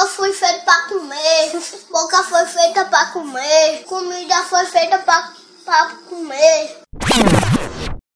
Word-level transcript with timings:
Eu 0.00 0.06
fui 0.06 0.32
feito 0.32 0.64
pra 0.64 0.80
comer, 0.88 1.60
boca 1.92 2.22
foi 2.22 2.46
feita 2.46 2.86
pra 2.86 3.04
comer, 3.08 3.84
comida 3.86 4.34
foi 4.48 4.64
feita 4.64 4.96
pra, 4.96 5.30
pra 5.62 5.90
comer. 6.08 6.78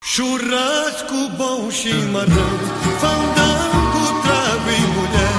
Churrasco 0.03 1.29
bom 1.37 1.71
chimarrão, 1.71 2.59
fandango, 2.99 4.23
trago 4.23 4.71
e 4.71 4.81
mulher, 4.95 5.37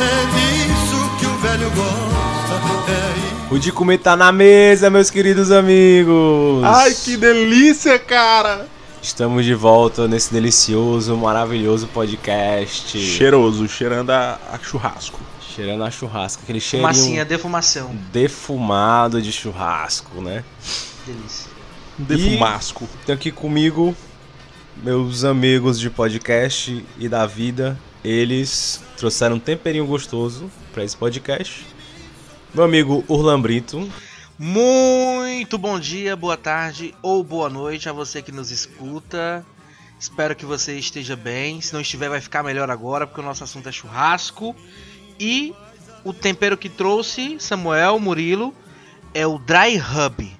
é 0.00 0.24
disso 0.34 1.16
que 1.20 1.26
o 1.26 1.38
velho 1.38 1.70
gosta, 1.70 2.90
é 2.90 3.54
O 3.54 3.58
de 3.60 3.70
comer 3.70 3.98
tá 3.98 4.16
na 4.16 4.32
mesa, 4.32 4.90
meus 4.90 5.10
queridos 5.10 5.52
amigos. 5.52 6.64
Ai, 6.64 6.92
que 6.92 7.16
delícia, 7.16 8.00
cara! 8.00 8.66
Estamos 9.00 9.44
de 9.44 9.54
volta 9.54 10.08
nesse 10.08 10.32
delicioso, 10.32 11.16
maravilhoso 11.16 11.86
podcast. 11.86 12.98
Cheiroso, 12.98 13.68
cheirando 13.68 14.10
a, 14.10 14.40
a 14.50 14.58
churrasco. 14.58 15.20
Cheirando 15.54 15.84
a 15.84 15.90
churrasco, 15.90 16.42
aquele 16.42 16.58
cheirinho 16.58 16.88
Massinha, 16.88 17.24
defumação. 17.24 17.94
defumado 18.12 19.22
de 19.22 19.30
churrasco, 19.30 20.20
né? 20.20 20.42
Delícia. 21.06 21.48
Defumasco. 21.96 22.88
Tem 23.06 23.14
aqui 23.14 23.30
comigo 23.30 23.94
meus 24.76 25.22
amigos 25.22 25.78
de 25.78 25.88
podcast 25.88 26.84
e 26.98 27.08
da 27.08 27.24
vida. 27.24 27.78
Eles 28.02 28.82
trouxeram 28.96 29.36
um 29.36 29.38
temperinho 29.38 29.86
gostoso 29.86 30.50
para 30.72 30.82
esse 30.82 30.96
podcast. 30.96 31.64
Meu 32.52 32.64
amigo 32.64 33.04
Urlan 33.08 33.40
Brito. 33.40 33.88
Muito 34.36 35.56
bom 35.56 35.78
dia, 35.78 36.16
boa 36.16 36.36
tarde 36.36 36.92
ou 37.00 37.22
boa 37.22 37.48
noite 37.48 37.88
a 37.88 37.92
você 37.92 38.20
que 38.20 38.32
nos 38.32 38.50
escuta. 38.50 39.46
Espero 40.00 40.34
que 40.34 40.44
você 40.44 40.76
esteja 40.76 41.14
bem. 41.14 41.60
Se 41.60 41.72
não 41.72 41.80
estiver, 41.80 42.08
vai 42.08 42.20
ficar 42.20 42.42
melhor 42.42 42.68
agora, 42.70 43.06
porque 43.06 43.20
o 43.20 43.24
nosso 43.24 43.44
assunto 43.44 43.68
é 43.68 43.72
churrasco. 43.72 44.54
E 45.18 45.54
o 46.04 46.12
tempero 46.12 46.56
que 46.56 46.68
trouxe 46.68 47.36
Samuel 47.38 47.98
Murilo 47.98 48.54
é 49.12 49.26
o 49.26 49.38
Dry 49.38 49.78
Hub. 49.78 50.30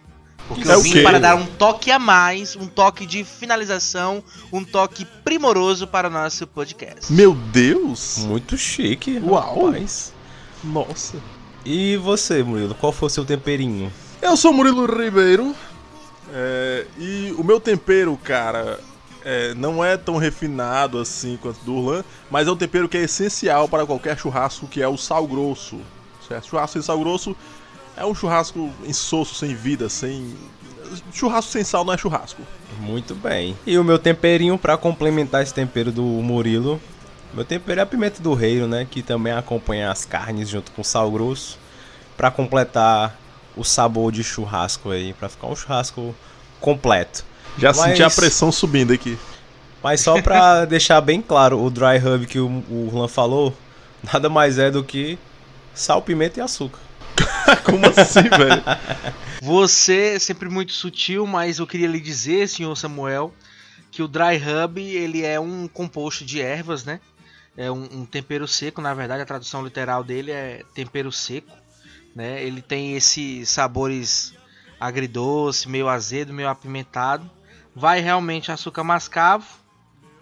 Porque 0.47 0.69
É 0.71 0.75
eu 0.75 0.83
vim 0.83 1.03
para 1.03 1.19
dar 1.19 1.37
um 1.37 1.47
toque 1.47 1.91
a 1.91 1.99
mais, 1.99 2.55
um 2.55 2.67
toque 2.67 3.07
de 3.07 3.25
finalização, 3.25 4.23
um 4.53 4.63
toque 4.63 5.07
primoroso 5.25 5.87
para 5.87 6.09
o 6.09 6.11
nosso 6.11 6.47
podcast. 6.47 7.11
Meu 7.11 7.35
Deus! 7.35 8.19
Muito 8.19 8.59
chique. 8.59 9.19
Uau. 9.25 9.67
Rapaz. 9.69 10.13
Nossa. 10.63 11.17
E 11.65 11.97
você, 11.97 12.43
Murilo, 12.43 12.75
qual 12.75 12.93
foi 12.93 13.07
o 13.07 13.11
seu 13.11 13.25
temperinho? 13.25 13.91
Eu 14.21 14.37
sou 14.37 14.53
Murilo 14.53 14.85
Ribeiro. 14.85 15.55
é, 16.33 16.87
e 16.99 17.35
o 17.39 17.43
meu 17.45 17.59
tempero, 17.59 18.15
cara, 18.23 18.79
é, 19.25 19.55
não 19.55 19.85
é 19.85 19.97
tão 19.97 20.17
refinado 20.17 20.99
assim 20.99 21.39
quanto 21.41 21.59
do 21.65 21.75
Urlan, 21.75 22.05
mas 22.31 22.47
é 22.47 22.51
um 22.51 22.57
tempero 22.57 22.89
que 22.89 22.97
é 22.97 23.03
essencial 23.03 23.69
para 23.69 23.87
qualquer 23.87 24.19
churrasco, 24.19 24.67
que 24.67 24.83
é 24.83 24.89
o 24.89 24.97
sal 24.97 25.27
grosso. 25.27 25.81
Certo? 26.29 26.49
Churrasco 26.49 26.75
sem 26.75 26.83
sal 26.83 26.99
grosso 26.99 27.37
é 27.97 28.05
um 28.05 28.15
churrasco 28.15 28.71
insosso, 28.85 29.35
sem 29.35 29.55
vida, 29.55 29.89
sem. 29.89 30.37
Churrasco 31.13 31.51
sem 31.51 31.65
sal 31.65 31.85
não 31.85 31.95
é 31.95 31.99
churrasco. 31.99 32.43
Muito 32.81 33.15
bem. 33.15 33.57
E 33.67 33.79
o 33.79 33.85
meu 33.85 33.99
temperinho 33.99 34.59
para 34.59 34.77
complementar 34.77 35.43
esse 35.43 35.55
tempero 35.55 35.91
do 35.91 36.03
Murilo. 36.03 36.81
Meu 37.33 37.45
tempero 37.45 37.81
é 37.81 37.83
a 37.83 37.87
pimenta 37.87 38.23
do 38.23 38.33
reino, 38.33 38.69
né, 38.69 38.87
que 38.89 39.03
também 39.03 39.33
acompanha 39.33 39.91
as 39.91 40.05
carnes 40.05 40.49
junto 40.49 40.71
com 40.71 40.85
sal 40.85 41.11
grosso 41.11 41.59
para 42.17 42.31
completar 42.31 43.19
o 43.57 43.65
sabor 43.65 44.13
de 44.13 44.23
churrasco 44.23 44.91
aí, 44.91 45.13
para 45.13 45.29
ficar 45.29 45.49
um 45.49 45.57
churrasco 45.57 46.15
completo. 46.61 47.25
Já 47.59 47.69
Mas- 47.69 47.77
senti 47.79 48.03
a 48.03 48.11
pressão 48.11 48.51
subindo 48.51 48.93
aqui. 48.93 49.19
Mas 49.83 50.01
só 50.01 50.21
pra 50.23 50.65
deixar 50.67 51.01
bem 51.01 51.21
claro, 51.21 51.63
o 51.63 51.71
dry 51.71 51.99
rub 51.99 52.27
que 52.27 52.39
o, 52.39 52.47
o 52.47 52.87
Urlan 52.89 53.09
falou, 53.09 53.57
nada 54.13 54.29
mais 54.29 54.59
é 54.59 54.71
do 54.71 54.83
que 54.83 55.19
sal, 55.75 56.01
pimenta 56.03 56.41
e 56.41 56.43
açúcar. 56.43 56.81
Como 57.65 57.85
assim, 57.87 58.23
velho? 58.23 58.63
Você 59.43 60.15
é 60.15 60.19
sempre 60.19 60.49
muito 60.49 60.73
sutil, 60.73 61.27
mas 61.27 61.59
eu 61.59 61.67
queria 61.67 61.87
lhe 61.87 62.01
dizer, 62.01 62.49
senhor 62.49 62.75
Samuel, 62.77 63.33
que 63.91 64.03
o 64.03 64.09
dry 64.09 64.37
rub 64.39 64.79
ele 64.79 65.23
é 65.23 65.39
um 65.39 65.69
composto 65.69 66.25
de 66.25 66.41
ervas, 66.41 66.85
né? 66.85 66.99
É 67.57 67.71
um, 67.71 67.85
um 67.93 68.05
tempero 68.07 68.49
seco, 68.49 68.81
na 68.81 68.95
verdade 68.95 69.23
a 69.23 69.27
tradução 69.27 69.63
literal 69.63 70.03
dele 70.03 70.33
é 70.33 70.63
tempero 70.75 71.13
seco, 71.13 71.53
né? 72.17 72.43
Ele 72.43 72.61
tem 72.63 72.97
esses 72.97 73.49
sabores 73.51 74.33
agridoce, 74.81 75.69
meio 75.69 75.89
azedo, 75.89 76.33
meio 76.33 76.49
apimentado. 76.49 77.31
Vai 77.75 78.01
realmente 78.01 78.53
açúcar 78.53 78.85
mascavo, 78.85 79.47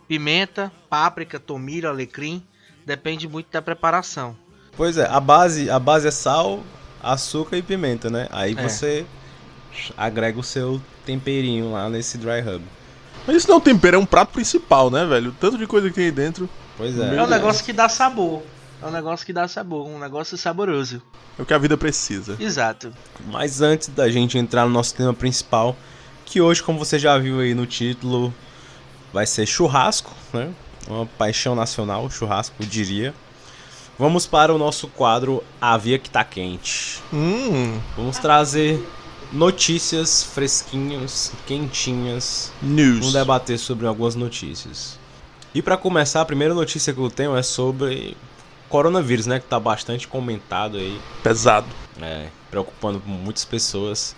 pimenta, 0.08 0.72
páprica, 0.88 1.38
tomilho, 1.38 1.88
alecrim, 1.88 2.42
depende 2.84 3.28
muito 3.28 3.50
da 3.52 3.60
preparação. 3.60 4.36
Pois 4.76 4.96
é, 4.96 5.06
a 5.06 5.20
base, 5.20 5.68
a 5.70 5.78
base 5.78 6.08
é 6.08 6.10
sal, 6.10 6.62
açúcar 7.02 7.58
e 7.58 7.62
pimenta, 7.62 8.08
né? 8.08 8.26
Aí 8.30 8.54
É. 8.56 8.68
você 8.68 9.04
agrega 9.96 10.38
o 10.38 10.42
seu 10.42 10.80
temperinho 11.04 11.72
lá 11.72 11.88
nesse 11.88 12.16
dry 12.18 12.40
rub. 12.40 12.62
Mas 13.26 13.36
isso 13.36 13.48
não 13.48 13.56
é 13.56 13.58
um 13.58 13.60
tempero, 13.60 13.96
é 13.96 14.00
um 14.00 14.06
prato 14.06 14.32
principal, 14.32 14.90
né, 14.90 15.04
velho? 15.04 15.34
Tanto 15.38 15.56
de 15.58 15.66
coisa 15.66 15.88
que 15.88 15.94
tem 15.94 16.06
aí 16.06 16.10
dentro. 16.10 16.48
Pois 16.76 16.98
é. 16.98 17.02
É 17.02 17.06
um 17.06 17.10
Deus. 17.16 17.30
negócio 17.30 17.64
que 17.64 17.72
dá 17.72 17.88
sabor. 17.88 18.42
É 18.82 18.86
um 18.86 18.90
negócio 18.90 19.24
que 19.24 19.32
dá 19.32 19.46
sabor, 19.46 19.86
um 19.86 19.98
negócio 19.98 20.36
saboroso. 20.36 21.00
É 21.38 21.42
o 21.42 21.46
que 21.46 21.54
a 21.54 21.58
vida 21.58 21.76
precisa. 21.76 22.36
Exato. 22.40 22.92
Mas 23.26 23.60
antes 23.62 23.88
da 23.88 24.10
gente 24.10 24.36
entrar 24.36 24.64
no 24.66 24.72
nosso 24.72 24.94
tema 24.94 25.14
principal, 25.14 25.76
que 26.24 26.40
hoje, 26.40 26.62
como 26.62 26.78
você 26.78 26.98
já 26.98 27.16
viu 27.18 27.40
aí 27.40 27.54
no 27.54 27.66
título, 27.66 28.32
vai 29.12 29.26
ser 29.26 29.46
churrasco, 29.46 30.12
né? 30.32 30.50
Uma 30.88 31.06
paixão 31.06 31.54
nacional, 31.54 32.10
churrasco, 32.10 32.56
eu 32.60 32.66
diria. 32.66 33.14
Vamos 33.98 34.26
para 34.26 34.52
o 34.52 34.58
nosso 34.58 34.88
quadro 34.88 35.44
A 35.60 35.76
Via 35.76 35.98
que 35.98 36.10
tá 36.10 36.24
quente. 36.24 37.00
Hum, 37.12 37.78
Vamos 37.96 38.18
trazer 38.18 38.82
notícias 39.32 40.22
fresquinhas, 40.24 41.32
quentinhas. 41.46 42.52
news. 42.60 42.98
Vamos 42.98 43.12
debater 43.12 43.58
sobre 43.58 43.86
algumas 43.86 44.14
notícias. 44.14 44.98
E 45.54 45.60
para 45.60 45.76
começar, 45.76 46.20
a 46.22 46.24
primeira 46.24 46.54
notícia 46.54 46.92
que 46.92 46.98
eu 46.98 47.10
tenho 47.10 47.36
é 47.36 47.42
sobre 47.42 48.16
coronavírus, 48.68 49.26
né? 49.26 49.38
Que 49.38 49.46
tá 49.46 49.60
bastante 49.60 50.08
comentado 50.08 50.78
aí. 50.78 50.98
Pesado. 51.22 51.66
É, 52.00 52.28
preocupando 52.50 53.02
muitas 53.06 53.44
pessoas. 53.44 54.16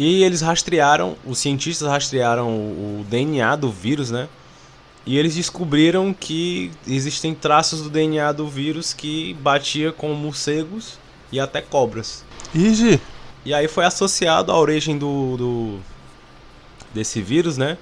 E 0.00 0.24
eles 0.24 0.40
rastrearam, 0.40 1.14
os 1.26 1.38
cientistas 1.38 1.86
rastrearam 1.86 2.48
o, 2.48 3.00
o 3.00 3.06
DNA 3.10 3.54
do 3.54 3.70
vírus, 3.70 4.10
né? 4.10 4.30
E 5.04 5.18
eles 5.18 5.34
descobriram 5.34 6.14
que 6.14 6.70
existem 6.88 7.34
traços 7.34 7.82
do 7.82 7.90
DNA 7.90 8.32
do 8.32 8.48
vírus 8.48 8.94
que 8.94 9.34
batia 9.34 9.92
com 9.92 10.14
morcegos 10.14 10.98
e 11.30 11.38
até 11.38 11.60
cobras. 11.60 12.24
Easy. 12.54 12.98
E 13.44 13.52
aí 13.52 13.68
foi 13.68 13.84
associado 13.84 14.50
à 14.50 14.58
origem 14.58 14.96
do, 14.96 15.36
do 15.36 15.78
desse 16.94 17.20
vírus, 17.20 17.58
né? 17.58 17.76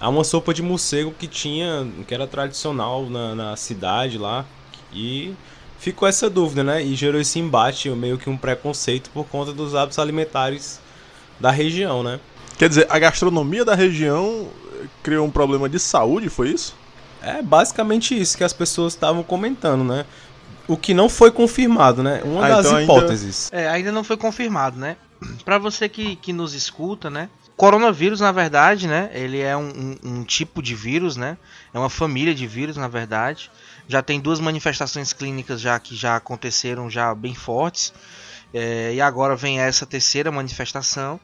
A 0.00 0.08
uma 0.08 0.24
sopa 0.24 0.54
de 0.54 0.62
morcego 0.62 1.12
que 1.12 1.26
tinha, 1.26 1.86
que 2.08 2.14
era 2.14 2.26
tradicional 2.26 3.04
na, 3.10 3.34
na 3.34 3.56
cidade 3.56 4.16
lá. 4.16 4.46
E 4.90 5.34
ficou 5.78 6.08
essa 6.08 6.30
dúvida, 6.30 6.64
né? 6.64 6.82
E 6.82 6.94
gerou 6.94 7.20
esse 7.20 7.38
embate, 7.38 7.90
meio 7.90 8.16
que 8.16 8.30
um 8.30 8.38
preconceito 8.38 9.10
por 9.10 9.26
conta 9.26 9.52
dos 9.52 9.74
hábitos 9.74 9.98
alimentares 9.98 10.80
da 11.42 11.50
região, 11.50 12.02
né? 12.02 12.18
Quer 12.56 12.68
dizer, 12.68 12.86
a 12.88 12.98
gastronomia 12.98 13.64
da 13.64 13.74
região 13.74 14.48
criou 15.02 15.26
um 15.26 15.30
problema 15.30 15.68
de 15.68 15.78
saúde, 15.78 16.28
foi 16.28 16.50
isso? 16.50 16.74
É 17.20 17.42
basicamente 17.42 18.18
isso 18.18 18.36
que 18.38 18.44
as 18.44 18.52
pessoas 18.52 18.94
estavam 18.94 19.22
comentando, 19.22 19.84
né? 19.84 20.06
O 20.68 20.76
que 20.76 20.94
não 20.94 21.08
foi 21.08 21.30
confirmado, 21.32 22.02
né? 22.02 22.22
Uma 22.24 22.46
Ah, 22.46 22.48
das 22.48 22.66
então 22.66 22.78
ainda- 22.78 22.92
hipóteses. 22.92 23.50
É, 23.52 23.68
ainda 23.68 23.90
não 23.92 24.04
foi 24.04 24.16
confirmado, 24.16 24.78
né? 24.78 24.96
Pra 25.44 25.58
você 25.58 25.88
que, 25.88 26.16
que 26.16 26.32
nos 26.32 26.54
escuta, 26.54 27.10
né? 27.10 27.28
Coronavírus, 27.56 28.20
na 28.20 28.32
verdade, 28.32 28.86
né? 28.88 29.10
Ele 29.12 29.40
é 29.40 29.56
um, 29.56 29.68
um- 30.04 30.08
um 30.20 30.24
tipo 30.24 30.62
de 30.62 30.74
vírus, 30.74 31.16
né? 31.16 31.36
É 31.74 31.78
uma 31.78 31.90
família 31.90 32.34
de 32.34 32.46
vírus, 32.46 32.76
na 32.76 32.88
verdade. 32.88 33.50
Já 33.88 34.00
tem 34.02 34.20
duas 34.20 34.40
manifestações 34.40 35.12
clínicas 35.12 35.60
já 35.60 35.78
que 35.78 35.94
já 35.94 36.16
aconteceram 36.16 36.88
já 36.88 37.14
bem 37.14 37.34
fortes. 37.34 37.92
É, 38.52 38.94
e 38.94 39.00
agora 39.00 39.34
vem 39.34 39.60
essa 39.60 39.86
terceira 39.86 40.30
manifestação. 40.30 41.18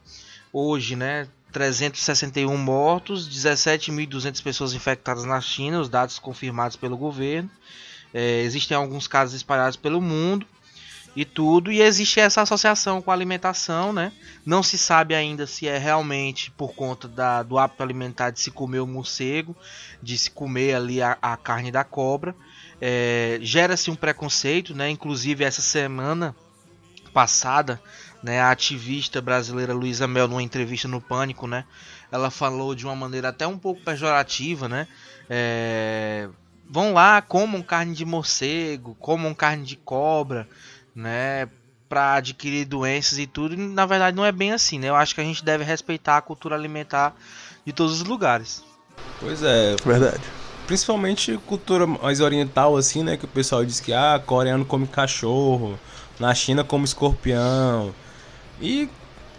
Hoje, 0.53 0.97
né? 0.97 1.29
361 1.53 2.57
mortos, 2.57 3.29
17.200 3.29 4.43
pessoas 4.43 4.75
infectadas 4.75 5.25
na 5.25 5.41
China, 5.41 5.81
os 5.81 5.89
dados 5.89 6.19
confirmados 6.19 6.77
pelo 6.77 6.97
governo. 6.97 7.51
É, 8.13 8.41
existem 8.43 8.77
alguns 8.77 9.07
casos 9.07 9.35
espalhados 9.35 9.77
pelo 9.77 10.01
mundo 10.01 10.47
e 11.17 11.25
tudo, 11.25 11.73
e 11.73 11.81
existe 11.81 12.21
essa 12.21 12.43
associação 12.43 13.03
com 13.03 13.11
a 13.11 13.15
alimentação, 13.15 13.93
né? 13.93 14.13
Não 14.45 14.63
se 14.63 14.79
sabe 14.79 15.15
ainda 15.15 15.47
se 15.47 15.67
é 15.67 15.77
realmente 15.77 16.51
por 16.53 16.75
conta 16.75 17.09
da, 17.09 17.43
do 17.43 17.59
hábito 17.59 17.83
alimentar 17.83 18.31
de 18.31 18.41
se 18.41 18.51
comer 18.51 18.81
o 18.81 18.87
morcego, 18.87 19.57
de 20.03 20.17
se 20.17 20.31
comer 20.31 20.75
ali 20.75 21.03
a, 21.03 21.19
a 21.21 21.37
carne 21.37 21.73
da 21.73 21.83
cobra. 21.83 22.35
É, 22.81 23.39
Gera-se 23.43 23.91
um 23.91 23.97
preconceito, 23.97 24.75
né? 24.75 24.91
Inclusive 24.91 25.45
essa 25.45 25.63
semana 25.63 26.37
passada, 27.19 27.81
né, 28.23 28.41
a 28.41 28.53
ativista 28.53 29.21
brasileira 29.21 29.75
Luísa 29.75 30.07
Mel, 30.07 30.29
numa 30.29 30.41
entrevista 30.41 30.87
no 30.87 31.01
Pânico, 31.01 31.49
né, 31.49 31.65
ela 32.13 32.31
falou 32.31 32.77
de 32.77 32.85
uma 32.87 32.95
maneira 32.95 33.31
até 33.31 33.45
um 33.45 33.59
pouco 33.59 33.81
pejorativa, 33.83 34.69
né, 34.69 34.87
é, 35.29 36.29
vão 36.71 36.93
lá, 36.93 37.21
comam 37.21 37.61
carne 37.61 37.93
de 37.93 38.05
morcego, 38.05 38.97
comam 39.01 39.35
carne 39.35 39.65
de 39.65 39.75
cobra, 39.75 40.49
né? 40.95 41.49
Pra 41.89 42.15
adquirir 42.15 42.67
doenças 42.67 43.19
e 43.19 43.27
tudo. 43.27 43.55
E, 43.55 43.57
na 43.57 43.87
verdade, 43.87 44.17
não 44.17 44.25
é 44.25 44.31
bem 44.31 44.53
assim, 44.53 44.79
né? 44.79 44.91
Eu 44.91 44.95
acho 44.95 45.15
que 45.15 45.21
a 45.21 45.25
gente 45.25 45.43
deve 45.43 45.65
respeitar 45.65 46.19
a 46.19 46.21
cultura 46.21 46.55
alimentar 46.55 47.17
de 47.65 47.73
todos 47.73 48.01
os 48.01 48.07
lugares. 48.07 48.63
Pois 49.19 49.43
é, 49.43 49.75
Verdade. 49.85 50.23
principalmente 50.67 51.39
cultura 51.47 51.87
mais 51.87 52.21
oriental, 52.21 52.77
assim, 52.77 53.03
né? 53.03 53.17
Que 53.17 53.25
o 53.25 53.29
pessoal 53.29 53.65
diz 53.65 53.81
que, 53.81 53.93
ah, 53.93 54.23
coreano 54.25 54.65
come 54.67 54.87
cachorro, 54.87 55.79
na 56.19 56.35
China 56.35 56.65
come 56.65 56.85
escorpião. 56.85 57.95
E 58.61 58.89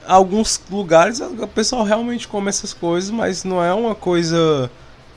alguns 0.07 0.61
lugares 0.69 1.19
o 1.19 1.47
pessoal 1.47 1.83
realmente 1.83 2.27
come 2.27 2.49
essas 2.49 2.73
coisas, 2.73 3.09
mas 3.09 3.43
não 3.43 3.63
é 3.63 3.73
uma 3.73 3.93
coisa 3.95 4.69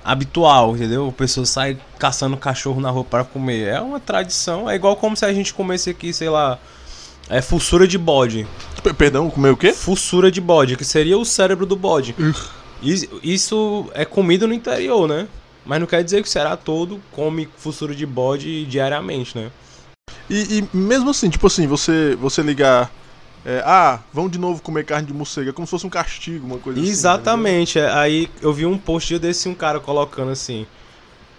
habitual, 0.04 0.74
entendeu? 0.76 1.06
O 1.08 1.12
pessoal 1.12 1.46
sai 1.46 1.78
caçando 1.98 2.36
cachorro 2.36 2.80
na 2.80 2.90
rua 2.90 3.04
para 3.04 3.24
comer. 3.24 3.68
É 3.68 3.80
uma 3.80 4.00
tradição, 4.00 4.68
é 4.68 4.74
igual 4.74 4.96
como 4.96 5.16
se 5.16 5.24
a 5.24 5.32
gente 5.32 5.54
comesse 5.54 5.88
aqui, 5.90 6.12
sei 6.12 6.28
lá, 6.28 6.58
é 7.28 7.40
fuçura 7.40 7.86
de 7.86 7.96
bode. 7.96 8.46
Perdão, 8.98 9.30
comer 9.30 9.50
o 9.50 9.56
quê? 9.56 9.72
Fuçura 9.72 10.30
de 10.30 10.40
bode, 10.40 10.76
que 10.76 10.84
seria 10.84 11.16
o 11.16 11.24
cérebro 11.24 11.64
do 11.64 11.76
bode. 11.76 12.14
Is- 12.82 13.08
Isso 13.22 13.88
é 13.94 14.04
comida 14.04 14.44
no 14.46 14.52
interior, 14.52 15.06
né? 15.06 15.28
Mas 15.64 15.78
não 15.78 15.86
quer 15.86 16.02
dizer 16.02 16.20
que 16.20 16.28
o 16.28 16.30
Ceará 16.30 16.56
todo 16.56 17.00
come 17.12 17.48
fuçura 17.56 17.94
de 17.94 18.04
bode 18.04 18.64
diariamente, 18.66 19.38
né? 19.38 19.52
E, 20.28 20.58
e 20.58 20.76
mesmo 20.76 21.10
assim, 21.10 21.28
tipo 21.28 21.46
assim, 21.46 21.66
você, 21.66 22.16
você 22.16 22.42
ligar. 22.42 22.90
é, 23.44 23.62
ah, 23.64 24.00
vão 24.12 24.28
de 24.28 24.38
novo 24.38 24.62
comer 24.62 24.84
carne 24.84 25.06
de 25.06 25.12
morcego. 25.12 25.50
É 25.50 25.52
como 25.52 25.66
se 25.66 25.70
fosse 25.70 25.86
um 25.86 25.90
castigo, 25.90 26.46
uma 26.46 26.58
coisa 26.58 26.80
assim. 26.80 26.88
Exatamente. 26.88 27.78
é, 27.78 27.90
Aí 27.92 28.30
eu 28.40 28.52
vi 28.52 28.66
um 28.66 28.78
post 28.78 29.18
desse 29.18 29.48
um 29.48 29.54
cara 29.54 29.78
colocando 29.78 30.30
assim: 30.30 30.66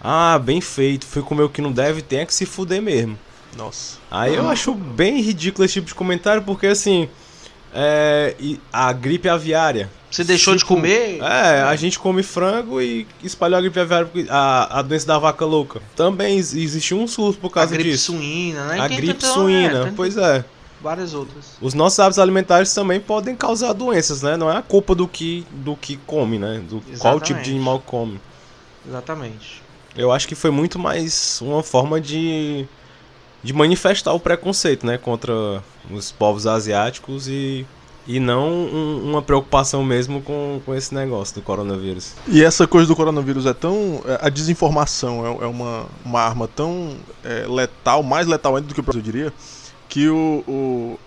Ah, 0.02 0.40
bem 0.40 0.62
feito, 0.62 1.06
fui 1.06 1.22
comer 1.22 1.44
o 1.44 1.50
que 1.50 1.62
não 1.62 1.72
deve, 1.72 2.02
tem 2.02 2.20
é 2.20 2.26
que 2.26 2.34
se 2.34 2.46
fuder 2.46 2.82
mesmo. 2.82 3.18
Nossa. 3.58 3.98
Aí 4.10 4.36
eu 4.36 4.50
acho 4.50 4.74
bem 4.74 5.22
ridículo 5.22 5.66
esse 5.66 5.76
tipo 5.76 5.88
de 5.88 5.96
comentário, 5.96 6.44
porque 6.44 6.68
assim. 6.68 7.10
É, 7.74 8.36
a 8.72 8.94
gripe 8.94 9.28
aviária. 9.28 9.90
Você 10.12 10.24
deixou 10.24 10.54
de 10.54 10.60
Tipo, 10.60 10.76
comer? 10.76 11.18
É, 11.24 11.62
a 11.64 11.76
gente 11.76 11.98
come 11.98 12.22
frango 12.22 12.80
e 12.80 13.08
espalhou 13.24 13.58
a 13.58 13.62
gripe 13.62 13.80
aviária, 13.80 14.08
a, 14.30 14.80
a 14.80 14.82
doença 14.84 15.08
da 15.08 15.18
vaca 15.18 15.44
louca. 15.44 15.82
Também 15.96 16.36
ex- 16.36 16.54
existiu 16.54 17.00
um 17.00 17.08
surto 17.08 17.40
por 17.40 17.48
a 17.48 17.52
causa 17.52 17.74
gripe 17.74 17.90
disso. 17.92 18.12
suína, 18.12 18.66
né? 18.68 18.80
A 18.80 18.88
Tem 18.88 18.98
gripe 18.98 19.14
tanto- 19.16 19.34
suína, 19.34 19.80
é, 19.80 19.84
tem 19.86 19.94
pois 19.94 20.16
é. 20.18 20.46
Várias 20.84 21.14
outras. 21.16 21.54
Os 21.62 21.74
nossos 21.74 21.98
hábitos 22.00 22.20
alimentares 22.20 22.72
também 22.74 23.00
podem 23.00 23.36
causar 23.36 23.74
doenças, 23.74 24.22
né? 24.22 24.38
Não 24.38 24.52
é 24.52 24.58
a 24.58 24.62
culpa 24.62 24.94
do 24.94 25.08
que, 25.08 25.48
do 25.50 25.76
que 25.76 25.98
come, 26.06 26.38
né? 26.38 26.62
Do 26.70 26.80
qual 27.00 27.20
tipo 27.20 27.32
Exatamente. 27.40 27.46
de 27.46 27.52
animal 27.52 27.80
come. 27.84 28.20
Exatamente. 28.88 29.64
Eu 29.96 30.12
acho 30.12 30.28
que 30.28 30.36
foi 30.36 30.52
muito 30.52 30.78
mais 30.78 31.40
uma 31.42 31.64
forma 31.64 32.02
de, 32.02 32.66
de 33.44 33.52
manifestar 33.54 34.14
o 34.14 34.20
preconceito, 34.20 34.86
né? 34.86 34.98
Contra 34.98 35.62
os 35.92 36.12
povos 36.12 36.48
asiáticos 36.48 37.28
e, 37.28 37.66
e 38.08 38.20
não 38.20 38.50
um- 38.50 39.10
uma 39.12 39.22
preocupação 39.22 39.84
mesmo 39.84 40.22
com, 40.22 40.62
com 40.66 40.74
esse 40.74 40.94
negócio 40.96 41.36
do 41.36 41.42
coronavírus. 41.42 42.14
E 42.28 42.42
essa 42.44 42.66
coisa 42.66 42.88
do 42.88 42.96
coronavírus 42.96 43.46
é 43.46 43.54
tão. 43.54 44.02
é, 44.06 44.20
A 44.26 44.30
desinformação 44.30 45.26
é, 45.26 45.44
é 45.44 45.48
uma, 45.48 45.86
uma 46.06 46.22
arma 46.22 46.48
tão 46.48 46.96
é, 47.24 47.46
letal, 47.48 48.02
mais 48.02 48.28
letal 48.28 48.56
ainda 48.56 48.68
do 48.68 48.74
que 48.74 48.80
o 48.80 48.86
eu 48.98 49.02
diria, 49.02 49.34
que 49.90 50.08
o, 50.10 50.44
o- 50.48 51.00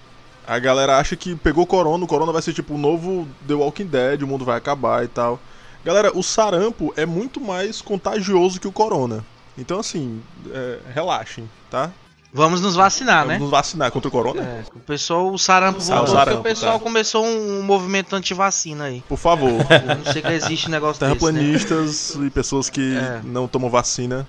a 0.47 0.59
galera 0.59 0.99
acha 0.99 1.17
que 1.17 1.35
pegou 1.35 1.67
corona, 1.67 2.05
o 2.05 2.06
corona 2.06 2.31
vai 2.32 2.41
ser 2.43 2.53
tipo 2.53 2.75
o 2.75 2.79
novo 2.79 3.27
The 3.49 3.55
Walking 3.55 3.87
Dead, 3.87 4.23
o 4.23 4.27
mundo 4.29 4.44
vai 4.44 4.56
acabar 4.59 5.03
e 5.05 5.09
tal. 5.09 5.41
Galera, 5.85 6.12
o 6.17 6.23
sarampo 6.23 6.93
é 6.97 7.05
muito 7.06 7.41
mais 7.41 7.81
contagioso 7.81 8.61
que 8.61 8.69
o 8.69 8.73
corona. 8.73 9.25
Então, 9.59 9.81
assim, 9.81 10.21
é, 10.53 10.79
relaxem, 10.94 11.49
tá? 11.71 11.91
Vamos 12.37 12.61
nos 12.61 12.75
vacinar, 12.75 13.21
Vamos 13.21 13.33
né? 13.33 13.38
nos 13.38 13.50
vacinar 13.50 13.91
contra 13.91 14.09
o 14.09 14.11
corona? 14.11 14.43
É, 14.43 14.62
o 14.75 14.81
pessoal, 14.81 15.33
o 15.33 15.38
sarampo 15.38 15.81
o 15.81 15.87
porque 15.87 16.06
sarampo, 16.12 16.41
o 16.41 16.43
pessoal 16.43 16.75
tá. 16.79 16.85
começou 16.85 17.25
um, 17.25 17.61
um 17.61 17.62
movimento 17.62 18.15
anti-vacina 18.15 18.85
aí. 18.85 19.03
Por 19.09 19.17
favor. 19.17 19.50
Eu 19.88 19.97
não 19.97 20.12
sei 20.12 20.21
que 20.21 20.29
existe 20.29 20.69
um 20.69 20.71
negócio 20.71 21.00
desse, 21.00 21.12
né? 21.15 21.19
Terraplanistas 21.19 22.15
e 22.15 22.29
pessoas 22.31 22.69
que 22.69 22.94
É. 22.97 23.21
não 23.25 23.49
tomam 23.49 23.71
vacina, 23.71 24.27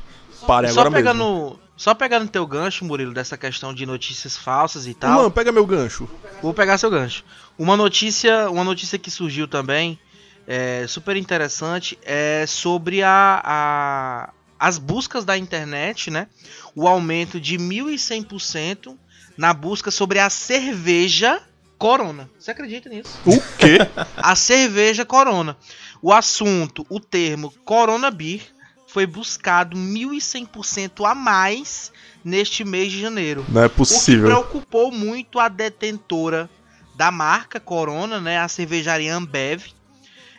parem 0.47 0.71
Só 0.71 0.79
agora 0.79 0.95
pegando, 0.95 1.17
mesmo. 1.25 1.59
só 1.75 1.93
pegando 1.93 2.27
teu 2.29 2.47
gancho, 2.47 2.85
Murilo, 2.85 3.13
dessa 3.13 3.37
questão 3.37 3.73
de 3.73 3.85
notícias 3.85 4.37
falsas 4.37 4.87
e 4.87 4.93
tal. 4.93 5.11
Mano, 5.17 5.29
pega 5.31 5.51
meu 5.51 5.65
gancho. 5.65 6.07
Vou 6.41 6.53
pegar 6.53 6.77
seu 6.77 6.89
gancho. 6.89 7.23
Uma 7.59 7.75
notícia, 7.75 8.49
uma 8.49 8.63
notícia 8.63 8.97
que 8.97 9.11
surgiu 9.11 9.47
também, 9.47 9.99
é, 10.47 10.85
super 10.87 11.17
interessante, 11.17 11.99
é 12.05 12.45
sobre 12.47 13.03
a, 13.03 13.41
a- 13.43 14.29
as 14.59 14.77
buscas 14.77 15.23
da 15.25 15.37
internet, 15.37 16.09
né? 16.09 16.27
O 16.75 16.87
aumento 16.87 17.39
de 17.39 17.57
1.100% 17.57 18.95
na 19.37 19.53
busca 19.53 19.91
sobre 19.91 20.19
a 20.19 20.29
cerveja 20.29 21.41
Corona. 21.77 22.27
Você 22.39 22.51
acredita 22.51 22.89
nisso? 22.89 23.19
O 23.23 23.39
quê? 23.57 23.77
A 24.17 24.35
cerveja 24.35 25.05
Corona. 25.05 25.55
O 26.01 26.11
assunto, 26.11 26.85
o 26.89 26.99
termo 26.99 27.53
Corona 27.63 28.09
Beer 28.09 28.41
foi 28.87 29.05
buscado 29.05 29.77
1.100% 29.77 31.05
a 31.07 31.13
mais 31.13 31.91
neste 32.23 32.63
mês 32.63 32.91
de 32.91 32.99
janeiro. 32.99 33.45
Não 33.49 33.61
é 33.61 33.65
O 33.67 33.69
que 33.69 33.75
possível. 33.75 34.25
preocupou 34.25 34.91
muito 34.91 35.39
a 35.39 35.47
detentora 35.47 36.49
da 36.95 37.11
marca 37.11 37.59
Corona, 37.59 38.19
né, 38.19 38.39
a 38.39 38.47
cervejaria 38.47 39.13
Ambev. 39.15 39.65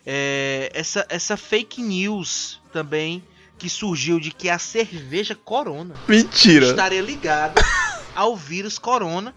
É, 0.05 0.71
essa, 0.75 1.07
essa 1.09 1.37
fake 1.37 1.81
news 1.83 2.61
também 2.73 3.23
que 3.59 3.69
surgiu 3.69 4.21
de 4.21 4.31
que 4.31 4.49
a 4.49 4.59
cerveja 4.59 5.35
Corona 5.35 5.95
Mentira. 6.07 6.67
estaria 6.67 7.03
ligada 7.03 7.61
ao 8.15 8.37
vírus 8.37 8.79
Corona, 8.79 9.35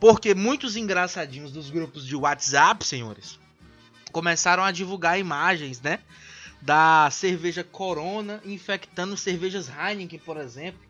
porque 0.00 0.34
muitos 0.34 0.76
engraçadinhos 0.76 1.50
dos 1.50 1.68
grupos 1.68 2.06
de 2.06 2.14
WhatsApp, 2.14 2.86
senhores, 2.86 3.38
começaram 4.12 4.62
a 4.62 4.70
divulgar 4.70 5.18
imagens, 5.18 5.80
né? 5.80 5.98
Da 6.62 7.08
cerveja 7.12 7.62
Corona 7.62 8.40
infectando 8.44 9.16
cervejas 9.16 9.68
Heineken, 9.68 10.18
por 10.18 10.36
exemplo. 10.38 10.80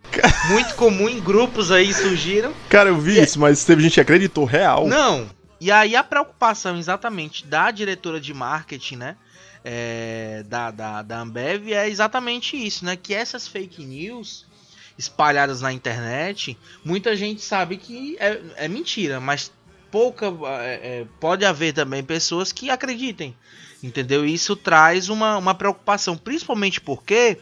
Muito 0.48 0.74
comum 0.74 1.08
em 1.08 1.20
grupos 1.20 1.70
aí 1.70 1.92
surgiram. 1.92 2.54
Cara, 2.68 2.90
eu 2.90 3.00
vi 3.00 3.20
isso, 3.20 3.38
mas 3.40 3.64
teve 3.64 3.82
gente 3.82 3.94
que 3.94 4.00
acreditou 4.00 4.44
real. 4.44 4.86
Não. 4.86 5.28
E 5.60 5.70
aí 5.72 5.96
a 5.96 6.04
preocupação 6.04 6.78
exatamente 6.78 7.46
da 7.46 7.70
diretora 7.70 8.20
de 8.20 8.32
marketing, 8.32 8.96
né? 8.96 9.16
É, 9.68 10.44
da, 10.46 10.70
da, 10.70 11.02
da 11.02 11.20
Ambev 11.20 11.72
é 11.72 11.88
exatamente 11.88 12.56
isso, 12.56 12.84
né? 12.84 12.94
Que 12.94 13.12
essas 13.12 13.48
fake 13.48 13.84
news 13.84 14.46
espalhadas 14.96 15.60
na 15.60 15.72
internet, 15.72 16.56
muita 16.84 17.16
gente 17.16 17.42
sabe 17.42 17.76
que 17.76 18.16
é, 18.20 18.40
é 18.58 18.68
mentira, 18.68 19.18
mas 19.18 19.50
pouca 19.90 20.26
é, 20.62 21.00
é, 21.00 21.06
pode 21.18 21.44
haver 21.44 21.74
também 21.74 22.04
pessoas 22.04 22.52
que 22.52 22.70
acreditem, 22.70 23.36
entendeu? 23.82 24.24
Isso 24.24 24.54
traz 24.54 25.08
uma, 25.08 25.36
uma 25.36 25.54
preocupação, 25.54 26.16
principalmente 26.16 26.80
porque 26.80 27.40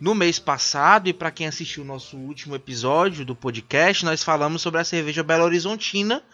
no 0.00 0.16
mês 0.16 0.40
passado, 0.40 1.08
e 1.08 1.12
para 1.12 1.30
quem 1.30 1.46
assistiu 1.46 1.84
o 1.84 1.86
nosso 1.86 2.16
último 2.16 2.56
episódio 2.56 3.24
do 3.24 3.36
podcast, 3.36 4.04
nós 4.04 4.24
falamos 4.24 4.62
sobre 4.62 4.80
a 4.80 4.84
cerveja 4.84 5.22
Belo 5.22 5.44
Horizontina 5.44 6.24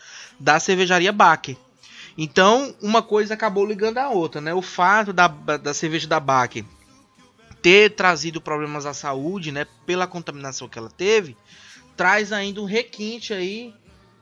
da 0.41 0.59
cervejaria 0.59 1.13
Baker. 1.13 1.55
Então, 2.21 2.75
uma 2.83 3.01
coisa 3.01 3.35
acabou 3.35 3.65
ligando 3.65 3.99
a 3.99 4.09
outra, 4.09 4.41
né? 4.41 4.53
O 4.53 4.61
fato 4.61 5.13
da, 5.13 5.29
da 5.29 5.73
cerveja 5.73 6.09
da 6.09 6.19
Baker 6.19 6.65
ter 7.63 7.95
trazido 7.95 8.41
problemas 8.41 8.87
à 8.87 8.93
saúde, 8.93 9.53
né? 9.53 9.67
Pela 9.87 10.05
contaminação 10.05 10.69
que 10.69 10.79
ela 10.79 10.91
teve, 10.91 11.37
traz 11.97 12.33
ainda 12.33 12.61
um 12.61 12.65
requinte 12.65 13.33
aí, 13.33 13.73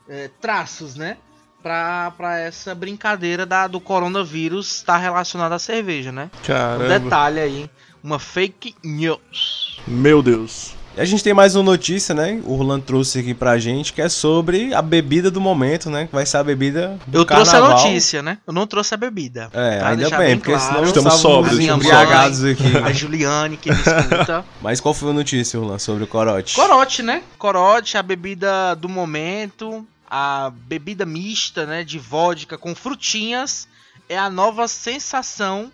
é, 0.07 0.29
traços, 0.41 0.95
né? 0.95 1.17
Pra, 1.63 2.13
pra 2.13 2.39
essa 2.39 2.75
brincadeira 2.75 3.47
da, 3.47 3.67
do 3.67 3.81
coronavírus 3.81 4.77
estar 4.77 4.99
relacionado 4.99 5.53
à 5.53 5.59
cerveja, 5.59 6.13
né? 6.13 6.31
Um 6.35 6.47
Caramba. 6.47 7.01
detalhe 7.01 7.41
aí, 7.41 7.71
uma 8.03 8.19
fake 8.19 8.75
news. 8.85 9.81
Meu 9.87 10.23
Deus. 10.23 10.75
E 10.97 11.01
a 11.01 11.05
gente 11.05 11.23
tem 11.23 11.35
mais 11.35 11.55
uma 11.55 11.63
notícia, 11.63 12.15
né? 12.15 12.41
O 12.45 12.55
Roland 12.55 12.81
trouxe 12.81 13.19
aqui 13.19 13.35
pra 13.35 13.59
gente, 13.59 13.93
que 13.93 14.01
é 14.01 14.09
sobre 14.09 14.73
a 14.73 14.81
bebida 14.81 15.31
do 15.31 15.39
momento, 15.43 15.91
né? 15.91 16.07
Que 16.07 16.15
vai 16.15 16.25
ser 16.25 16.39
a 16.39 16.43
bebida 16.45 16.99
do 17.07 17.19
Eu 17.19 17.25
trouxe 17.27 17.51
a 17.55 17.61
carnaval. 17.61 17.85
notícia, 17.85 18.23
né? 18.23 18.39
Eu 18.47 18.53
não 18.55 18.67
trouxe 18.67 18.95
a 18.95 18.97
bebida. 18.97 19.51
É, 19.53 19.79
Tá? 19.79 19.89
ainda 19.91 20.09
bem, 20.11 20.19
bem 20.19 20.37
porque 20.39 20.53
claro. 20.53 20.67
senão 20.67 20.85
Estamos 20.85 21.15
sóbrios, 21.15 21.59
embriagados 21.59 22.43
aqui. 22.45 22.79
A 22.83 22.93
Juliane 22.95 23.59
que 23.59 23.71
me 23.71 23.77
escuta. 23.77 24.43
Mas 24.63 24.81
qual 24.81 24.95
foi 24.95 25.11
a 25.11 25.13
notícia, 25.13 25.61
Roland, 25.61 25.81
sobre 25.81 26.05
o 26.05 26.07
corote? 26.07 26.55
Corote, 26.55 27.03
né? 27.03 27.23
Corote, 27.37 27.99
a 27.99 28.03
bebida 28.03 28.75
do 28.75 28.89
momento, 28.89 29.87
a 30.11 30.51
bebida 30.67 31.05
mista, 31.05 31.67
né, 31.67 31.85
de 31.85 31.99
vodka 31.99 32.57
com 32.57 32.75
frutinhas, 32.75 33.69
é 34.09 34.17
a 34.17 34.31
nova 34.31 34.67
sensação 34.67 35.71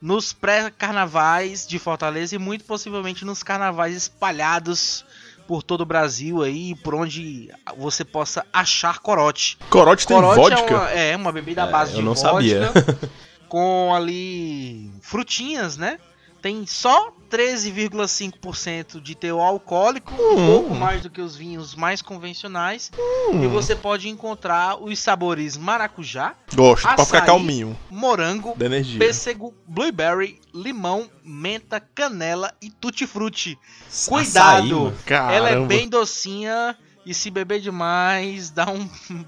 nos 0.00 0.32
pré-carnavais 0.32 1.66
de 1.66 1.78
Fortaleza 1.78 2.34
e 2.34 2.38
muito 2.38 2.64
possivelmente 2.64 3.24
nos 3.24 3.42
carnavais 3.42 3.96
espalhados 3.96 5.04
por 5.46 5.62
todo 5.62 5.80
o 5.80 5.86
Brasil 5.86 6.42
aí, 6.42 6.74
por 6.76 6.94
onde 6.94 7.50
você 7.76 8.04
possa 8.04 8.44
achar 8.52 8.98
corote. 8.98 9.58
Corote 9.70 10.06
tem 10.06 10.16
Corote 10.16 10.40
vodka? 10.40 10.74
É 10.74 10.76
uma, 10.76 10.90
é 10.90 11.16
uma 11.16 11.32
bebida 11.32 11.64
à 11.64 11.66
É, 11.66 11.70
base 11.70 11.92
eu 11.92 11.98
de 11.98 12.04
não 12.04 12.14
vodka, 12.14 12.30
sabia. 12.30 12.72
com 13.48 13.94
ali 13.94 14.90
frutinhas, 15.00 15.76
né? 15.76 15.98
Tem 16.42 16.66
só 16.66 17.12
13,5% 17.30 19.00
de 19.00 19.14
teor 19.14 19.40
alcoólico, 19.42 20.12
um 20.14 20.46
pouco 20.46 20.74
mais 20.74 21.02
do 21.02 21.10
que 21.10 21.20
os 21.20 21.36
vinhos 21.36 21.74
mais 21.74 22.00
convencionais. 22.02 22.90
E 23.32 23.46
você 23.46 23.74
pode 23.76 24.08
encontrar 24.08 24.82
os 24.82 24.98
sabores 24.98 25.56
maracujá, 25.56 26.34
Gosto, 26.54 26.82
pra 26.82 27.04
ficar 27.04 27.18
Açaí. 27.18 27.26
calminho. 27.26 27.76
morango, 27.90 28.54
Da 28.56 28.66
energia. 28.66 28.98
pêssego, 28.98 29.54
blueberry, 29.66 30.40
limão, 30.54 31.08
menta, 31.24 31.80
canela 31.80 32.52
e 32.62 32.70
tutti-frutti. 32.70 33.58
Açaí, 33.88 34.08
Cuidado! 34.08 34.94
Caramba. 35.04 35.34
Ela 35.34 35.50
é 35.50 35.60
bem 35.60 35.88
docinha 35.88 36.76
e 37.04 37.12
se 37.14 37.30
beber 37.30 37.60
demais 37.60 38.50
dá 38.50 38.68
um 38.70 38.88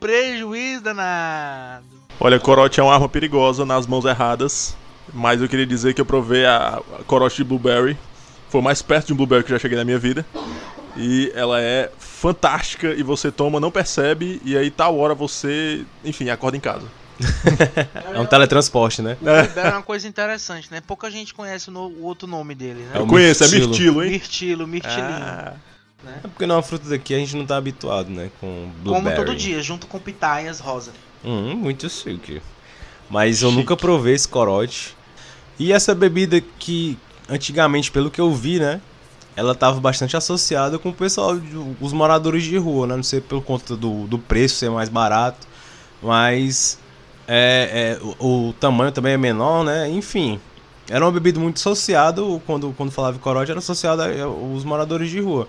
prejuízo 0.00 0.82
danado. 0.82 1.86
Olha, 2.20 2.38
corote 2.38 2.78
é 2.78 2.82
uma 2.82 2.94
arma 2.94 3.08
perigosa 3.08 3.64
nas 3.64 3.86
mãos 3.86 4.04
erradas. 4.04 4.76
Mas 5.12 5.40
eu 5.40 5.48
queria 5.48 5.66
dizer 5.66 5.94
que 5.94 6.00
eu 6.00 6.06
provei 6.06 6.44
a, 6.44 6.76
a 6.76 7.04
corote 7.04 7.36
de 7.36 7.44
blueberry. 7.44 7.96
Foi 8.48 8.60
o 8.60 8.64
mais 8.64 8.82
perto 8.82 9.06
de 9.08 9.12
um 9.12 9.16
blueberry 9.16 9.42
que 9.44 9.52
eu 9.52 9.56
já 9.56 9.60
cheguei 9.62 9.78
na 9.78 9.84
minha 9.84 9.98
vida. 9.98 10.24
E 10.94 11.32
ela 11.34 11.60
é 11.60 11.90
fantástica 11.98 12.88
e 12.92 13.02
você 13.02 13.32
toma, 13.32 13.58
não 13.58 13.70
percebe, 13.70 14.40
e 14.44 14.56
aí 14.56 14.70
tal 14.70 14.98
hora 14.98 15.14
você, 15.14 15.86
enfim, 16.04 16.28
acorda 16.28 16.56
em 16.56 16.60
casa. 16.60 16.86
É 18.14 18.20
um 18.20 18.26
teletransporte, 18.26 19.00
né? 19.00 19.16
Blueberry 19.20 19.68
é 19.68 19.72
uma 19.72 19.82
coisa 19.82 20.06
interessante, 20.06 20.70
né? 20.70 20.82
Pouca 20.82 21.10
gente 21.10 21.32
conhece 21.32 21.68
o, 21.70 21.72
no- 21.72 21.88
o 21.88 22.02
outro 22.04 22.28
nome 22.28 22.54
dele, 22.54 22.82
né? 22.82 22.90
É 22.94 22.98
Eu 22.98 23.04
o 23.04 23.06
conheço, 23.06 23.42
é 23.44 23.48
mirtilo. 23.48 24.02
hein? 24.02 24.10
Mirtilo, 24.10 24.66
mirtilinho. 24.66 25.04
Ah, 25.06 25.54
É 26.04 26.28
porque 26.28 26.46
não 26.46 26.56
é 26.56 26.58
uma 26.58 26.62
fruta 26.62 26.88
daqui, 26.88 27.14
a 27.14 27.18
gente 27.18 27.36
não 27.36 27.46
tá 27.46 27.56
habituado, 27.56 28.10
né? 28.10 28.30
Com 28.40 28.70
blueberry. 28.82 29.14
Como 29.16 29.26
todo 29.26 29.36
dia, 29.36 29.62
junto 29.62 29.86
com 29.86 29.98
pitaias 29.98 30.60
rosa. 30.60 30.92
Hum, 31.24 31.54
muito 31.56 31.88
chique. 31.88 32.42
Mas 33.12 33.42
eu 33.42 33.50
Chique. 33.50 33.60
nunca 33.60 33.76
provei 33.76 34.14
esse 34.14 34.26
corote. 34.26 34.96
E 35.58 35.70
essa 35.70 35.94
bebida 35.94 36.40
que, 36.40 36.98
antigamente, 37.28 37.92
pelo 37.92 38.10
que 38.10 38.18
eu 38.18 38.32
vi, 38.32 38.58
né? 38.58 38.80
Ela 39.36 39.54
tava 39.54 39.78
bastante 39.80 40.16
associada 40.16 40.78
com 40.78 40.88
o 40.88 40.94
pessoal, 40.94 41.38
os 41.78 41.92
moradores 41.92 42.42
de 42.42 42.56
rua, 42.56 42.86
né? 42.86 42.96
Não 42.96 43.02
sei 43.02 43.20
por 43.20 43.42
conta 43.42 43.76
do, 43.76 44.06
do 44.06 44.18
preço 44.18 44.56
ser 44.56 44.70
mais 44.70 44.88
barato. 44.88 45.46
Mas 46.02 46.78
é, 47.28 47.98
é, 48.00 48.04
o, 48.18 48.48
o 48.48 48.52
tamanho 48.54 48.90
também 48.90 49.12
é 49.12 49.18
menor, 49.18 49.62
né? 49.62 49.90
Enfim. 49.90 50.40
Era 50.88 51.04
uma 51.04 51.12
bebida 51.12 51.38
muito 51.38 51.58
associada, 51.58 52.22
quando, 52.46 52.74
quando 52.76 52.90
falava 52.90 53.16
em 53.16 53.20
corote, 53.20 53.50
era 53.50 53.60
associada 53.60 54.04
aos 54.24 54.64
moradores 54.64 55.10
de 55.10 55.20
rua. 55.20 55.46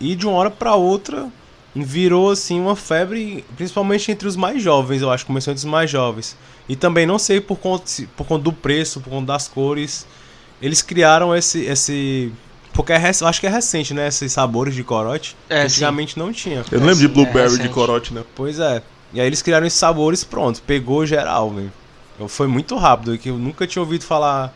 E 0.00 0.14
de 0.14 0.26
uma 0.26 0.36
hora 0.36 0.50
pra 0.50 0.76
outra 0.76 1.28
virou 1.74 2.30
assim 2.30 2.60
uma 2.60 2.76
febre, 2.76 3.44
principalmente 3.56 4.10
entre 4.12 4.28
os 4.28 4.36
mais 4.36 4.62
jovens, 4.62 5.02
eu 5.02 5.10
acho, 5.10 5.26
começou 5.26 5.50
entre 5.52 5.58
os 5.58 5.64
mais 5.70 5.90
jovens. 5.90 6.36
E 6.68 6.76
também 6.76 7.04
não 7.06 7.18
sei 7.18 7.40
por 7.40 7.58
conta, 7.58 7.84
por 8.16 8.26
conta 8.26 8.44
do 8.44 8.52
preço, 8.52 9.00
por 9.00 9.10
conta 9.10 9.26
das 9.32 9.48
cores, 9.48 10.06
eles 10.62 10.80
criaram 10.82 11.34
esse 11.34 11.64
esse 11.64 12.32
porque 12.72 12.92
é, 12.92 12.96
rec- 12.96 13.20
eu 13.20 13.26
acho 13.28 13.40
que 13.40 13.46
é 13.46 13.50
recente, 13.50 13.94
né, 13.94 14.08
esses 14.08 14.32
sabores 14.32 14.74
de 14.74 14.82
corote. 14.82 15.36
É, 15.48 15.60
que 15.60 15.66
Antigamente 15.66 16.18
não 16.18 16.32
tinha. 16.32 16.64
eu 16.72 16.80
não 16.80 16.86
lembro 16.88 16.94
de 16.94 17.00
Sim, 17.06 17.06
é 17.06 17.08
blueberry 17.14 17.50
de 17.50 17.56
recente. 17.58 17.72
corote, 17.74 18.14
não. 18.14 18.24
Pois 18.34 18.58
é. 18.58 18.82
E 19.12 19.20
aí 19.20 19.26
eles 19.26 19.42
criaram 19.42 19.64
esses 19.66 19.78
sabores, 19.78 20.24
pronto, 20.24 20.60
pegou 20.62 21.06
geral, 21.06 21.50
velho. 21.50 21.72
Foi 22.28 22.46
muito 22.48 22.76
rápido, 22.76 23.16
que 23.18 23.28
eu 23.30 23.38
nunca 23.38 23.64
tinha 23.66 23.80
ouvido 23.82 24.04
falar 24.04 24.52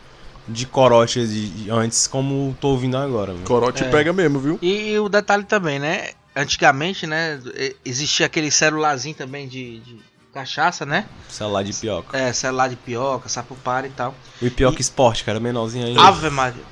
de 0.48 0.66
corote 0.66 1.24
de- 1.26 1.48
de 1.50 1.70
antes 1.70 2.06
como 2.08 2.56
tô 2.60 2.68
ouvindo 2.70 2.96
agora, 2.96 3.32
velho. 3.34 3.44
Corote 3.44 3.84
É. 3.84 3.88
pega 3.88 4.12
mesmo, 4.12 4.40
viu? 4.40 4.58
E, 4.62 4.90
e 4.92 4.98
o 4.98 5.08
detalhe 5.08 5.44
também, 5.44 5.78
né? 5.78 6.08
Antigamente, 6.34 7.06
né? 7.06 7.40
e- 7.54 7.76
Existia 7.84 8.26
aquele 8.26 8.50
celularzinho 8.50 9.14
também 9.14 9.48
de, 9.48 9.80
de 9.80 9.98
cachaça, 10.32 10.86
né? 10.86 11.06
Celular 11.28 11.62
de 11.64 11.72
pioca. 11.72 12.16
É, 12.16 12.32
celular 12.32 12.68
de 12.68 12.76
pioca, 12.76 13.28
sapupara 13.28 13.86
e 13.86 13.90
tal. 13.90 14.14
O 14.40 14.50
pioca 14.50 14.80
esporte, 14.80 15.24
cara, 15.24 15.40
menorzinho 15.40 15.86
aí. 15.86 15.96
Ave 15.98 16.30
Maria. 16.30 16.62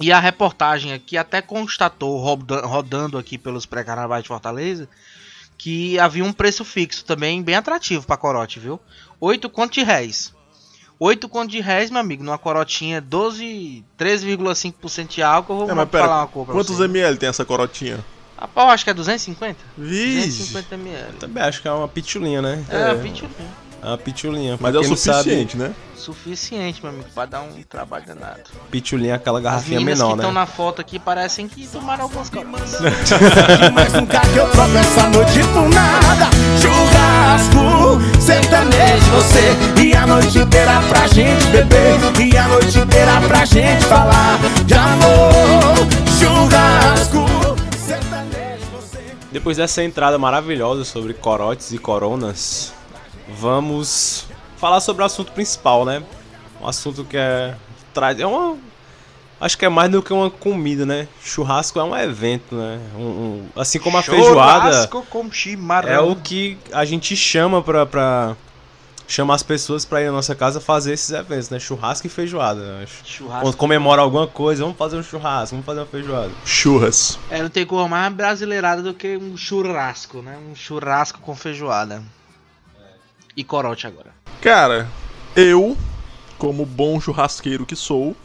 E 0.00 0.10
a 0.12 0.18
reportagem 0.18 0.92
aqui 0.92 1.16
até 1.16 1.40
constatou, 1.40 2.18
roda- 2.18 2.66
rodando 2.66 3.18
aqui 3.18 3.38
pelos 3.38 3.66
pré-carnavais 3.66 4.22
de 4.22 4.28
Fortaleza, 4.28 4.88
que 5.56 5.98
havia 5.98 6.24
um 6.24 6.32
preço 6.32 6.64
fixo 6.64 7.04
também 7.04 7.42
bem 7.42 7.54
atrativo 7.54 8.04
pra 8.06 8.16
corote, 8.16 8.58
viu? 8.58 8.80
8 9.20 9.48
conto 9.48 9.74
de 9.74 9.82
réis. 9.84 10.32
8 10.98 11.28
conto 11.28 11.50
de 11.50 11.60
réis, 11.60 11.90
meu 11.90 12.00
amigo, 12.00 12.22
numa 12.24 12.38
corotinha 12.38 13.00
12, 13.00 13.84
13,5% 13.98 15.08
de 15.08 15.22
álcool, 15.22 15.52
eu 15.52 15.58
vou 15.58 15.70
É, 15.70 15.74
mas 15.74 15.88
falar 15.90 16.04
pera, 16.06 16.14
uma 16.20 16.26
cor 16.26 16.44
pra 16.46 16.54
quantos 16.54 16.76
você. 16.76 16.84
ml 16.84 17.16
tem 17.18 17.28
essa 17.28 17.44
corotinha? 17.44 18.04
Rapaz, 18.42 18.66
eu 18.66 18.72
acho 18.74 18.84
que 18.84 18.90
é 18.90 18.94
250? 18.94 19.56
Vixe! 19.78 20.26
250 20.52 20.74
ml. 20.74 21.12
Também 21.20 21.42
acho 21.44 21.62
que 21.62 21.68
é 21.68 21.72
uma 21.72 21.86
pitulinha, 21.86 22.42
né? 22.42 22.64
É, 22.68 22.90
É. 22.90 22.94
20 22.94 23.24
É 23.80 23.86
uma 23.86 23.98
pitulinha. 23.98 24.58
Mas 24.60 24.74
é 24.74 24.78
o 24.78 24.84
suficiente, 24.84 25.56
né? 25.56 25.72
Suficiente, 25.96 26.82
meu 26.82 26.90
amigo, 26.92 27.06
pra 27.14 27.26
dar 27.26 27.42
um 27.42 27.62
trabalho 27.62 28.04
danado. 28.04 28.40
Sabe, 28.52 28.58
pitulinha 28.72 29.12
é 29.12 29.14
aquela 29.14 29.38
As 29.38 29.44
garrafinha 29.44 29.78
meninas 29.78 29.98
menor, 30.00 30.10
que 30.14 30.16
estão 30.16 30.32
né? 30.32 30.40
na 30.40 30.46
foto 30.46 30.80
aqui 30.80 30.98
parecem 30.98 31.46
que 31.46 31.64
tomaram 31.68 32.02
algumas 32.02 32.28
copas. 32.28 32.80
Mas 33.72 33.92
nunca 33.92 34.18
que 34.20 34.36
eu 34.36 34.48
troco 34.50 34.76
essa 34.76 35.08
noite 35.08 35.38
por 35.52 35.68
nada 35.68 36.28
Churrasco, 36.60 38.20
sertanejo 38.20 39.10
você 39.12 39.80
E 39.80 39.94
a 39.94 40.04
noite 40.04 40.38
inteira 40.38 40.82
pra 40.88 41.06
gente 41.06 41.44
beber 41.46 41.98
E 42.20 42.36
a 42.36 42.48
noite 42.48 42.76
inteira 42.78 43.20
pra 43.28 43.44
gente 43.44 43.84
falar 43.84 44.38
de 44.66 44.74
amor 44.74 45.74
Churrasco, 46.18 47.24
Depois 49.32 49.56
dessa 49.56 49.82
entrada 49.82 50.18
maravilhosa 50.18 50.84
sobre 50.84 51.14
corotes 51.14 51.72
e 51.72 51.78
coronas, 51.78 52.72
vamos 53.28 54.26
falar 54.58 54.80
sobre 54.80 55.02
o 55.02 55.06
assunto 55.06 55.32
principal, 55.32 55.84
né? 55.84 56.02
Um 56.60 56.66
assunto 56.68 57.04
que 57.04 57.16
é. 57.16 57.54
É 58.18 58.26
uma. 58.26 58.56
Acho 59.40 59.58
que 59.58 59.64
é 59.64 59.68
mais 59.68 59.90
do 59.90 60.00
que 60.02 60.12
uma 60.12 60.30
comida, 60.30 60.86
né? 60.86 61.08
Churrasco 61.22 61.78
é 61.80 61.82
um 61.84 61.96
evento, 61.96 62.54
né? 62.54 62.78
Um- 62.96 63.00
um- 63.02 63.48
assim 63.56 63.78
como 63.78 63.98
a 63.98 64.02
feijoada 64.02 64.70
Churrasco 64.70 65.06
com 65.10 65.30
chimarrão. 65.32 65.90
é 65.92 66.00
o 66.00 66.14
que 66.14 66.56
a 66.72 66.84
gente 66.84 67.16
chama 67.16 67.60
pra. 67.62 67.84
pra 67.86 68.36
chama 69.12 69.34
as 69.34 69.42
pessoas 69.42 69.84
pra 69.84 70.00
ir 70.00 70.06
na 70.06 70.12
nossa 70.12 70.34
casa 70.34 70.58
fazer 70.58 70.94
esses 70.94 71.10
eventos, 71.10 71.50
né? 71.50 71.60
Churrasco 71.60 72.06
e 72.06 72.10
feijoada. 72.10 72.78
acho. 72.82 73.02
Churrasco. 73.04 73.42
Quando 73.42 73.56
comemora 73.56 74.00
alguma 74.00 74.26
coisa, 74.26 74.62
vamos 74.62 74.78
fazer 74.78 74.96
um 74.96 75.02
churrasco, 75.02 75.54
vamos 75.54 75.66
fazer 75.66 75.80
uma 75.80 75.86
feijoada. 75.86 76.32
Churras. 76.46 77.18
É, 77.28 77.42
não 77.42 77.50
tem 77.50 77.66
cor 77.66 77.86
mais 77.90 78.10
brasileirada 78.14 78.82
do 78.82 78.94
que 78.94 79.18
um 79.18 79.36
churrasco, 79.36 80.22
né? 80.22 80.38
Um 80.50 80.54
churrasco 80.54 81.20
com 81.20 81.36
feijoada. 81.36 82.02
E 83.36 83.44
corote 83.44 83.86
agora. 83.86 84.14
Cara, 84.40 84.88
eu, 85.36 85.76
como 86.38 86.64
bom 86.64 86.98
churrasqueiro 86.98 87.66
que 87.66 87.76
sou, 87.76 88.16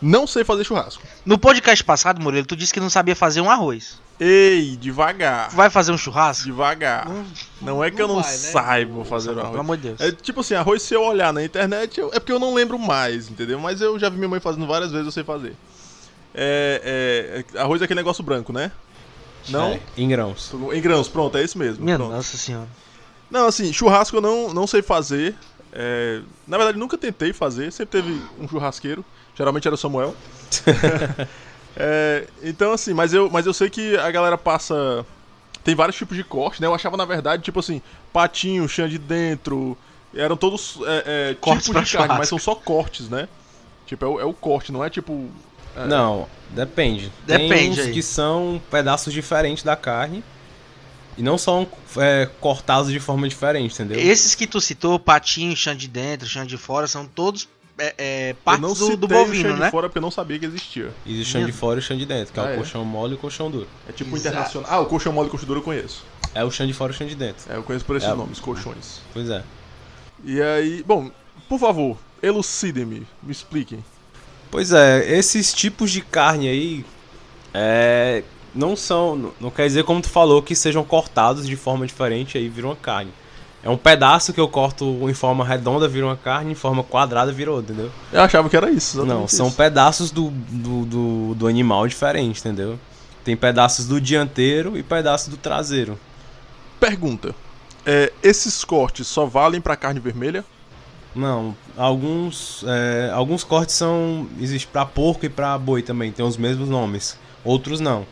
não 0.00 0.26
sei 0.26 0.44
fazer 0.44 0.64
churrasco. 0.64 1.02
No 1.24 1.38
podcast 1.38 1.82
passado, 1.82 2.20
Murilo, 2.20 2.46
tu 2.46 2.56
disse 2.56 2.72
que 2.74 2.80
não 2.80 2.90
sabia 2.90 3.16
fazer 3.16 3.40
um 3.40 3.50
arroz. 3.50 3.98
Ei, 4.24 4.76
devagar. 4.76 5.50
Vai 5.50 5.68
fazer 5.68 5.90
um 5.90 5.98
churrasco? 5.98 6.44
Devagar. 6.44 7.08
Não, 7.60 7.82
é 7.82 7.90
que 7.90 8.00
eu 8.00 8.06
não 8.06 8.16
vai, 8.22 8.30
né? 8.30 8.38
saiba 8.38 9.04
fazer 9.04 9.30
Pelo 9.30 9.40
arroz. 9.40 9.58
amor 9.58 9.76
de 9.76 9.82
Deus. 9.88 10.00
É 10.00 10.12
tipo 10.12 10.40
assim, 10.40 10.54
arroz 10.54 10.82
se 10.82 10.94
eu 10.94 11.02
olhar 11.02 11.32
na 11.32 11.42
internet, 11.42 11.98
eu- 11.98 12.10
é 12.12 12.20
porque 12.20 12.30
eu 12.32 12.38
não 12.38 12.54
lembro 12.54 12.78
mais, 12.78 13.28
entendeu? 13.28 13.58
Mas 13.58 13.80
eu 13.80 13.98
já 13.98 14.08
vi 14.08 14.16
minha 14.18 14.28
mãe 14.28 14.38
fazendo 14.38 14.64
várias 14.66 14.92
vezes, 14.92 15.06
eu 15.06 15.12
sei 15.12 15.24
fazer. 15.24 15.56
É, 16.34 17.44
é, 17.54 17.58
arroz 17.60 17.80
é 17.82 17.84
aquele 17.84 17.98
negócio 17.98 18.22
branco, 18.22 18.52
né? 18.52 18.70
Não? 19.48 19.70
É, 19.72 19.80
em 19.96 20.08
grãos. 20.08 20.52
Em 20.72 20.80
grãos, 20.80 21.08
pronto, 21.08 21.36
é 21.36 21.42
esse 21.42 21.58
mesmo. 21.58 21.84
Minha 21.84 21.96
pronto. 21.96 22.12
nossa 22.12 22.36
senhora. 22.36 22.68
Não, 23.28 23.46
assim, 23.46 23.72
churrasco 23.72 24.16
eu 24.18 24.20
não, 24.20 24.54
não 24.54 24.66
sei 24.68 24.82
fazer. 24.82 25.34
É, 25.72 26.20
na 26.46 26.56
verdade, 26.58 26.78
nunca 26.78 26.96
tentei 26.96 27.32
fazer. 27.32 27.72
Sempre 27.72 28.00
teve 28.02 28.22
um 28.38 28.46
churrasqueiro. 28.46 29.04
Geralmente 29.34 29.66
era 29.66 29.74
o 29.74 29.78
Samuel. 29.78 30.14
É, 31.76 32.26
então, 32.42 32.72
assim, 32.72 32.92
mas 32.92 33.12
eu, 33.14 33.30
mas 33.30 33.46
eu 33.46 33.52
sei 33.52 33.70
que 33.70 33.96
a 33.96 34.10
galera 34.10 34.36
passa. 34.36 35.04
Tem 35.64 35.74
vários 35.74 35.96
tipos 35.96 36.16
de 36.16 36.24
corte, 36.24 36.60
né? 36.60 36.66
Eu 36.66 36.74
achava, 36.74 36.96
na 36.96 37.04
verdade, 37.04 37.42
tipo 37.42 37.60
assim, 37.60 37.80
patinho, 38.12 38.68
chã 38.68 38.88
de 38.88 38.98
dentro. 38.98 39.76
Eram 40.14 40.36
todos 40.36 40.78
é, 40.84 41.30
é, 41.30 41.34
Cortes 41.40 41.66
tipos 41.66 41.88
de 41.88 41.92
carne, 41.92 42.06
churrasco. 42.08 42.18
mas 42.18 42.28
são 42.28 42.38
só 42.38 42.54
cortes, 42.54 43.08
né? 43.08 43.28
Tipo, 43.86 44.04
é 44.04 44.08
o, 44.08 44.20
é 44.20 44.24
o 44.24 44.34
corte, 44.34 44.72
não 44.72 44.84
é 44.84 44.90
tipo. 44.90 45.30
é, 45.76 45.86
Não, 45.86 46.28
depende. 46.50 47.10
Depende 47.26 47.54
Tem 47.54 47.70
uns 47.70 47.78
aí. 47.78 47.92
que 47.92 48.02
são 48.02 48.60
pedaços 48.70 49.12
diferentes 49.12 49.62
da 49.62 49.76
carne 49.76 50.22
e 51.16 51.22
não 51.22 51.38
são 51.38 51.66
é, 51.98 52.28
cortados 52.40 52.90
de 52.90 52.98
forma 52.98 53.28
diferente, 53.28 53.74
entendeu? 53.74 53.98
Esses 53.98 54.34
que 54.34 54.46
tu 54.46 54.60
citou, 54.60 54.98
patinho, 54.98 55.56
chão 55.56 55.74
de 55.74 55.88
dentro, 55.88 56.26
chão 56.28 56.44
de 56.44 56.56
fora, 56.56 56.86
são 56.86 57.06
todos 57.06 57.48
é, 57.86 57.94
é, 58.46 58.56
não 58.58 58.70
do, 58.70 58.74
citei 58.76 58.96
do 58.96 59.04
o 59.06 59.08
bovino, 59.08 59.54
de 59.54 59.60
né? 59.60 59.70
fora 59.70 59.88
porque 59.88 59.98
eu 59.98 60.02
não 60.02 60.10
sabia 60.10 60.38
que 60.38 60.46
existia. 60.46 60.90
Existe 61.06 61.28
o 61.30 61.32
chão 61.32 61.44
de 61.46 61.52
fora 61.52 61.78
e 61.78 61.78
o 61.80 61.82
chão 61.82 61.96
de 61.96 62.06
dentro, 62.06 62.32
que 62.32 62.38
é 62.38 62.42
Ah, 62.42 62.46
o 62.46 62.48
é? 62.50 62.56
colchão 62.56 62.84
mole 62.84 63.12
e 63.12 63.16
o 63.16 63.18
colchão 63.18 63.50
duro. 63.50 63.66
É 63.88 63.92
tipo 63.92 64.10
Exato. 64.16 64.28
internacional. 64.28 64.70
Ah, 64.70 64.80
o 64.80 64.86
colchão 64.86 65.12
mole 65.12 65.28
e 65.28 65.30
colchão 65.30 65.46
duro 65.46 65.60
eu 65.60 65.64
conheço. 65.64 66.04
É 66.34 66.44
o 66.44 66.50
chão 66.50 66.66
de 66.66 66.72
fora 66.72 66.92
e 66.92 66.94
o 66.94 66.98
chão 66.98 67.06
de 67.06 67.14
dentro. 67.14 67.50
É, 67.52 67.56
eu 67.56 67.62
conheço 67.62 67.84
por 67.84 67.96
esses 67.96 68.08
É. 68.08 68.14
nomes, 68.14 68.38
colchões. 68.40 69.00
Pois 69.12 69.28
é. 69.28 69.42
E 70.24 70.40
aí, 70.40 70.82
bom, 70.86 71.10
por 71.48 71.58
favor, 71.58 71.98
elucidem-me, 72.22 73.06
me 73.22 73.32
expliquem. 73.32 73.84
Pois 74.50 74.72
é, 74.72 75.16
esses 75.18 75.52
tipos 75.52 75.90
de 75.90 76.00
carne 76.02 76.48
aí 76.48 76.84
é, 77.54 78.22
não 78.54 78.76
são, 78.76 79.32
não- 79.40 79.50
quer 79.50 79.66
dizer 79.66 79.84
como 79.84 80.00
tu 80.00 80.08
falou 80.08 80.42
que 80.42 80.54
sejam 80.54 80.84
cortados 80.84 81.46
de 81.46 81.56
forma 81.56 81.86
diferente 81.86 82.36
aí 82.38 82.48
viram 82.48 82.68
uma 82.70 82.76
carne. 82.76 83.12
É 83.62 83.70
um 83.70 83.76
pedaço 83.76 84.32
que 84.32 84.40
eu 84.40 84.48
corto 84.48 85.08
em 85.08 85.14
forma 85.14 85.44
redonda, 85.44 85.86
vira 85.86 86.06
uma 86.06 86.16
carne, 86.16 86.50
em 86.50 86.54
forma 86.54 86.82
quadrada, 86.82 87.30
vira 87.30 87.52
outra, 87.52 87.72
entendeu? 87.72 87.92
Eu 88.12 88.20
achava 88.20 88.48
que 88.48 88.56
era 88.56 88.68
isso. 88.70 89.04
Não, 89.04 89.28
são 89.28 89.46
isso. 89.46 89.56
pedaços 89.56 90.10
do, 90.10 90.30
do, 90.30 90.84
do, 90.84 91.34
do 91.36 91.46
animal 91.46 91.86
diferente, 91.86 92.40
entendeu? 92.40 92.78
Tem 93.24 93.36
pedaços 93.36 93.86
do 93.86 94.00
dianteiro 94.00 94.76
e 94.76 94.82
pedaços 94.82 95.28
do 95.28 95.36
traseiro. 95.36 95.96
Pergunta. 96.80 97.32
É, 97.86 98.12
esses 98.20 98.64
cortes 98.64 99.06
só 99.06 99.26
valem 99.26 99.60
pra 99.60 99.76
carne 99.76 100.00
vermelha? 100.00 100.44
Não, 101.14 101.54
alguns, 101.76 102.64
é, 102.66 103.10
alguns 103.12 103.44
cortes 103.44 103.76
são. 103.76 104.26
Existe 104.40 104.66
pra 104.66 104.84
porco 104.84 105.24
e 105.26 105.28
pra 105.28 105.56
boi 105.56 105.82
também, 105.82 106.10
tem 106.10 106.24
os 106.24 106.36
mesmos 106.36 106.68
nomes. 106.68 107.16
Outros 107.44 107.78
não. 107.78 108.06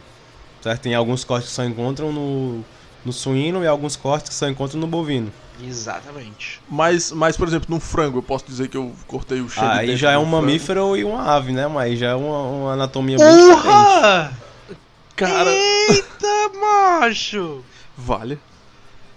Certo? 0.61 0.83
Tem 0.83 0.95
alguns 0.95 1.25
cortes 1.25 1.49
que 1.49 1.55
só 1.55 1.65
encontram 1.65 2.13
no, 2.13 2.65
no 3.05 3.13
suíno 3.13 3.63
e 3.65 3.67
alguns 3.67 3.97
cortes 3.97 4.29
que 4.29 4.35
só 4.35 4.49
encontram 4.49 4.81
no 4.81 4.87
bovino. 4.87 5.33
Exatamente. 5.63 6.61
Mas, 6.69 7.13
mas, 7.13 7.37
por 7.37 7.47
exemplo, 7.47 7.67
num 7.69 7.81
frango, 7.81 8.19
eu 8.19 8.23
posso 8.23 8.45
dizer 8.47 8.69
que 8.69 8.77
eu 8.77 8.95
cortei 9.07 9.41
o 9.41 9.49
cheiro 9.49 9.69
de 9.71 9.79
Aí 9.79 9.97
já 9.97 10.11
é 10.13 10.17
um 10.19 10.23
frango. 10.23 10.37
mamífero 10.37 10.97
e 10.97 11.05
uma 11.05 11.23
ave, 11.23 11.53
né? 11.53 11.67
Mas 11.67 11.99
já 11.99 12.09
é 12.11 12.15
uma, 12.15 12.43
uma 12.43 12.73
anatomia 12.73 13.19
bem 13.19 13.27
diferente. 13.29 13.63
Porra! 13.63 14.39
Cara, 15.17 15.51
Eita, 15.51 16.51
macho! 16.61 17.63
vale. 17.97 18.39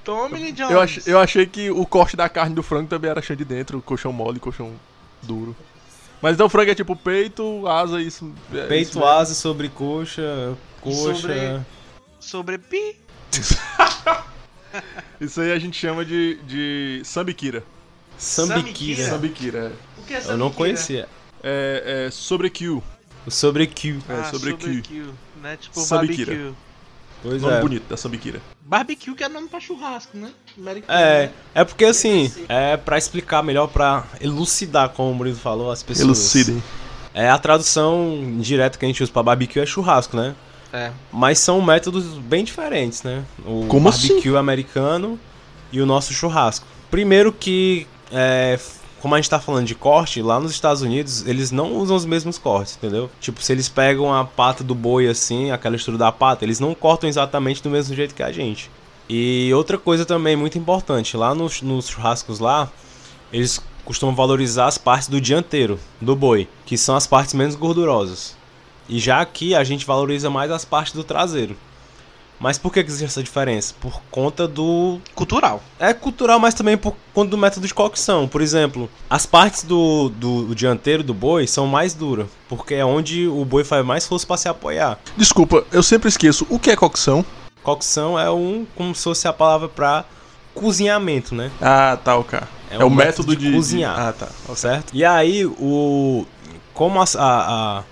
Tome, 0.03 0.51
Jones. 0.51 0.69
Eu, 0.71 0.81
ach, 0.81 0.97
eu 1.07 1.19
achei 1.19 1.45
que 1.45 1.71
o 1.71 1.85
corte 1.85 2.17
da 2.17 2.27
carne 2.27 2.53
do 2.53 2.61
frango 2.61 2.89
também 2.89 3.09
era 3.09 3.21
cheio 3.21 3.37
de 3.37 3.45
dentro, 3.45 3.81
colchão 3.81 4.11
mole, 4.11 4.37
colchão 4.37 4.73
duro. 5.21 5.55
Mas 6.21 6.33
então 6.33 6.47
o 6.47 6.49
frango 6.49 6.71
é 6.71 6.75
tipo 6.75 6.93
peito, 6.93 7.65
asa 7.67 8.01
e 8.01 8.07
isso. 8.07 8.25
é 8.51 8.57
isso 8.57 8.67
Peito, 8.67 8.97
mesmo. 8.99 9.05
asa, 9.05 9.33
sobrecoxa, 9.33 10.57
coxa. 10.81 11.15
Sobre- 11.15 11.61
Sobre 12.19 12.57
pi. 12.57 12.97
Isso 15.21 15.39
aí 15.41 15.51
a 15.51 15.59
gente 15.59 15.77
chama 15.77 16.03
de, 16.03 16.35
de 16.45 17.01
sambiquira. 17.05 17.63
Sambiquira. 18.17 19.09
Sambiquira, 19.09 19.59
é. 19.97 20.01
O 20.01 20.05
que 20.05 20.13
é 20.13 20.21
Eu 20.25 20.37
não 20.37 20.51
conhecia. 20.51 21.07
É, 21.43 22.05
é 22.07 22.11
sobrekill. 22.11 22.83
O 23.25 23.31
sobrekill. 23.31 23.99
É, 24.09 24.13
Ah, 24.13 24.23
sobre 24.25 24.51
sobre 24.51 24.75
que- 24.75 24.81
kill, 24.81 25.13
né? 25.41 25.57
Tipo 25.59 25.79
Sambiquira. 25.79 26.31
barbecue. 26.33 26.55
Pois 27.21 27.41
Nome 27.41 27.53
é. 27.55 27.61
bonito 27.61 27.87
da 27.87 27.95
sambiquira. 27.95 28.41
Barbecue 28.65 29.15
que 29.15 29.23
é 29.23 29.29
nome 29.29 29.47
pra 29.47 29.57
churrasco, 29.61 30.17
né? 30.17 30.29
Americano, 30.57 30.99
É, 30.99 31.27
né? 31.27 31.31
é 31.55 31.63
porque 31.63 31.85
assim, 31.85 32.29
é 32.49 32.75
pra 32.75 32.97
explicar 32.97 33.41
melhor, 33.41 33.67
pra 33.67 34.05
elucidar, 34.19 34.89
como 34.89 35.11
o 35.11 35.15
Murilo 35.15 35.37
falou, 35.37 35.71
as 35.71 35.81
pessoas. 35.81 36.05
Elucidem. 36.05 36.61
É 37.13 37.29
a 37.29 37.37
tradução 37.37 38.39
direta 38.41 38.77
que 38.77 38.83
a 38.83 38.87
gente 38.89 39.01
usa 39.01 39.09
pra 39.11 39.23
barbecue 39.23 39.61
é 39.61 39.65
churrasco, 39.65 40.17
né? 40.17 40.35
É. 40.73 40.91
Mas 41.11 41.37
são 41.37 41.61
métodos 41.61 42.17
bem 42.17 42.43
diferentes, 42.43 43.03
né? 43.03 43.23
O 43.45 43.67
Como 43.67 43.87
assim? 43.87 44.07
barbecue 44.07 44.35
americano 44.35 45.19
e 45.71 45.79
o 45.79 45.85
nosso 45.85 46.11
churrasco. 46.13 46.65
Primeiro 46.89 47.31
que, 47.31 47.85
é, 48.11 48.59
como 48.99 49.13
a 49.13 49.19
gente 49.19 49.29
tá 49.29 49.39
falando 49.39 49.67
de 49.67 49.75
corte, 49.75 50.19
lá 50.21 50.39
nos 50.39 50.51
Estados 50.51 50.81
Unidos 50.81 51.27
eles 51.27 51.51
não 51.51 51.73
usam 51.77 51.95
os 51.95 52.05
mesmos 52.05 52.39
cortes, 52.39 52.75
entendeu? 52.75 53.09
Tipo, 53.19 53.41
se 53.43 53.51
eles 53.51 53.69
pegam 53.69 54.11
a 54.11 54.25
pata 54.25 54.63
do 54.63 54.73
boi 54.73 55.07
assim, 55.07 55.51
aquela 55.51 55.75
estrutura 55.75 56.05
da 56.05 56.11
pata, 56.11 56.43
eles 56.43 56.59
não 56.59 56.73
cortam 56.73 57.07
exatamente 57.07 57.61
do 57.61 57.69
mesmo 57.69 57.95
jeito 57.95 58.15
que 58.15 58.23
a 58.23 58.31
gente. 58.31 58.71
E 59.07 59.51
outra 59.53 59.77
coisa 59.77 60.05
também 60.05 60.35
muito 60.35 60.57
importante, 60.57 61.15
lá 61.15 61.35
nos, 61.35 61.61
nos 61.61 61.87
churrascos 61.87 62.39
lá, 62.39 62.71
eles 63.31 63.61
costumam 63.85 64.15
valorizar 64.15 64.67
as 64.67 64.77
partes 64.77 65.07
do 65.07 65.21
dianteiro 65.21 65.79
do 66.01 66.15
boi, 66.15 66.47
que 66.65 66.77
são 66.77 66.95
as 66.95 67.05
partes 67.05 67.33
menos 67.33 67.53
gordurosas. 67.53 68.35
E 68.87 68.99
já 68.99 69.21
aqui 69.21 69.55
a 69.55 69.63
gente 69.63 69.85
valoriza 69.85 70.29
mais 70.29 70.51
as 70.51 70.65
partes 70.65 70.93
do 70.93 71.03
traseiro. 71.03 71.55
Mas 72.43 72.57
por 72.57 72.73
que, 72.73 72.81
existe 72.81 73.05
essa 73.05 73.23
diferença? 73.23 73.73
Por 73.79 74.01
conta 74.11 74.45
do. 74.47 74.99
Cultural. 75.15 75.63
É 75.79 75.93
cultural, 75.93 76.39
mas 76.39 76.53
também 76.53 76.75
por 76.75 76.93
conta 77.13 77.31
do 77.31 77.37
método 77.37 77.65
de 77.65 77.73
cocção. 77.73 78.27
Por 78.27 78.41
exemplo, 78.41 78.89
as 79.09 79.25
partes 79.25 79.63
do, 79.63 80.09
do, 80.09 80.47
do 80.47 80.55
dianteiro 80.55 81.03
do 81.03 81.13
boi 81.13 81.47
são 81.47 81.65
mais 81.65 81.93
duras. 81.93 82.27
Porque 82.49 82.73
é 82.73 82.83
onde 82.83 83.27
o 83.29 83.45
boi 83.45 83.63
faz 83.63 83.85
mais 83.85 84.05
força 84.05 84.27
para 84.27 84.35
se 84.35 84.49
apoiar. 84.49 84.99
Desculpa, 85.15 85.63
eu 85.71 85.81
sempre 85.81 86.09
esqueço. 86.09 86.45
O 86.49 86.59
que 86.59 86.69
é 86.69 86.75
cocção? 86.75 87.25
Cocção 87.63 88.19
é 88.19 88.29
um. 88.29 88.67
como 88.75 88.93
se 88.93 89.03
fosse 89.03 89.25
a 89.25 89.31
palavra 89.31 89.69
para 89.69 90.03
cozinhamento, 90.53 91.33
né? 91.33 91.49
Ah, 91.61 91.97
tá, 92.03 92.17
ok. 92.17 92.39
É, 92.69 92.83
o 92.83 92.87
um 92.87 92.89
método 92.89 93.35
de, 93.37 93.53
cozinhar. 93.53 93.97
Ah, 93.97 94.11
tá. 94.11 94.27
certo? 94.55 94.93
E 94.93 95.05
aí, 95.05 95.45
o. 95.45 96.25
Como 96.73 96.99
a, 96.99 97.05
a, 97.05 97.79
a, 97.79 97.83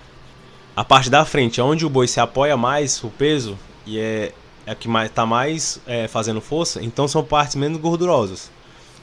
a 0.76 0.84
parte 0.84 1.10
da 1.10 1.24
frente 1.24 1.60
é 1.60 1.64
onde 1.64 1.84
o 1.84 1.90
boi 1.90 2.08
se 2.08 2.20
apoia 2.20 2.56
mais, 2.56 3.02
o 3.04 3.08
peso, 3.08 3.58
e 3.86 3.98
é, 3.98 4.32
é 4.66 4.72
a 4.72 4.74
que 4.74 4.88
mais, 4.88 5.10
tá 5.10 5.26
mais 5.26 5.80
é, 5.86 6.08
fazendo 6.08 6.40
força, 6.40 6.82
então 6.82 7.06
são 7.06 7.22
partes 7.22 7.56
menos 7.56 7.78
gordurosas, 7.78 8.50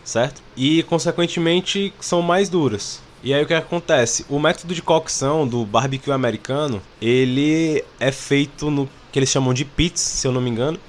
certo? 0.03 0.41
E, 0.55 0.83
consequentemente, 0.83 1.93
são 1.99 2.21
mais 2.21 2.49
duras. 2.49 3.01
E 3.21 3.33
aí 3.33 3.43
o 3.43 3.45
que 3.45 3.53
acontece? 3.53 4.25
O 4.29 4.39
método 4.39 4.73
de 4.73 4.81
cocção 4.81 5.45
do 5.45 5.65
barbecue 5.65 6.11
americano, 6.11 6.81
ele 7.01 7.83
é 7.99 8.11
feito 8.11 8.71
no 8.71 8.89
que 9.11 9.19
eles 9.19 9.29
chamam 9.29 9.53
de 9.53 9.65
pits, 9.65 10.01
se 10.01 10.25
eu 10.25 10.31
não 10.31 10.39
me 10.39 10.49
engano. 10.49 10.79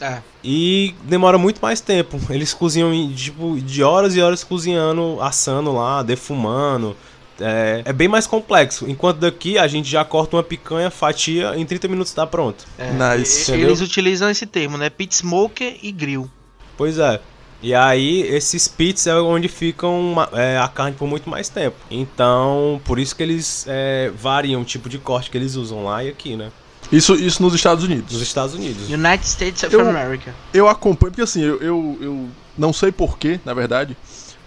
É. 0.00 0.20
E 0.42 0.94
demora 1.04 1.38
muito 1.38 1.60
mais 1.60 1.80
tempo. 1.80 2.20
Eles 2.28 2.52
cozinham 2.52 3.12
tipo, 3.14 3.58
de 3.60 3.82
horas 3.82 4.16
e 4.16 4.20
horas 4.20 4.44
cozinhando, 4.44 5.18
assando 5.20 5.72
lá, 5.72 6.02
defumando. 6.02 6.96
É, 7.40 7.82
é 7.84 7.92
bem 7.92 8.08
mais 8.08 8.26
complexo. 8.26 8.88
Enquanto 8.88 9.18
daqui 9.18 9.58
a 9.58 9.66
gente 9.66 9.88
já 9.90 10.04
corta 10.04 10.36
uma 10.36 10.42
picanha, 10.42 10.90
fatia, 10.90 11.52
em 11.56 11.64
30 11.66 11.88
minutos 11.88 12.12
tá 12.12 12.26
pronto. 12.26 12.64
é. 12.78 12.90
Nice. 13.18 13.50
E- 13.52 13.60
Eles 13.60 13.80
utilizam 13.80 14.30
esse 14.30 14.46
termo, 14.46 14.76
né? 14.78 14.88
Pit 14.90 15.14
smoker 15.14 15.76
e 15.82 15.92
grill. 15.92 16.30
Pois 16.76 16.98
é. 16.98 17.20
E 17.62 17.74
aí, 17.74 18.20
esses 18.22 18.68
pits 18.68 19.06
é 19.06 19.14
onde 19.14 19.48
ficam 19.48 20.14
é, 20.32 20.58
a 20.58 20.68
carne 20.68 20.94
por 20.96 21.08
muito 21.08 21.28
mais 21.28 21.48
tempo. 21.48 21.76
Então, 21.90 22.80
por 22.84 22.98
isso 22.98 23.16
que 23.16 23.22
eles 23.22 23.64
é, 23.66 24.10
variam 24.14 24.60
o 24.60 24.64
tipo 24.64 24.88
de 24.88 24.98
corte 24.98 25.30
que 25.30 25.38
eles 25.38 25.56
usam 25.56 25.84
lá 25.84 26.04
e 26.04 26.08
aqui, 26.10 26.36
né? 26.36 26.50
Isso, 26.92 27.14
isso 27.14 27.42
nos 27.42 27.54
Estados 27.54 27.82
Unidos. 27.82 28.12
Nos 28.12 28.22
Estados 28.22 28.54
Unidos. 28.54 28.88
United 28.88 29.26
States 29.26 29.62
of 29.64 29.74
Eu- 29.74 29.88
America. 29.88 30.34
Eu 30.54 30.68
acompanho, 30.68 31.10
porque 31.12 31.22
assim, 31.22 31.42
eu, 31.42 31.60
eu, 31.60 31.98
eu 32.00 32.28
não 32.56 32.72
sei 32.72 32.92
porquê, 32.92 33.40
na 33.44 33.54
verdade, 33.54 33.96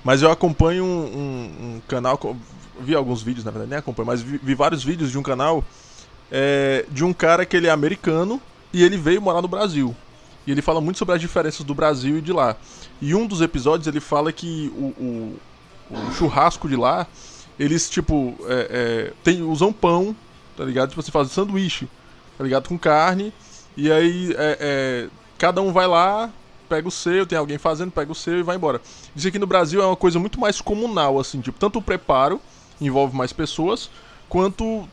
mas 0.03 0.21
eu 0.21 0.31
acompanho 0.31 0.83
um, 0.83 0.87
um- 1.05 1.75
um 1.75 1.81
canal, 1.87 2.19
vi 2.79 2.95
alguns 2.95 3.21
vídeos, 3.21 3.43
na 3.45 3.51
verdade, 3.51 3.69
nem 3.71 3.79
acompanho, 3.79 4.07
mas 4.07 4.21
vi, 4.21 4.39
vi 4.41 4.55
vários 4.55 4.83
vídeos 4.83 5.11
de 5.11 5.17
um 5.17 5.23
canal 5.23 5.63
é, 6.31 6.85
de 6.91 7.03
um 7.03 7.11
cara 7.13 7.45
que 7.45 7.57
ele 7.57 7.67
é 7.67 7.71
americano 7.71 8.41
e 8.71 8.83
ele 8.83 8.97
veio 8.97 9.21
morar 9.21 9.41
no 9.41 9.47
Brasil. 9.47 9.95
E 10.47 10.51
ele 10.51 10.61
fala 10.61 10.79
muito 10.81 10.97
sobre 10.97 11.15
as 11.15 11.21
diferenças 11.21 11.65
do 11.65 11.73
Brasil 11.75 12.17
e 12.17 12.21
de 12.21 12.31
lá. 12.33 12.55
E 13.01 13.13
um 13.13 13.25
dos 13.27 13.41
episódios 13.41 13.87
ele 13.87 13.99
fala 13.99 14.31
que 14.31 14.71
o, 14.75 14.85
o- 15.03 15.39
o 15.91 16.11
churrasco 16.13 16.67
de 16.69 16.75
lá, 16.75 17.07
eles, 17.59 17.89
tipo, 17.89 18.35
é, 18.47 18.67
é, 19.09 19.13
tem, 19.23 19.41
usam 19.41 19.73
pão, 19.73 20.15
tá 20.55 20.63
ligado? 20.63 20.89
Tipo, 20.89 21.01
você 21.01 21.11
faz 21.11 21.31
sanduíche, 21.31 21.87
tá 22.37 22.43
ligado? 22.43 22.67
Com 22.69 22.77
carne. 22.77 23.33
E 23.75 23.91
aí, 23.91 24.33
é, 24.37 24.57
é, 24.59 25.07
cada 25.37 25.61
um 25.61 25.73
vai 25.73 25.87
lá, 25.87 26.29
pega 26.69 26.87
o 26.87 26.91
seu, 26.91 27.25
tem 27.25 27.37
alguém 27.37 27.57
fazendo, 27.57 27.91
pega 27.91 28.11
o 28.11 28.15
seu 28.15 28.39
e 28.39 28.43
vai 28.43 28.55
embora. 28.55 28.79
Isso 29.15 29.27
aqui 29.27 29.39
no 29.39 29.47
Brasil 29.47 29.81
é 29.81 29.85
uma 29.85 29.95
coisa 29.95 30.19
muito 30.19 30.39
mais 30.39 30.61
comunal, 30.61 31.19
assim, 31.19 31.41
tipo, 31.41 31.59
tanto 31.59 31.79
o 31.79 31.81
preparo 31.81 32.39
envolve 32.79 33.15
mais 33.17 33.33
pessoas, 33.33 33.89
quanto 34.29 34.87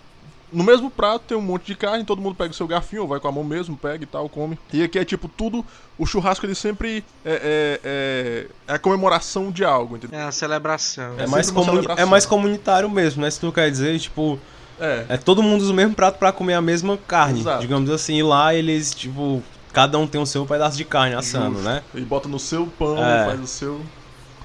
no 0.53 0.63
mesmo 0.65 0.91
prato 0.91 1.23
tem 1.29 1.37
um 1.37 1.41
monte 1.43 1.67
de 1.67 1.75
carne, 1.75 2.05
todo 2.05 2.21
mundo 2.23 2.35
pega 2.35 2.51
o 2.51 2.55
seu 2.55 2.67
garfinho, 2.67 3.03
ou 3.03 3.09
vai 3.09 3.21
com 3.21 3.29
a 3.29 3.33
mão 3.33 3.45
mesmo, 3.45 3.77
pega 3.77 4.03
e 4.03 4.07
tal, 4.07 4.29
come. 4.29 4.59
E 4.73 4.83
aqui 4.83 4.99
é 4.99 5.05
tipo 5.05 5.29
tudo, 5.29 5.65
o 5.99 6.07
churrasco 6.07 6.47
ele 6.47 6.55
sempre 6.55 7.05
é, 7.25 7.31
é, 7.31 7.81
é, 7.85 8.47
é 8.69 8.75
a 8.75 8.79
comemoração 8.79 9.51
de 9.51 9.65
algo, 9.65 9.97
entendeu? 9.97 10.19
É 10.19 10.23
a 10.23 10.33
celebração. 10.33 11.15
É 11.19 11.25
É 11.25 11.27
mais, 11.27 11.47
celebração. 11.47 11.97
é 11.97 12.05
mais 12.05 12.25
comunitário 12.27 12.89
mesmo, 12.89 13.23
né? 13.23 13.31
Se 13.31 13.39
tu 13.41 13.53
quer 13.53 13.71
dizer, 13.71 13.99
tipo, 13.99 14.39
É. 14.81 15.07
É 15.11 15.17
todo 15.17 15.43
mundo 15.43 15.63
usa 15.63 15.73
o 15.73 15.75
mesmo 15.75 15.95
prato 15.95 16.19
pra 16.19 16.31
comer 16.33 16.55
a 16.55 16.61
mesma 16.63 16.97
carne, 16.97 17.41
Exato. 17.41 17.61
digamos 17.61 17.91
assim. 17.91 18.17
E 18.19 18.23
lá 18.23 18.55
eles, 18.55 18.95
tipo, 18.95 19.43
cada 19.77 19.99
um 19.99 20.07
tem 20.07 20.19
o 20.19 20.25
seu 20.25 20.47
pedaço 20.47 20.75
de 20.75 20.87
carne 20.87 21.15
assando, 21.15 21.57
Justo. 21.57 21.69
né? 21.69 21.83
Ele 21.95 22.07
bota 22.07 22.27
no 22.31 22.39
seu 22.39 22.67
pão, 22.67 22.97
É. 22.97 23.27
faz 23.27 23.41
o 23.41 23.47
seu. 23.47 23.75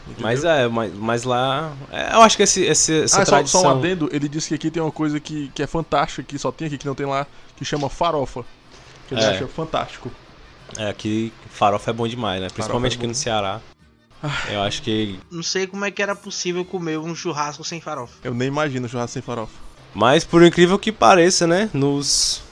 entendeu? 0.06 0.24
Mas 0.24 0.44
é, 0.44 0.68
mas, 0.68 0.94
mas 0.94 1.24
lá. 1.24 1.72
é, 1.90 2.14
eu 2.16 2.22
acho 2.22 2.36
que 2.36 2.44
esse, 2.44 2.62
esse- 2.66 3.04
essa 3.04 3.22
Ah, 3.22 3.26
só, 3.26 3.32
tradição. 3.32 3.62
só 3.62 3.68
um 3.74 3.80
adendo, 3.80 4.10
ele 4.12 4.28
disse 4.28 4.50
que 4.50 4.56
aqui 4.56 4.70
tem 4.70 4.84
uma 4.84 4.92
coisa 4.92 5.22
que, 5.22 5.50
que 5.56 5.64
é 5.64 5.68
fantástica, 5.68 6.22
que 6.22 6.38
só 6.38 6.52
tem 6.52 6.68
aqui, 6.68 6.78
que 6.78 6.86
não 6.86 6.94
tem 6.96 7.06
lá, 7.06 7.26
que 7.56 7.64
chama 7.64 7.88
farofa. 7.90 8.44
Que 9.08 9.14
ele 9.16 9.22
É. 9.24 9.30
acha 9.30 9.48
fantástico. 9.48 10.12
É, 10.78 10.90
aqui 10.90 11.32
farofa 11.50 11.92
é 11.92 11.94
bom 11.94 12.06
demais, 12.08 12.42
né? 12.42 12.50
Principalmente 12.54 12.94
é 12.94 12.98
aqui 12.98 13.08
no 13.08 13.16
Ceará. 13.16 13.62
Eu 14.50 14.62
acho 14.64 14.82
que. 14.82 15.18
Não 15.32 15.42
sei 15.44 15.66
como 15.66 15.86
é 15.86 15.92
que 15.92 16.02
era 16.04 16.14
possível 16.16 16.64
comer 16.66 17.00
um 17.00 17.16
churrasco 17.16 17.64
sem 17.64 17.80
farofa. 17.80 18.14
Eu 18.24 18.34
nem 18.34 18.50
imagino 18.50 18.88
churrasco 18.90 19.14
sem 19.14 19.22
farofa. 19.22 19.54
Mas 19.96 20.24
por 20.26 20.44
incrível 20.44 20.78
que 20.78 20.92
pareça, 20.92 21.48
né? 21.48 21.70
Nos. 21.74 22.44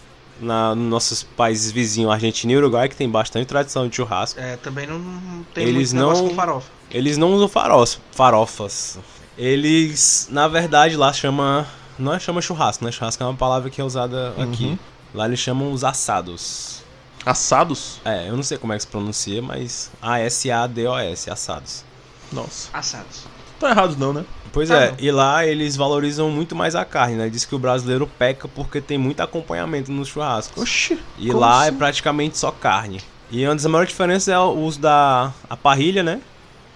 Na, 0.41 0.73
nos 0.75 0.89
nossos 0.89 1.23
países 1.23 1.71
vizinhos, 1.71 2.11
Argentina 2.11 2.53
e 2.53 2.57
Uruguai, 2.57 2.87
que 2.87 2.95
tem 2.95 3.09
bastante 3.09 3.45
tradição 3.47 3.87
de 3.87 3.95
churrasco. 3.95 4.39
É, 4.39 4.55
também 4.57 4.87
não, 4.87 4.97
não 4.99 5.43
tem 5.53 5.65
Eles 5.65 5.91
muito 5.93 6.03
negócio 6.05 6.23
não- 6.23 6.29
com 6.29 6.35
farofa. 6.35 6.69
Eles 6.91 7.17
não 7.17 7.33
usam 7.33 7.47
faros, 7.47 7.99
farofas. 8.11 8.97
Eles, 9.37 10.27
na 10.31 10.47
verdade, 10.47 10.95
lá 10.95 11.11
chama. 11.13 11.67
Não 11.97 12.13
é 12.13 12.19
chama 12.19 12.41
churrasco, 12.41 12.83
né? 12.85 12.91
Churrasco 12.91 13.21
é 13.21 13.25
uma 13.25 13.35
palavra 13.35 13.69
que 13.69 13.79
é 13.81 13.83
usada 13.83 14.33
aqui. 14.41 14.79
Lá 15.13 15.25
eles 15.25 15.39
chamam 15.39 15.71
os 15.73 15.83
assados. 15.83 16.81
Assados? 17.25 17.99
É, 18.05 18.29
eu 18.29 18.35
não 18.35 18.43
sei 18.43 18.57
como 18.57 18.71
é 18.73 18.77
que 18.77 18.81
se 18.83 18.87
pronuncia, 18.87 19.41
mas 19.41 19.91
A-S-A-D-O-S, 20.01 21.29
assados. 21.29 21.83
Nossa. 22.31 22.69
Assados. 22.73 23.25
Tá 23.59 23.71
errados 23.71 23.97
não, 23.97 24.13
né? 24.13 24.23
Pois 24.51 24.69
Tá 24.69 24.75
é, 24.75 24.95
e 24.99 25.11
lá 25.11 25.45
eles 25.45 25.75
valorizam 25.75 26.29
muito 26.29 26.55
mais 26.55 26.75
a 26.75 26.83
carne, 26.85 27.15
né? 27.15 27.29
Diz 27.29 27.45
que 27.45 27.55
o 27.55 27.59
brasileiro 27.59 28.07
peca 28.07 28.47
porque 28.47 28.81
tem 28.81 28.97
muito 28.97 29.21
acompanhamento 29.21 29.91
nos 29.91 30.07
churrascos. 30.07 30.61
Oxi. 30.61 30.99
E 31.17 31.31
lá 31.31 31.61
assim? 31.63 31.69
é 31.69 31.71
praticamente 31.77 32.37
só 32.37 32.51
carne. 32.51 33.01
E 33.31 33.45
uma 33.45 33.55
das 33.55 33.65
maiores 33.65 33.89
diferenças 33.89 34.27
é 34.27 34.39
o 34.39 34.51
uso 34.51 34.79
da 34.79 35.31
a 35.49 35.55
parrilha, 35.55 36.01
né? 36.01 36.21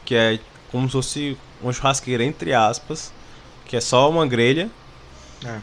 Que 0.05 0.15
é 0.15 0.39
como 0.71 0.87
se 0.87 0.91
fosse 0.93 1.37
uma 1.61 1.73
churrasqueira, 1.73 2.23
entre 2.23 2.53
aspas, 2.53 3.11
que 3.65 3.75
é 3.75 3.81
só 3.81 4.09
uma 4.09 4.25
grelha. 4.27 4.69
É. 5.45 5.57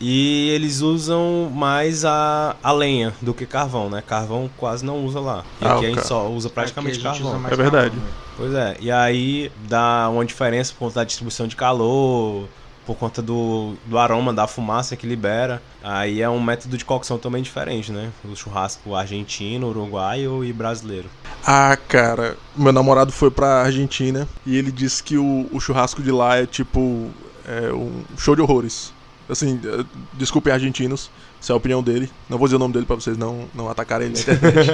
E 0.00 0.50
eles 0.50 0.80
usam 0.80 1.50
mais 1.54 2.04
a, 2.04 2.56
a 2.62 2.72
lenha 2.72 3.14
do 3.22 3.32
que 3.32 3.46
carvão, 3.46 3.88
né? 3.88 4.02
Carvão 4.06 4.50
quase 4.56 4.84
não 4.84 5.04
usa 5.04 5.20
lá. 5.20 5.44
E 5.60 5.64
Ah, 5.64 5.76
aqui 5.76 5.86
a 5.86 5.88
gente 5.90 6.06
só 6.06 6.28
usa 6.28 6.50
praticamente 6.50 6.98
Aqui 6.98 7.06
a 7.06 7.12
gente 7.12 7.22
carvão. 7.22 7.32
usa 7.32 7.40
mais 7.42 7.52
É 7.52 7.56
verdade. 7.62 7.90
carvão, 7.90 8.04
né? 8.08 8.14
Pois 8.36 8.52
é, 8.54 8.76
e 8.80 8.90
aí 8.90 9.50
dá 9.68 10.08
uma 10.10 10.24
diferença 10.24 10.72
por 10.72 10.80
conta 10.80 10.94
da 10.96 11.04
distribuição 11.04 11.46
de 11.46 11.54
calor, 11.54 12.48
por 12.84 12.96
conta 12.96 13.22
do, 13.22 13.74
do 13.86 13.96
aroma 13.96 14.32
da 14.34 14.46
fumaça 14.48 14.96
que 14.96 15.06
libera. 15.06 15.62
Aí 15.82 16.20
é 16.20 16.28
um 16.28 16.42
método 16.42 16.76
de 16.76 16.84
cocção 16.84 17.16
também 17.16 17.42
diferente, 17.42 17.92
né? 17.92 18.10
O 18.24 18.34
churrasco 18.34 18.94
argentino, 18.94 19.68
uruguaio 19.68 20.44
e 20.44 20.52
brasileiro. 20.52 21.08
Ah, 21.46 21.78
cara, 21.88 22.36
meu 22.56 22.72
namorado 22.72 23.12
foi 23.12 23.30
pra 23.30 23.62
Argentina 23.62 24.26
e 24.44 24.56
ele 24.56 24.72
disse 24.72 25.02
que 25.02 25.16
o, 25.16 25.46
o 25.52 25.60
churrasco 25.60 26.02
de 26.02 26.10
lá 26.10 26.36
é 26.36 26.44
tipo 26.46 27.08
é 27.46 27.72
um 27.72 28.02
show 28.18 28.34
de 28.34 28.42
horrores. 28.42 28.92
Assim, 29.28 29.60
eh, 29.64 29.84
desculpem 30.12 30.52
argentinos, 30.52 31.10
se 31.40 31.50
é 31.50 31.54
a 31.54 31.56
opinião 31.56 31.82
dele. 31.82 32.10
Não 32.28 32.36
vou 32.36 32.46
dizer 32.46 32.56
o 32.56 32.58
nome 32.58 32.74
dele 32.74 32.84
pra 32.84 32.96
vocês 32.96 33.16
não, 33.16 33.48
não 33.54 33.68
atacarem 33.68 34.08
ele 34.08 34.14
na 34.14 34.20
internet. 34.20 34.70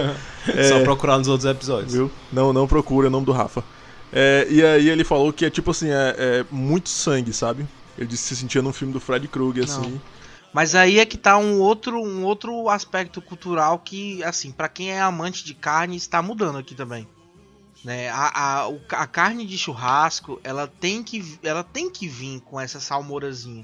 É. 0.56 0.64
Só 0.64 0.80
procurar 0.82 1.18
nos 1.18 1.28
outros 1.28 1.48
episódios. 1.48 1.92
Viu? 1.92 2.10
Não, 2.32 2.52
não 2.52 2.66
procura 2.66 3.08
o 3.08 3.10
nome 3.10 3.26
do 3.26 3.32
Rafa. 3.32 3.62
É, 4.12 4.46
e 4.50 4.64
aí 4.64 4.88
ele 4.88 5.04
falou 5.04 5.32
que 5.32 5.44
é 5.44 5.50
tipo 5.50 5.70
assim, 5.70 5.88
é, 5.90 6.14
é 6.18 6.44
muito 6.50 6.88
sangue, 6.88 7.32
sabe? 7.32 7.66
Ele 7.96 8.06
disse 8.06 8.22
que 8.22 8.34
se 8.34 8.40
sentia 8.40 8.62
num 8.62 8.72
filme 8.72 8.92
do 8.92 8.98
Fred 8.98 9.28
Krueger, 9.28 9.68
Não. 9.68 9.80
assim. 9.80 10.00
Mas 10.52 10.74
aí 10.74 10.98
é 10.98 11.06
que 11.06 11.16
tá 11.16 11.36
um 11.38 11.60
outro, 11.60 12.00
um 12.02 12.24
outro 12.24 12.68
aspecto 12.68 13.22
cultural 13.22 13.78
que, 13.78 14.22
assim, 14.24 14.50
pra 14.50 14.68
quem 14.68 14.90
é 14.90 15.00
amante 15.00 15.44
de 15.44 15.54
carne, 15.54 15.96
está 15.96 16.20
mudando 16.20 16.58
aqui 16.58 16.74
também. 16.74 17.06
Né? 17.84 18.08
A, 18.10 18.64
a, 18.64 18.68
a 19.02 19.06
carne 19.06 19.46
de 19.46 19.56
churrasco, 19.56 20.40
ela 20.44 20.66
tem 20.66 21.02
que, 21.02 21.38
ela 21.42 21.64
tem 21.64 21.90
que 21.90 22.06
vir 22.06 22.40
com 22.40 22.60
essa 22.60 22.78
salmourazinha. 22.80 23.62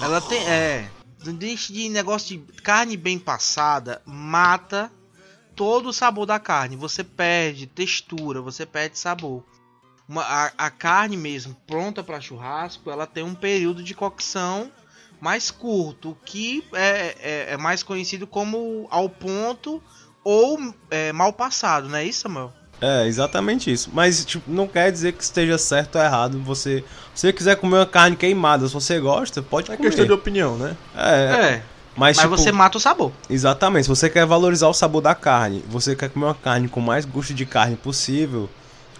ela 0.00 0.20
tem, 0.20 0.40
é, 0.40 0.92
não 1.24 1.34
deixe 1.34 1.72
de 1.72 1.88
negócio 1.88 2.36
de 2.38 2.52
carne 2.62 2.96
bem 2.96 3.18
passada, 3.18 4.02
mata 4.04 4.92
todo 5.56 5.88
o 5.88 5.92
sabor 5.92 6.26
da 6.26 6.38
carne. 6.38 6.76
Você 6.76 7.02
perde 7.02 7.66
textura, 7.66 8.40
você 8.40 8.64
perde 8.66 8.98
sabor. 8.98 9.42
Uma- 10.08 10.22
a, 10.22 10.52
a 10.56 10.70
carne 10.70 11.16
mesmo 11.16 11.56
pronta 11.66 12.02
para 12.02 12.20
churrasco, 12.20 12.90
ela 12.90 13.06
tem 13.06 13.22
um 13.24 13.34
período 13.34 13.82
de 13.82 13.94
cocção 13.94 14.70
mais 15.20 15.50
curto, 15.50 16.16
que 16.24 16.64
é, 16.72 17.16
é, 17.18 17.52
é 17.54 17.56
mais 17.56 17.82
conhecido 17.82 18.26
como 18.26 18.86
ao 18.90 19.08
ponto 19.08 19.82
ou 20.22 20.58
é, 20.90 21.12
mal 21.12 21.32
passado, 21.32 21.88
não 21.88 21.96
é 21.96 22.04
isso, 22.04 22.20
Samuel? 22.20 22.52
É, 22.80 23.06
exatamente 23.06 23.72
isso. 23.72 23.90
Mas, 23.92 24.24
tipo, 24.24 24.50
não 24.50 24.66
quer 24.68 24.92
dizer 24.92 25.12
que 25.12 25.22
esteja 25.22 25.58
certo 25.58 25.96
ou 25.96 26.02
errado. 26.02 26.38
Você, 26.44 26.84
se 27.14 27.22
você 27.22 27.32
quiser 27.32 27.56
comer 27.56 27.76
uma 27.78 27.86
carne 27.86 28.16
queimada, 28.16 28.66
se 28.68 28.72
você 28.74 29.00
gosta, 29.00 29.42
pode 29.42 29.70
É 29.70 29.76
comer. 29.76 29.88
questão 29.88 30.06
de 30.06 30.12
opinião, 30.12 30.56
né? 30.56 30.76
É, 30.96 31.02
É, 31.02 31.62
mas, 31.96 32.16
mas 32.16 32.18
tipo, 32.18 32.36
você 32.36 32.52
mata 32.52 32.78
o 32.78 32.80
sabor. 32.80 33.12
Exatamente, 33.28 33.84
se 33.84 33.88
você 33.88 34.08
quer 34.08 34.24
valorizar 34.24 34.68
o 34.68 34.74
sabor 34.74 35.02
da 35.02 35.14
carne, 35.14 35.64
você 35.68 35.96
quer 35.96 36.08
comer 36.10 36.26
uma 36.26 36.34
carne 36.34 36.68
com 36.68 36.80
mais 36.80 37.04
gosto 37.04 37.34
de 37.34 37.44
carne 37.44 37.74
possível, 37.74 38.48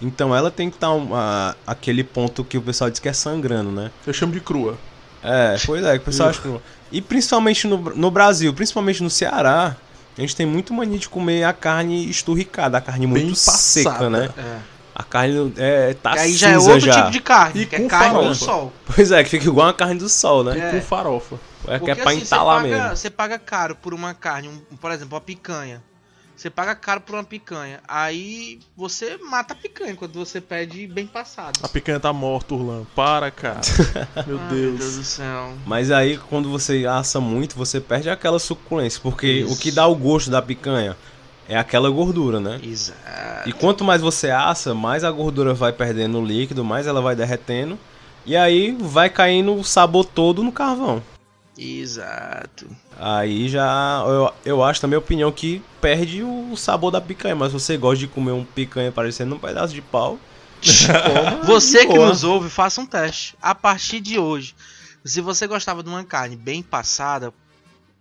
então 0.02 0.34
ela 0.34 0.50
tem 0.50 0.68
que 0.70 0.76
estar 0.76 0.90
uma, 0.90 1.56
aquele 1.64 2.02
ponto 2.02 2.42
que 2.42 2.58
o 2.58 2.62
pessoal 2.62 2.90
diz 2.90 2.98
que 2.98 3.08
é 3.08 3.12
sangrando, 3.12 3.70
né? 3.70 3.92
Eu 4.04 4.12
chamo 4.12 4.32
de 4.32 4.40
crua. 4.40 4.76
É, 5.22 5.56
pois 5.64 5.84
é, 5.84 5.92
que 5.92 5.98
o 5.98 6.04
pessoal 6.06 6.28
acha 6.30 6.40
que... 6.40 6.52
E 6.90 7.00
principalmente 7.02 7.66
no, 7.66 7.76
no 7.94 8.10
Brasil, 8.10 8.52
principalmente 8.54 9.02
no 9.02 9.10
Ceará, 9.10 9.76
a 10.18 10.20
gente 10.22 10.36
tem 10.36 10.44
muito 10.46 10.74
mania 10.74 10.98
de 10.98 11.08
comer 11.08 11.44
a 11.44 11.52
carne 11.52 12.08
esturricada, 12.10 12.78
a 12.78 12.80
carne 12.80 13.06
muito 13.06 13.24
Bem 13.26 13.34
seca, 13.34 13.90
passada. 13.90 14.10
né? 14.10 14.28
É. 14.36 14.56
A 14.94 15.02
carne 15.04 15.52
é, 15.56 15.94
tá 15.94 16.16
e 16.16 16.18
aí 16.18 16.32
cinza 16.32 16.38
já 16.46 16.50
é 16.50 16.58
outro 16.58 16.80
já. 16.80 16.92
tipo 16.96 17.10
de 17.12 17.20
carne, 17.20 17.60
E 17.62 17.66
que 17.66 17.76
é 17.76 17.78
com 17.78 17.86
carne 17.88 18.08
do 18.14 18.14
farofa. 18.22 18.44
sol. 18.44 18.72
Pois 18.94 19.12
é, 19.12 19.22
que 19.22 19.30
fica 19.30 19.44
igual 19.46 19.68
a 19.68 19.74
carne 19.74 19.94
do 19.94 20.08
sol, 20.08 20.42
né? 20.42 20.58
É. 20.58 20.70
Com 20.72 20.80
farofa. 20.82 21.36
É, 21.68 21.72
que 21.74 21.78
Porque 21.78 21.90
é 21.92 21.94
pra 21.94 22.10
assim, 22.10 22.18
você 22.20 22.24
entalar 22.24 22.62
paga, 22.62 22.68
mesmo. 22.82 22.96
você 22.96 23.10
paga 23.10 23.38
caro 23.38 23.76
por 23.76 23.94
uma 23.94 24.12
carne, 24.12 24.48
um- 24.48 24.76
por 24.76 24.90
exemplo, 24.90 25.14
uma 25.14 25.20
picanha. 25.20 25.80
Você 26.38 26.48
paga 26.48 26.72
caro 26.72 27.00
por 27.00 27.16
uma 27.16 27.24
picanha. 27.24 27.80
Aí 27.88 28.60
você 28.76 29.16
mata 29.16 29.54
a 29.54 29.56
picanha 29.56 29.96
quando 29.96 30.12
você 30.12 30.40
pede 30.40 30.86
bem 30.86 31.04
passado. 31.04 31.58
A 31.64 31.68
picanha 31.68 31.98
tá 31.98 32.12
morta, 32.12 32.54
Urlan. 32.54 32.84
Para, 32.94 33.28
cara. 33.28 33.60
Meu 34.24 34.38
Ai, 34.38 34.48
Deus. 34.48 34.68
Meu 34.68 34.78
Deus 34.78 34.96
do 34.98 35.02
céu. 35.02 35.52
Mas 35.66 35.90
aí, 35.90 36.16
quando 36.16 36.48
você 36.48 36.86
assa 36.86 37.18
muito, 37.20 37.56
você 37.56 37.80
perde 37.80 38.08
aquela 38.08 38.38
suculência. 38.38 39.00
Porque 39.02 39.26
Isso. 39.26 39.52
o 39.52 39.56
que 39.58 39.72
dá 39.72 39.84
o 39.88 39.96
gosto 39.96 40.30
da 40.30 40.40
picanha 40.40 40.96
é 41.48 41.58
aquela 41.58 41.90
gordura, 41.90 42.38
né? 42.38 42.60
Exato. 42.62 43.48
E 43.48 43.52
quanto 43.52 43.82
mais 43.82 44.00
você 44.00 44.30
assa, 44.30 44.72
mais 44.72 45.02
a 45.02 45.10
gordura 45.10 45.52
vai 45.54 45.72
perdendo 45.72 46.20
o 46.20 46.24
líquido, 46.24 46.64
mais 46.64 46.86
ela 46.86 47.00
vai 47.00 47.16
derretendo. 47.16 47.76
E 48.24 48.36
aí 48.36 48.76
vai 48.78 49.10
caindo 49.10 49.56
o 49.56 49.64
sabor 49.64 50.04
todo 50.04 50.44
no 50.44 50.52
carvão. 50.52 51.02
Exato. 51.58 52.66
Aí 52.96 53.48
já, 53.48 54.04
eu, 54.06 54.32
eu 54.44 54.62
acho, 54.62 54.80
na 54.82 54.88
minha 54.88 54.98
opinião, 54.98 55.32
que 55.32 55.60
perde 55.80 56.22
o 56.22 56.56
sabor 56.56 56.90
da 56.92 57.00
picanha. 57.00 57.34
Mas 57.34 57.48
se 57.48 57.54
você 57.58 57.76
gosta 57.76 57.98
de 57.98 58.06
comer 58.06 58.32
um 58.32 58.44
picanha 58.44 58.92
parecendo 58.92 59.34
um 59.34 59.38
pedaço 59.38 59.74
de 59.74 59.82
pau, 59.82 60.18
coma 60.62 61.44
Você 61.44 61.86
que 61.86 61.98
nos 61.98 62.22
ouve, 62.24 62.48
faça 62.48 62.80
um 62.80 62.86
teste. 62.86 63.36
A 63.42 63.54
partir 63.54 64.00
de 64.00 64.18
hoje, 64.18 64.54
se 65.04 65.20
você 65.20 65.46
gostava 65.46 65.82
de 65.82 65.88
uma 65.88 66.04
carne 66.04 66.36
bem 66.36 66.62
passada, 66.62 67.32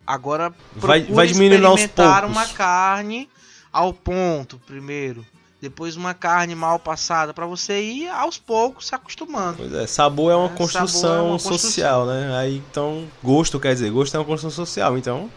agora 0.06 0.54
Vai- 0.76 1.02
vai 1.02 1.28
diminuindo 1.28 1.66
aos 1.68 1.80
experimentar 1.82 2.22
poucos. 2.22 2.38
uma 2.38 2.48
carne 2.48 3.28
ao 3.74 3.94
ponto 3.94 4.60
primeiro, 4.66 5.26
depois 5.62 5.96
uma 5.96 6.14
carne 6.14 6.54
mal 6.56 6.78
passada 6.78 7.34
pra 7.34 7.46
você 7.46 7.82
ir 7.82 8.10
aos 8.10 8.38
poucos 8.38 8.88
se 8.88 8.96
acostumando. 8.96 9.58
Pois 9.58 9.74
é, 9.74 9.88
sabor 9.88 10.32
é 10.32 10.36
uma 10.36 10.46
É, 10.54 10.56
construção 10.58 11.16
é 11.16 11.22
uma 11.22 11.32
construção. 11.32 11.58
social, 11.58 12.06
né? 12.06 12.38
Aí 12.38 12.58
então, 12.70 13.08
gosto 13.24 13.60
quer 13.60 13.74
dizer, 13.74 13.90
gosto 13.92 14.16
é 14.16 14.20
uma 14.20 14.26
construção 14.26 14.66
social. 14.66 14.98
Então, 14.98 15.30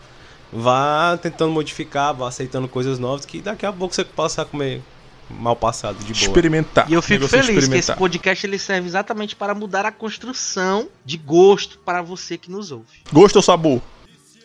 vá 0.53 1.17
tentando 1.21 1.53
modificar, 1.53 2.15
vá 2.15 2.29
aceitando 2.29 2.69
coisas 2.69 2.99
novas 2.99 3.25
que 3.25 3.41
daqui 3.41 3.65
a 3.65 3.73
pouco 3.73 3.95
você 3.95 4.05
passa 4.05 4.43
a 4.43 4.45
comer 4.45 4.83
mal 5.31 5.55
passado 5.57 5.97
de 6.01 6.13
boa. 6.13 6.23
Experimentar. 6.27 6.91
E 6.91 6.95
eu 6.95 7.01
fico 7.01 7.29
feliz 7.29 7.69
que 7.69 7.75
esse 7.77 7.95
podcast 7.95 8.45
ele 8.47 8.59
serve 8.59 8.89
exatamente 8.89 9.37
para 9.37 9.55
mudar 9.55 9.87
a 9.87 9.93
construção 9.93 10.89
de 11.05 11.17
gosto 11.17 11.79
para 11.79 12.03
você 12.03 12.37
que 12.37 12.51
nos 12.51 12.71
ouve. 12.73 12.85
Gosto 13.13 13.37
ou 13.37 13.43
sabor? 13.43 13.81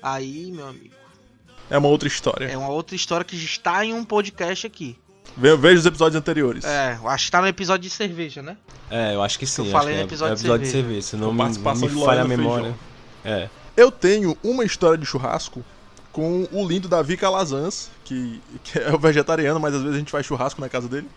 Aí, 0.01 0.51
meu 0.51 0.67
amigo, 0.67 0.93
É 1.69 1.77
uma 1.79 1.87
outra 1.89 2.07
história. 2.07 2.45
é 2.45 2.55
uma 2.55 2.69
outra 2.69 2.95
história 2.95 3.25
que 3.25 3.35
está 3.35 3.83
em 3.83 3.93
um 3.93 4.05
podcast 4.05 4.67
aqui. 4.67 4.95
Ve- 5.37 5.57
Veja 5.57 5.79
os 5.79 5.85
episódios 5.85 6.17
anteriores. 6.19 6.63
É, 6.63 6.97
eu 7.01 7.09
acho 7.09 7.25
que 7.25 7.31
tá 7.31 7.41
no 7.41 7.47
episódio 7.47 7.89
de 7.89 7.95
cerveja, 7.95 8.41
né? 8.41 8.57
É, 8.89 9.15
eu 9.15 9.21
acho 9.21 9.37
que 9.37 9.45
sim. 9.45 9.63
Eu 9.63 9.65
acho 9.65 9.71
falei 9.73 9.93
que 9.93 9.97
no 9.97 10.01
é, 10.01 10.05
episódio 10.05 10.31
é 10.33 10.35
de 10.35 10.41
episódio 10.41 10.65
de 10.65 10.71
cerveja. 10.71 10.87
cerveja, 11.01 11.07
se 11.07 11.15
não 11.17 11.27
Com 11.35 11.75
me, 11.95 12.05
falha 12.05 12.21
a 12.21 12.27
memória. 12.27 12.75
É. 13.23 13.49
Eu 13.75 13.91
tenho 13.91 14.37
uma 14.43 14.63
história 14.63 14.97
de 14.97 15.05
churrasco 15.05 15.63
com 16.11 16.47
o 16.51 16.65
lindo 16.65 16.87
Davi 16.87 17.17
Calazans, 17.17 17.89
que, 18.05 18.41
que 18.63 18.79
é 18.79 18.89
o 18.93 18.97
vegetariano, 18.97 19.59
mas 19.59 19.73
às 19.75 19.81
vezes 19.81 19.95
a 19.95 19.99
gente 19.99 20.11
faz 20.11 20.25
churrasco 20.25 20.61
na 20.61 20.69
casa 20.69 20.87
dele. 20.87 21.07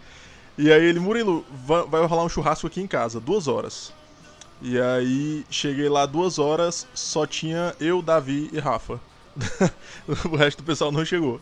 E 0.56 0.72
aí 0.72 0.82
ele, 0.84 0.98
Murilo, 0.98 1.44
va- 1.64 1.84
vai 1.84 2.04
rolar 2.04 2.24
um 2.24 2.28
churrasco 2.28 2.66
aqui 2.66 2.80
em 2.80 2.86
casa, 2.88 3.20
duas 3.20 3.46
horas. 3.46 3.92
E 4.60 4.76
aí 4.80 5.44
cheguei 5.48 5.88
lá 5.88 6.04
duas 6.04 6.40
horas, 6.40 6.84
só 6.92 7.24
tinha 7.24 7.72
eu, 7.78 8.02
Davi 8.02 8.50
e 8.52 8.58
Rafa. 8.58 8.98
o 10.28 10.34
resto 10.36 10.58
do 10.58 10.64
pessoal 10.64 10.90
não 10.90 11.04
chegou. 11.04 11.40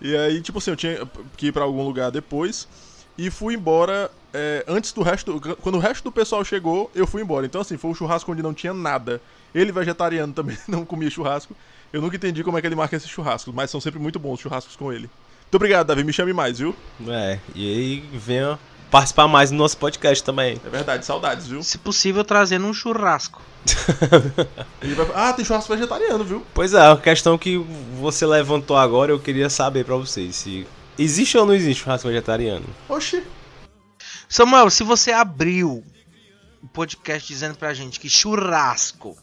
E 0.00 0.16
aí, 0.16 0.40
tipo 0.40 0.58
assim, 0.58 0.70
eu 0.70 0.76
tinha 0.76 1.08
que 1.36 1.46
ir 1.48 1.52
pra 1.52 1.64
algum 1.64 1.82
lugar 1.82 2.10
depois. 2.10 2.68
E 3.16 3.30
fui 3.30 3.54
embora 3.54 4.10
é, 4.32 4.64
antes 4.68 4.92
do 4.92 5.02
resto. 5.02 5.40
Quando 5.60 5.76
o 5.76 5.80
resto 5.80 6.04
do 6.04 6.12
pessoal 6.12 6.44
chegou, 6.44 6.90
eu 6.94 7.06
fui 7.06 7.22
embora. 7.22 7.44
Então, 7.46 7.60
assim, 7.60 7.76
foi 7.76 7.90
um 7.90 7.94
churrasco 7.94 8.30
onde 8.30 8.42
não 8.42 8.54
tinha 8.54 8.72
nada. 8.72 9.20
Ele, 9.54 9.72
vegetariano, 9.72 10.32
também 10.34 10.56
não 10.68 10.84
comia 10.84 11.10
churrasco. 11.10 11.54
Eu 11.92 12.00
nunca 12.00 12.16
entendi 12.16 12.44
como 12.44 12.58
é 12.58 12.60
que 12.60 12.66
ele 12.66 12.76
marca 12.76 12.96
esses 12.96 13.08
churrascos, 13.08 13.52
mas 13.54 13.70
são 13.70 13.80
sempre 13.80 13.98
muito 13.98 14.18
bons 14.18 14.34
os 14.34 14.40
churrascos 14.40 14.76
com 14.76 14.92
ele. 14.92 15.10
Muito 15.42 15.54
obrigado, 15.54 15.86
Davi. 15.86 16.04
Me 16.04 16.12
chame 16.12 16.32
mais, 16.32 16.58
viu? 16.58 16.76
É, 17.08 17.38
e 17.54 17.66
aí 17.66 18.18
venha 18.18 18.58
participar 18.90 19.28
mais 19.28 19.50
do 19.50 19.56
nosso 19.56 19.76
podcast 19.76 20.22
também. 20.24 20.60
É 20.64 20.68
verdade, 20.68 21.04
saudades, 21.04 21.46
viu? 21.46 21.62
Se 21.62 21.78
possível, 21.78 22.24
trazendo 22.24 22.66
um 22.66 22.74
churrasco. 22.74 23.42
Vai... 24.80 25.06
Ah, 25.14 25.32
tem 25.32 25.44
churrasco 25.44 25.72
vegetariano, 25.74 26.24
viu? 26.24 26.46
Pois 26.54 26.74
é, 26.74 26.80
a 26.80 26.96
questão 26.96 27.36
que 27.36 27.58
você 28.00 28.26
levantou 28.26 28.76
agora, 28.76 29.12
eu 29.12 29.18
queria 29.18 29.50
saber 29.50 29.84
pra 29.84 29.96
vocês 29.96 30.36
se 30.36 30.66
existe 30.98 31.36
ou 31.36 31.46
não 31.46 31.54
existe 31.54 31.82
churrasco 31.82 32.08
vegetariano. 32.08 32.66
Oxi. 32.88 33.22
Samuel, 34.28 34.70
se 34.70 34.82
você 34.82 35.12
abriu 35.12 35.82
o 36.62 36.68
podcast 36.68 37.26
dizendo 37.26 37.56
pra 37.56 37.74
gente 37.74 38.00
que 38.00 38.08
churrasco 38.08 39.16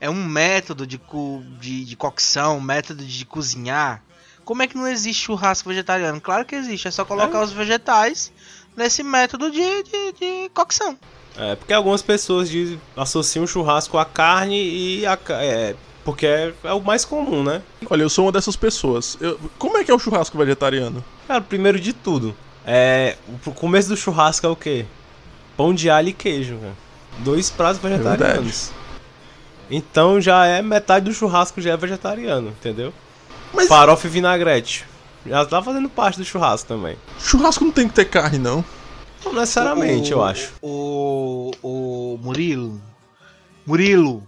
é 0.00 0.10
um 0.10 0.24
método 0.24 0.86
de, 0.86 0.98
co 0.98 1.42
de, 1.60 1.84
de 1.84 1.96
cocção, 1.96 2.58
um 2.58 2.60
método 2.60 3.04
de 3.04 3.24
cozinhar, 3.24 4.02
Como 4.44 4.62
é 4.62 4.66
que 4.66 4.76
não 4.76 4.88
existe 4.88 5.26
churrasco 5.26 5.68
vegetariano? 5.68 6.20
Claro 6.20 6.44
que 6.44 6.56
existe, 6.56 6.88
é 6.88 6.90
só 6.90 7.04
colocar 7.04 7.40
os 7.42 7.52
vegetais 7.52 8.32
nesse 8.76 9.02
método 9.02 9.50
de, 9.50 9.82
de, 9.82 10.12
de 10.12 10.48
cocção. 10.54 10.96
É, 11.36 11.54
porque 11.56 11.72
algumas 11.72 12.02
pessoas 12.02 12.48
dizem, 12.50 12.80
associam 12.96 13.46
churrasco 13.46 13.96
à 13.98 14.04
carne 14.04 14.56
e 14.62 15.06
a 15.06 15.18
é, 15.30 15.74
porque 16.04 16.26
é, 16.26 16.52
é 16.64 16.72
o 16.72 16.80
mais 16.80 17.04
comum, 17.04 17.42
né? 17.42 17.62
Olha, 17.88 18.02
eu 18.02 18.10
sou 18.10 18.26
uma 18.26 18.32
dessas 18.32 18.56
pessoas. 18.56 19.16
Eu- 19.20 19.38
como 19.58 19.78
é 19.78 19.84
que 19.84 19.90
é 19.90 19.94
o 19.94 19.98
churrasco 19.98 20.36
vegetariano? 20.36 21.02
Cara, 21.26 21.40
primeiro 21.40 21.80
de 21.80 21.92
tudo, 21.92 22.36
é, 22.66 23.16
o 23.46 23.52
começo 23.52 23.88
do 23.88 23.96
churrasco 23.96 24.46
é 24.46 24.50
o 24.50 24.56
quê? 24.56 24.84
Pão 25.56 25.72
de 25.74 25.88
alho 25.88 26.08
e 26.08 26.12
queijo, 26.12 26.56
cara. 26.58 26.74
Dois 27.18 27.48
pratos 27.50 27.80
vegetarianos. 27.80 28.70
Então 29.70 30.20
já 30.20 30.44
é 30.46 30.60
metade 30.60 31.06
do 31.06 31.14
churrasco 31.14 31.60
já 31.60 31.72
é 31.72 31.76
vegetariano, 31.76 32.48
entendeu? 32.48 32.92
Mas- 33.54 33.68
Farofa 33.68 34.06
e 34.06 34.10
vinagrete. 34.10 34.84
Já 35.26 35.44
tá 35.46 35.62
fazendo 35.62 35.88
parte 35.88 36.18
do 36.18 36.24
churrasco 36.24 36.66
também. 36.68 36.96
Churrasco 37.20 37.64
não 37.64 37.72
tem 37.72 37.86
que 37.88 37.94
ter 37.94 38.06
carne, 38.06 38.38
não. 38.38 38.64
Não 39.24 39.32
necessariamente, 39.34 40.12
O- 40.12 40.16
eu 40.16 40.24
acho. 40.24 40.52
O, 40.60 41.50
o 41.62 42.18
Murilo. 42.20 42.82
Murilo. 43.66 44.26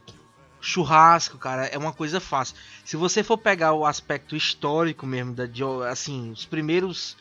Churrasco, 0.61 1.37
cara, 1.37 1.67
é 1.67 1.77
uma 1.77 1.93
coisa 1.93 2.21
fácil. 2.21 2.55
Se 2.85 2.97
você 2.97 3.23
for 3.23 3.37
pegar 3.37 3.73
o 3.75 3.85
aspecto 3.85 4.35
histórico 4.35 5.05
mesmo, 5.07 5.35
da, 5.35 5.45
de, 5.45 5.63
assim, 5.91 6.31
os 6.31 6.47
primeiros 6.47 7.17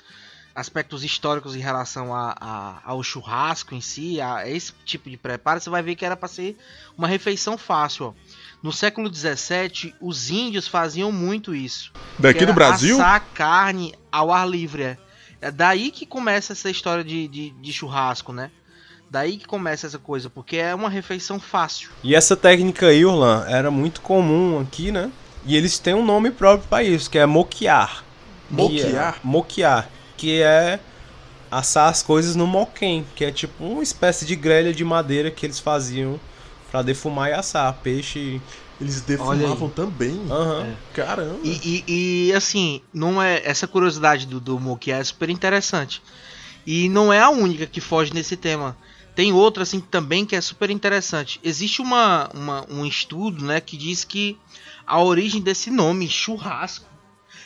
aspectos 0.56 1.04
históricos 1.04 1.56
em 1.56 1.60
relação 1.60 2.14
a, 2.16 2.36
a- 2.40 2.82
ao 2.86 3.04
churrasco 3.04 3.74
em 3.76 3.82
si, 3.82 4.22
a 4.22 4.48
esse 4.48 4.72
tipo 4.86 5.10
de 5.10 5.18
preparo, 5.18 5.60
você 5.60 5.70
vai 5.70 5.82
ver 5.82 5.96
que 5.96 6.06
era 6.06 6.16
para 6.16 6.30
ser 6.30 6.56
uma 6.98 7.08
refeição 7.08 7.58
fácil. 7.58 8.06
Ó. 8.06 8.14
No 8.64 8.72
século 8.72 9.14
XVII, 9.14 9.94
os 10.00 10.30
índios 10.30 10.70
faziam 10.70 11.12
muito 11.12 11.54
isso. 11.54 11.92
Daqui 12.18 12.46
do 12.46 12.54
Brasil? 12.54 12.96
Assar 12.96 13.26
carne 13.34 13.94
ao 14.10 14.32
ar 14.32 14.48
livre. 14.48 14.84
É. 14.84 14.98
É 15.42 15.52
daí 15.52 15.92
que 15.92 16.06
começa 16.06 16.54
essa 16.54 16.70
história 16.70 17.04
de, 17.04 17.28
de, 17.28 17.50
de 17.50 17.74
churrasco, 17.74 18.32
né? 18.32 18.50
Daí 19.12 19.36
que 19.36 19.46
começa 19.46 19.86
essa 19.86 20.00
coisa, 20.00 20.30
porque 20.30 20.56
é 20.56 20.74
uma 20.74 20.90
refeição 20.90 21.42
fácil. 21.42 21.90
E 22.02 22.16
essa 22.16 22.38
técnica 22.38 22.88
aí, 22.88 23.06
Orlan, 23.06 23.46
era 23.50 23.70
muito 23.70 24.00
comum 24.00 24.62
aqui, 24.62 24.94
né? 24.94 25.12
E 25.46 25.58
eles 25.58 25.78
têm 25.78 25.94
um 25.94 26.06
nome 26.06 26.32
próprio 26.32 26.70
para 26.70 26.84
isso, 26.86 27.10
que 27.10 27.20
é 27.20 27.26
moquear. 27.26 28.06
Que 28.48 28.54
Moquear? 28.54 29.16
É, 29.16 29.20
moquear, 29.22 29.90
que 30.16 30.42
é 30.42 30.80
assar 31.52 31.90
as 31.90 32.02
coisas 32.02 32.38
no 32.38 32.48
moquém, 32.48 33.06
que 33.14 33.26
é 33.26 33.32
tipo 33.32 33.66
uma 33.66 33.84
espécie 33.84 34.26
de 34.26 34.38
grelha 34.38 34.74
de 34.74 34.86
madeira 34.86 35.30
que 35.30 35.46
eles 35.46 35.60
faziam 35.60 36.18
para 36.74 36.82
defumar 36.82 37.30
e 37.30 37.34
assar 37.34 37.72
peixe. 37.84 38.42
Eles 38.82 39.02
defumavam 39.02 39.70
também. 39.70 40.26
Aham. 40.28 40.76
Caramba. 40.92 41.40
E, 41.44 41.84
e- 41.88 42.30
e, 42.30 42.34
assim, 42.34 42.82
não 42.92 43.22
é 43.22 43.44
essa 43.46 43.68
curiosidade 43.68 44.26
do, 44.26 44.40
do 44.40 44.60
moquear 44.60 45.00
é 45.00 45.04
super 45.04 45.30
interessante. 45.30 46.02
E 46.66 46.90
não 46.90 47.14
é 47.14 47.20
a 47.20 47.30
única 47.30 47.68
que 47.68 47.80
foge 47.80 48.12
nesse 48.12 48.36
tema. 48.36 48.76
Tem 49.16 49.32
outra 49.32 49.62
assim 49.62 49.80
também 49.80 50.26
que 50.26 50.36
é 50.36 50.42
super 50.42 50.72
interessante. 50.72 51.40
Existe 51.44 51.80
uma, 51.80 52.28
uma- 52.34 52.66
um 52.68 52.84
estudo, 52.84 53.46
né, 53.46 53.62
que 53.62 53.78
diz 53.78 54.04
que 54.04 54.36
a 54.88 55.00
origem 55.00 55.42
desse 55.42 55.70
nome, 55.70 56.10
churrasco, 56.10 56.88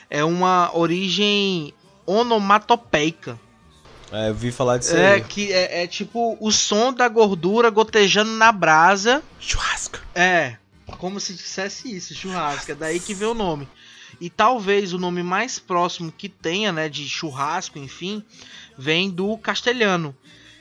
é 0.10 0.24
uma 0.24 0.72
origem 0.74 1.74
onomatopeica. 2.06 3.38
É, 4.12 4.30
eu 4.30 4.34
vi 4.36 4.52
falar 4.52 4.78
disso 4.78 4.96
É 4.96 5.16
aí. 5.16 5.22
que 5.22 5.52
é, 5.52 5.84
é 5.84 5.88
tipo 5.88 6.38
o 6.40 6.52
som 6.52 6.94
da 6.94 7.08
gordura 7.08 7.70
gotejando 7.70 8.32
na 8.32 8.52
brasa. 8.52 9.22
Churrasco. 9.40 10.00
É, 10.16 10.56
como 10.98 11.20
se 11.20 11.34
dissesse 11.34 11.94
isso, 11.94 12.16
churrasco. 12.16 12.72
É 12.72 12.76
daí 12.76 13.00
que 13.00 13.14
vem 13.14 13.28
o 13.28 13.34
nome. 13.34 13.68
E 14.22 14.30
talvez 14.30 14.94
o 14.94 14.98
nome 14.98 15.22
mais 15.22 15.60
próximo 15.60 16.12
que 16.12 16.30
tenha, 16.30 16.72
né, 16.72 16.88
de 16.90 17.08
churrasco, 17.08 17.78
enfim, 17.78 18.24
vem 18.78 19.10
do 19.10 19.38
castelhano. 19.38 20.16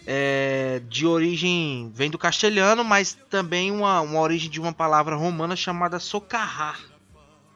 É, 0.09 0.81
de 0.89 1.07
origem. 1.07 1.91
Vem 1.95 2.11
do 2.11 2.19
castelhano, 2.19 2.85
mas 2.85 3.17
também 3.31 3.71
uma, 3.73 4.01
uma 4.01 4.21
origem 4.21 4.51
de 4.51 4.61
uma 4.61 4.73
palavra 4.73 5.17
romana 5.17 5.57
chamada 5.57 5.99
socarrar. 5.99 6.79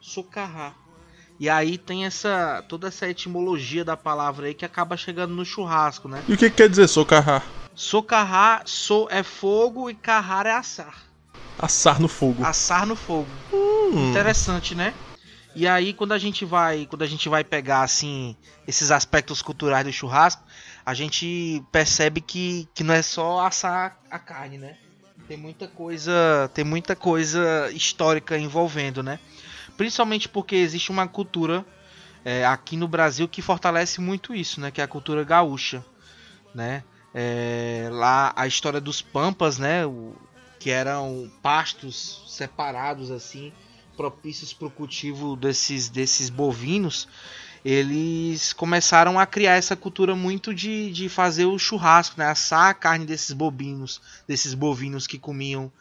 Socarrar. 0.00 0.74
E 1.40 1.48
aí 1.48 1.78
tem 1.78 2.04
essa. 2.04 2.62
toda 2.68 2.88
essa 2.88 3.08
etimologia 3.08 3.82
da 3.82 3.96
palavra 3.96 4.46
aí 4.46 4.52
que 4.52 4.66
acaba 4.66 4.94
chegando 4.94 5.34
no 5.34 5.42
churrasco, 5.42 6.06
né? 6.06 6.22
E 6.28 6.34
o 6.34 6.36
que, 6.36 6.50
que 6.50 6.56
quer 6.56 6.68
dizer 6.68 6.86
socarrar? 6.86 7.42
Socarrar 7.74 8.62
so 8.66 9.08
é 9.10 9.22
fogo 9.22 9.88
e 9.88 9.94
carrar 9.94 10.44
é 10.44 10.52
assar. 10.52 11.06
Assar 11.58 11.98
no 11.98 12.08
fogo. 12.08 12.44
Assar 12.44 12.86
no 12.86 12.94
fogo. 12.94 13.30
Hum. 13.50 14.10
Interessante, 14.10 14.74
né? 14.74 14.92
E 15.56 15.66
aí 15.66 15.94
quando 15.94 16.12
a 16.12 16.18
gente 16.18 16.44
vai, 16.44 16.84
quando 16.84 17.02
a 17.02 17.06
gente 17.06 17.26
vai 17.26 17.42
pegar 17.42 17.84
assim 17.84 18.36
esses 18.68 18.90
aspectos 18.90 19.40
culturais 19.40 19.86
do 19.86 19.90
churrasco, 19.90 20.42
a 20.84 20.92
gente 20.92 21.64
percebe 21.72 22.20
que, 22.20 22.68
que 22.74 22.84
não 22.84 22.92
é 22.92 23.00
só 23.00 23.46
assar 23.46 23.98
a 24.10 24.18
carne, 24.18 24.58
né? 24.58 24.76
Tem 25.26 25.38
muita 25.38 25.66
coisa, 25.66 26.50
tem 26.52 26.64
muita 26.64 26.94
coisa 26.94 27.70
histórica 27.72 28.36
envolvendo, 28.36 29.02
né? 29.02 29.18
Principalmente 29.80 30.28
porque 30.28 30.56
existe 30.56 30.90
uma 30.90 31.08
cultura 31.08 31.64
é, 32.22 32.44
aqui 32.44 32.76
no 32.76 32.86
Brasil 32.86 33.26
que 33.26 33.40
fortalece 33.40 33.98
muito 33.98 34.34
isso, 34.34 34.60
né? 34.60 34.70
Que 34.70 34.82
é 34.82 34.84
a 34.84 34.86
cultura 34.86 35.24
gaúcha, 35.24 35.82
né? 36.54 36.84
É, 37.14 37.88
lá 37.90 38.30
a 38.36 38.46
história 38.46 38.78
dos 38.78 39.00
pampas, 39.00 39.56
né? 39.56 39.86
O, 39.86 40.14
que 40.58 40.68
eram 40.68 41.32
pastos 41.42 42.26
separados 42.28 43.10
assim, 43.10 43.54
propícios 43.96 44.52
para 44.52 44.66
o 44.66 44.70
cultivo 44.70 45.34
desses, 45.34 45.88
desses 45.88 46.28
bovinos, 46.28 47.08
eles 47.64 48.52
começaram 48.52 49.18
a 49.18 49.24
criar 49.24 49.54
essa 49.54 49.74
cultura 49.74 50.14
muito 50.14 50.52
de, 50.52 50.92
de 50.92 51.08
fazer 51.08 51.46
o 51.46 51.58
churrasco, 51.58 52.16
né? 52.18 52.26
assar 52.26 52.68
a 52.68 52.74
carne 52.74 53.06
desses 53.06 53.32
bovinos, 53.32 53.98
desses 54.28 54.52
bovinos 54.52 55.06
que 55.06 55.18
comiam 55.18 55.72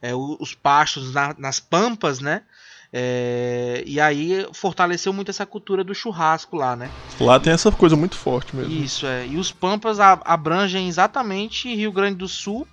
é, 0.00 0.14
os 0.14 0.54
pastos 0.54 1.12
na- 1.12 1.34
nas 1.36 1.58
pampas, 1.58 2.20
né? 2.20 2.44
É, 2.92 3.82
e 3.86 4.00
aí 4.00 4.46
fortaleceu 4.52 5.12
muito 5.12 5.30
essa 5.30 5.44
cultura 5.44 5.84
do 5.84 5.94
churrasco 5.94 6.56
lá, 6.56 6.74
né? 6.74 6.90
Lá 7.20 7.38
tem 7.38 7.52
essa 7.52 7.70
coisa 7.70 7.94
muito 7.96 8.16
forte 8.16 8.56
mesmo. 8.56 8.72
Isso, 8.72 9.06
é. 9.06 9.26
E 9.26 9.36
os 9.36 9.52
Pampas 9.52 9.98
abrangem 10.00 10.88
exatamente 10.88 11.74
Rio 11.74 11.92
Grande 11.92 12.16
do 12.16 12.28
Sul, 12.28 12.66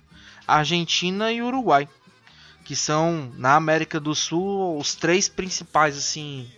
Argentina 0.46 1.30
e 1.32 1.42
Uruguai. 1.42 1.86
Que 2.64 2.74
são, 2.74 3.30
na 3.36 3.54
América 3.54 4.00
do 4.00 4.14
Sul, 4.14 4.76
os 4.78 4.94
três 4.94 5.28
principais, 5.28 5.96
assim, 5.96 6.48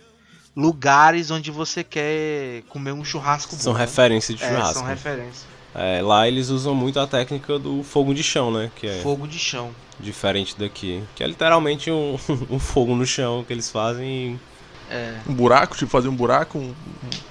lugares 0.55 1.29
onde 1.29 1.51
você 1.51 1.83
quer 1.83 2.63
comer 2.69 2.93
um 2.93 3.03
churrasco 3.05 3.55
São 3.55 3.73
bom, 3.73 3.79
né? 3.79 3.85
referências 3.85 4.37
de 4.37 4.43
É, 4.43 4.47
churrasco. 4.49 4.73
são 4.73 4.83
referências. 4.85 5.45
É, 5.81 6.01
lá 6.01 6.27
eles 6.27 6.49
usam 6.49 6.75
muito 6.75 6.99
a 6.99 7.07
técnica 7.07 7.57
do 7.57 7.83
fogo 7.83 8.13
de 8.13 8.21
chão, 8.21 8.51
né? 8.51 8.69
Que 8.75 8.87
é 8.87 8.99
Fogo 9.01 9.25
de 9.25 9.39
chão. 9.39 9.71
diferente 9.97 10.55
daqui. 10.59 11.01
Que 11.15 11.23
é 11.23 11.27
literalmente 11.27 11.89
um, 11.89 12.17
um 12.51 12.59
fogo 12.59 12.93
no 12.95 13.05
chão 13.05 13.45
que 13.47 13.53
eles 13.53 13.71
fazem. 13.71 14.37
É. 14.91 15.19
Um 15.27 15.33
buraco, 15.33 15.77
tipo 15.77 15.89
fazer 15.89 16.09
um 16.09 16.15
buraco. 16.15 16.57
um- 16.57 16.73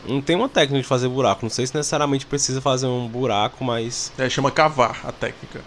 Não 0.07 0.23
tem 0.23 0.35
uma 0.37 0.49
técnica 0.49 0.81
de 0.81 0.89
fazer 0.89 1.09
buraco. 1.09 1.41
Não 1.45 1.51
sei 1.51 1.67
se 1.67 1.75
necessariamente 1.75 2.25
precisa 2.25 2.61
fazer 2.61 2.87
um 2.87 3.07
buraco, 3.07 3.63
mas. 3.65 4.13
É, 4.17 4.31
chama 4.31 4.51
cavar 4.51 4.99
a 5.05 5.13
técnica. 5.13 5.61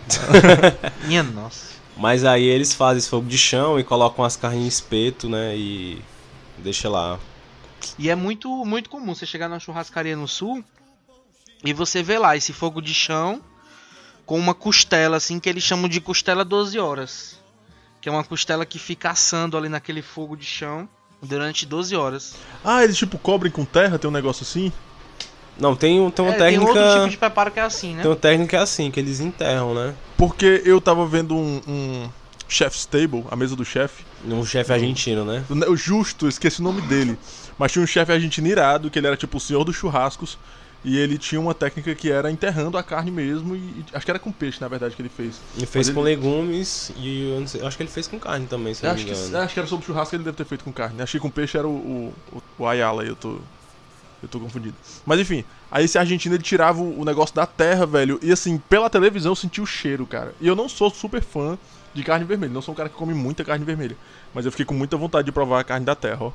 Minha 1.05 1.21
nossa. 1.21 1.71
Mas 1.97 2.23
aí 2.23 2.45
eles 2.45 2.73
fazem 2.73 2.97
esse 2.97 3.09
fogo 3.09 3.27
de 3.27 3.37
chão 3.37 3.79
e 3.79 3.83
colocam 3.83 4.25
as 4.25 4.35
carnes 4.35 4.63
em 4.63 4.67
espeto, 4.67 5.29
né? 5.29 5.55
E 5.55 6.01
deixa 6.57 6.89
lá. 6.89 7.19
E 7.99 8.09
é 8.09 8.15
muito, 8.15 8.49
muito 8.65 8.89
comum 8.89 9.13
você 9.13 9.25
chegar 9.25 9.47
numa 9.49 9.59
churrascaria 9.59 10.15
no 10.15 10.27
sul 10.27 10.63
e 11.63 11.73
você 11.73 12.01
vê 12.01 12.17
lá 12.17 12.35
esse 12.35 12.53
fogo 12.53 12.81
de 12.81 12.93
chão 12.93 13.41
com 14.25 14.37
uma 14.39 14.53
costela, 14.53 15.17
assim, 15.17 15.39
que 15.39 15.49
eles 15.49 15.63
chamam 15.63 15.89
de 15.89 15.99
costela 16.01 16.43
12 16.45 16.79
horas. 16.79 17.39
Que 17.99 18.09
é 18.09 18.11
uma 18.11 18.23
costela 18.23 18.65
que 18.65 18.79
fica 18.79 19.11
assando 19.11 19.57
ali 19.57 19.69
naquele 19.69 20.01
fogo 20.01 20.35
de 20.35 20.45
chão 20.45 20.87
durante 21.21 21.65
12 21.65 21.95
horas. 21.95 22.35
Ah, 22.63 22.83
eles 22.83 22.97
tipo 22.97 23.17
cobrem 23.19 23.51
com 23.51 23.63
terra, 23.63 23.99
tem 23.99 24.09
um 24.09 24.13
negócio 24.13 24.43
assim? 24.43 24.71
Não, 25.59 25.75
tem, 25.75 25.99
um- 25.99 26.09
tem 26.09 26.25
uma 26.25 26.33
É, 26.33 26.37
tem 26.37 26.47
técnica. 26.57 26.71
outro 26.71 26.93
tipo 26.99 27.09
de 27.09 27.17
preparo 27.17 27.51
que 27.51 27.59
é 27.59 27.63
assim, 27.63 27.93
né? 27.93 28.01
Tem 28.01 28.09
uma 28.09 28.17
técnica 28.17 28.61
assim, 28.61 28.89
que 28.89 28.99
eles 28.99 29.19
enterram, 29.19 29.75
né? 29.75 29.93
Porque 30.17 30.63
eu 30.65 30.81
tava 30.81 31.05
vendo 31.05 31.35
um, 31.35 31.61
um 31.67 32.09
chef's 32.47 32.85
table, 32.85 33.23
a 33.29 33.35
mesa 33.35 33.55
do 33.55 33.63
chefe. 33.65 34.03
Um 34.25 34.43
chefe 34.45 34.71
argentino, 34.73 35.23
né? 35.25 35.43
O 35.67 35.75
Justo, 35.75 36.27
esqueci 36.27 36.61
o 36.61 36.63
nome 36.63 36.81
dele. 36.83 37.19
Mas 37.59 37.71
tinha 37.71 37.83
um 37.83 37.87
chefe 37.87 38.11
argentino 38.11 38.47
irado, 38.47 38.89
que 38.89 38.97
ele 38.97 39.05
era 39.07 39.17
tipo 39.17 39.37
o 39.37 39.39
senhor 39.39 39.63
dos 39.63 39.75
churrascos. 39.75 40.39
E 40.83 40.97
ele 40.97 41.17
tinha 41.17 41.39
uma 41.39 41.53
técnica 41.53 41.93
que 41.93 42.11
era 42.11 42.31
enterrando 42.31 42.75
a 42.77 42.81
carne 42.83 43.11
mesmo. 43.11 43.55
E, 43.55 43.59
e 43.59 43.85
acho 43.93 44.03
que 44.03 44.11
era 44.11 44.19
com 44.19 44.31
peixe, 44.31 44.59
na 44.59 44.67
verdade, 44.67 44.95
que 44.95 45.01
ele 45.01 45.09
fez. 45.09 45.39
Ele 45.55 45.65
fez 45.67 45.87
Mas 45.87 45.95
com 45.95 46.01
ele- 46.07 46.15
legumes 46.15 46.91
e 46.97 47.43
sei- 47.47 47.61
acho 47.65 47.77
que 47.77 47.83
ele 47.83 47.89
fez 47.91 48.07
com 48.07 48.19
carne 48.19 48.47
também, 48.47 48.73
se 48.73 48.83
Eu 48.83 48.87
não 48.87 48.95
acho, 48.95 49.03
me 49.05 49.11
que, 49.11 49.17
engano. 49.17 49.37
acho 49.37 49.53
que 49.53 49.59
era 49.59 49.67
sobre 49.69 49.85
churrasco 49.85 50.15
ele 50.15 50.23
deve 50.23 50.37
ter 50.37 50.45
feito 50.45 50.63
com 50.63 50.73
carne. 50.73 51.01
Acho 51.01 51.11
que 51.11 51.19
com 51.19 51.29
peixe 51.29 51.55
era 51.57 51.67
o, 51.67 52.13
o, 52.31 52.43
o- 52.57 52.65
Ayala, 52.65 53.03
eu 53.03 53.15
tô. 53.15 53.37
Eu 54.23 54.29
tô 54.29 54.39
confundido. 54.39 54.75
Mas 55.03 55.19
enfim, 55.19 55.43
aí 55.71 55.85
esse 55.85 55.97
argentino 55.97 56.35
ele 56.35 56.43
tirava 56.43 56.79
o, 56.79 56.99
o 57.01 57.03
negócio 57.05 57.35
da 57.35 57.45
terra, 57.47 57.87
velho. 57.87 58.19
E 58.21 58.31
assim, 58.31 58.59
pela 58.69 58.87
televisão 58.87 59.31
eu 59.31 59.35
senti 59.35 59.59
o 59.59 59.65
cheiro, 59.65 60.05
cara. 60.05 60.33
E 60.39 60.47
eu 60.47 60.55
não 60.55 60.69
sou 60.69 60.91
super 60.91 61.21
fã 61.23 61.57
de 61.93 62.03
carne 62.03 62.23
vermelha. 62.23 62.53
Não 62.53 62.61
sou 62.61 62.71
um 62.73 62.77
cara 62.77 62.87
que 62.87 62.95
come 62.95 63.15
muita 63.15 63.43
carne 63.43 63.65
vermelha. 63.65 63.97
Mas 64.31 64.45
eu 64.45 64.51
fiquei 64.51 64.65
com 64.65 64.75
muita 64.75 64.95
vontade 64.95 65.25
de 65.25 65.31
provar 65.31 65.59
a 65.59 65.63
carne 65.63 65.85
da 65.87 65.95
terra, 65.95 66.19
ó. 66.25 66.31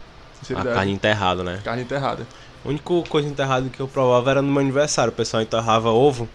A 0.57 0.65
carne 0.65 0.91
enterrada, 0.93 1.45
né? 1.45 1.61
Carne 1.65 1.83
enterrada. 1.83 2.27
A 2.67 2.69
única 2.69 3.09
coisa 3.09 3.29
enterrada 3.29 3.69
que 3.69 3.79
eu 3.79 3.87
provava 3.87 4.31
era 4.31 4.43
no 4.43 4.51
meu 4.51 4.61
aniversário. 4.61 5.13
O 5.13 5.17
pessoal 5.17 5.41
enterrava 5.43 5.91
ovo 5.91 6.29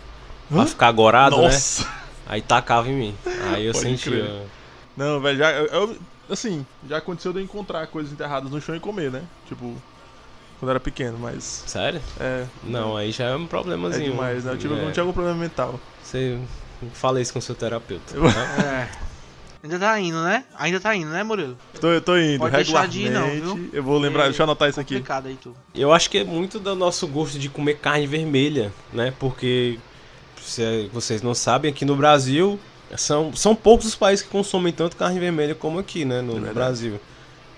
pra 0.49 0.65
ficar 0.65 0.87
agorado, 0.87 1.35
né? 1.37 1.43
Nossa! 1.43 1.85
Aí 2.25 2.41
tacava 2.41 2.87
em 2.87 2.93
mim. 2.93 3.15
Aí 3.51 3.65
eu 3.65 3.73
Pode 3.73 3.85
sentia. 3.85 4.11
crer. 4.11 4.41
Não, 4.95 5.19
velho, 5.19 5.37
já. 5.37 5.51
eu- 5.51 5.97
assim, 6.29 6.65
já 6.87 6.97
aconteceu 6.97 7.33
de 7.33 7.39
eu 7.39 7.43
encontrar 7.43 7.85
coisas 7.87 8.13
enterradas 8.13 8.49
no 8.49 8.61
chão 8.61 8.73
e 8.75 8.79
comer, 8.79 9.11
né? 9.11 9.23
Tipo, 9.47 9.65
quando 10.57 10.63
eu 10.63 10.69
era 10.69 10.79
pequeno, 10.79 11.17
mas. 11.19 11.63
Sério? 11.67 12.01
É, 12.17 12.45
Não, 12.63 12.95
aí 12.95 13.11
já 13.11 13.25
é 13.25 13.35
um 13.35 13.43
é 13.43 13.47
problemazinho. 13.47 14.11
demais, 14.11 14.45
né? 14.45 14.53
Eu 14.53 14.57
tive, 14.57 14.73
É. 14.73 14.81
não 14.85 14.91
tinha 14.91 15.03
algum 15.03 15.13
problema 15.13 15.37
mental. 15.37 15.77
Você 16.01 16.39
fala 16.93 17.19
isso 17.19 17.33
com 17.33 17.41
seu 17.41 17.55
terapeuta. 17.55 18.15
Eu- 18.15 18.23
né? 18.23 18.87
É. 18.89 19.10
Ainda 19.63 19.77
tá 19.77 19.99
indo, 19.99 20.21
né? 20.23 20.43
Ainda 20.57 20.79
tá 20.79 20.95
indo, 20.95 21.09
né, 21.11 21.23
Murilo? 21.23 21.55
Tô, 21.79 22.01
tô 22.01 22.17
indo, 22.17 22.39
Pode 22.39 22.55
deixar 22.55 22.87
de 22.87 23.03
ir, 23.03 23.09
não, 23.11 23.27
regularmente. 23.27 23.61
viu? 23.61 23.69
Eu 23.73 23.83
vou 23.83 23.99
lembrar, 23.99 24.23
É 24.23 24.25
deixa 24.27 24.41
eu 24.41 24.45
anotar 24.45 24.69
isso 24.69 24.79
aqui. 24.79 25.03
Aí, 25.25 25.37
tu. 25.41 25.55
Eu 25.75 25.93
acho 25.93 26.09
que 26.09 26.17
é 26.17 26.23
muito 26.23 26.59
do 26.59 26.75
nosso 26.75 27.07
gosto 27.07 27.37
de 27.37 27.47
comer 27.47 27.75
carne 27.77 28.07
vermelha, 28.07 28.73
né? 28.91 29.13
Porque 29.19 29.77
se 30.41 30.89
vocês 30.91 31.21
não 31.21 31.35
sabem, 31.35 31.69
aqui 31.71 31.85
no 31.85 31.95
Brasil 31.95 32.59
são, 32.97 33.33
são 33.35 33.53
poucos 33.55 33.85
os 33.85 33.95
países 33.95 34.25
que 34.25 34.31
consomem 34.31 34.73
tanto 34.73 34.97
carne 34.97 35.19
vermelha 35.19 35.53
como 35.53 35.77
aqui, 35.77 36.05
né? 36.05 36.21
No, 36.21 36.27
no 36.27 36.33
verdade. 36.33 36.53
Brasil. 36.55 36.99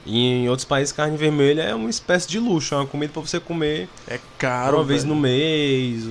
E 0.06 0.20
em 0.44 0.50
outros 0.50 0.66
países, 0.66 0.92
carne 0.92 1.16
vermelha 1.16 1.62
é 1.62 1.74
uma 1.74 1.90
espécie 1.90 2.28
de 2.28 2.38
luxo, 2.38 2.76
é 2.76 2.78
uma 2.80 2.86
comida 2.86 3.14
pra 3.14 3.22
você 3.22 3.40
comer 3.40 3.88
É 4.06 4.20
caro, 4.38 4.76
uma 4.78 4.84
vez 4.84 5.04
velho. 5.04 5.16
no 5.16 5.22
mês, 5.22 6.04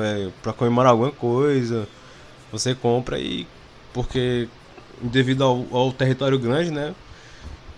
é, 0.00 0.28
pra 0.40 0.52
comemorar 0.52 0.92
alguma 0.92 1.10
coisa. 1.10 1.88
Você 2.52 2.72
compra 2.76 3.18
e. 3.18 3.44
Porque 3.92 4.48
devido 5.08 5.44
ao, 5.44 5.66
ao 5.70 5.92
território 5.92 6.38
grande, 6.38 6.70
né? 6.70 6.94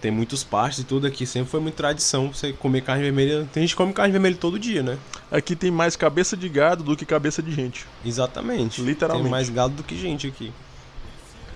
Tem 0.01 0.11
muitos 0.11 0.45
pastos 0.45 0.85
e 0.85 0.87
tudo 0.87 1.07
aqui. 1.07 1.27
Sempre 1.27 1.51
foi 1.51 1.61
muita 1.61 1.79
tradição 1.79 2.33
você 2.33 2.53
comer 2.53 2.83
carne 2.83 3.03
vermelha. 3.03 3.49
Tem 3.53 3.63
gente 3.63 3.71
que 3.71 3.77
come 3.77 3.93
carne 3.93 4.13
vermelha 4.13 4.37
todo 4.37 4.59
dia, 4.59 4.83
né? 4.83 4.99
Aqui 5.31 5.57
tem 5.57 5.71
mais 5.71 5.97
cabeça 5.97 6.37
de 6.37 6.49
gado 6.49 6.85
do 6.85 6.97
que 6.97 7.05
cabeça 7.05 7.43
de 7.43 7.53
gente. 7.53 7.87
Exatamente. 8.05 8.81
Literalmente. 8.83 9.25
Tem 9.25 9.31
mais 9.31 9.49
gado 9.49 9.75
do 9.75 9.83
que 9.83 9.97
gente 9.99 10.27
aqui. 10.27 10.53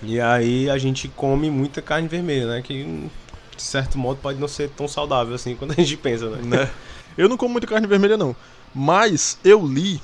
E 0.03 0.19
aí 0.19 0.69
a 0.69 0.77
gente 0.77 1.07
come 1.07 1.49
muita 1.49 1.81
carne 1.81 2.07
vermelha, 2.07 2.47
né? 2.47 2.61
Que 2.61 3.09
de 3.55 3.61
certo 3.61 3.97
modo 3.97 4.19
pode 4.19 4.39
não 4.39 4.47
ser 4.47 4.69
tão 4.69 4.87
saudável 4.87 5.35
assim 5.35 5.55
quando 5.57 5.71
a 5.71 5.75
gente 5.75 5.95
pensa, 5.97 6.29
né? 6.29 6.39
né? 6.43 6.69
Eu 7.17 7.29
não 7.29 7.37
como 7.37 7.51
muita 7.51 7.67
carne 7.67 7.85
vermelha, 7.85 8.17
não. 8.17 8.35
Mas 8.73 9.37
eu 9.43 9.65
li 9.65 10.01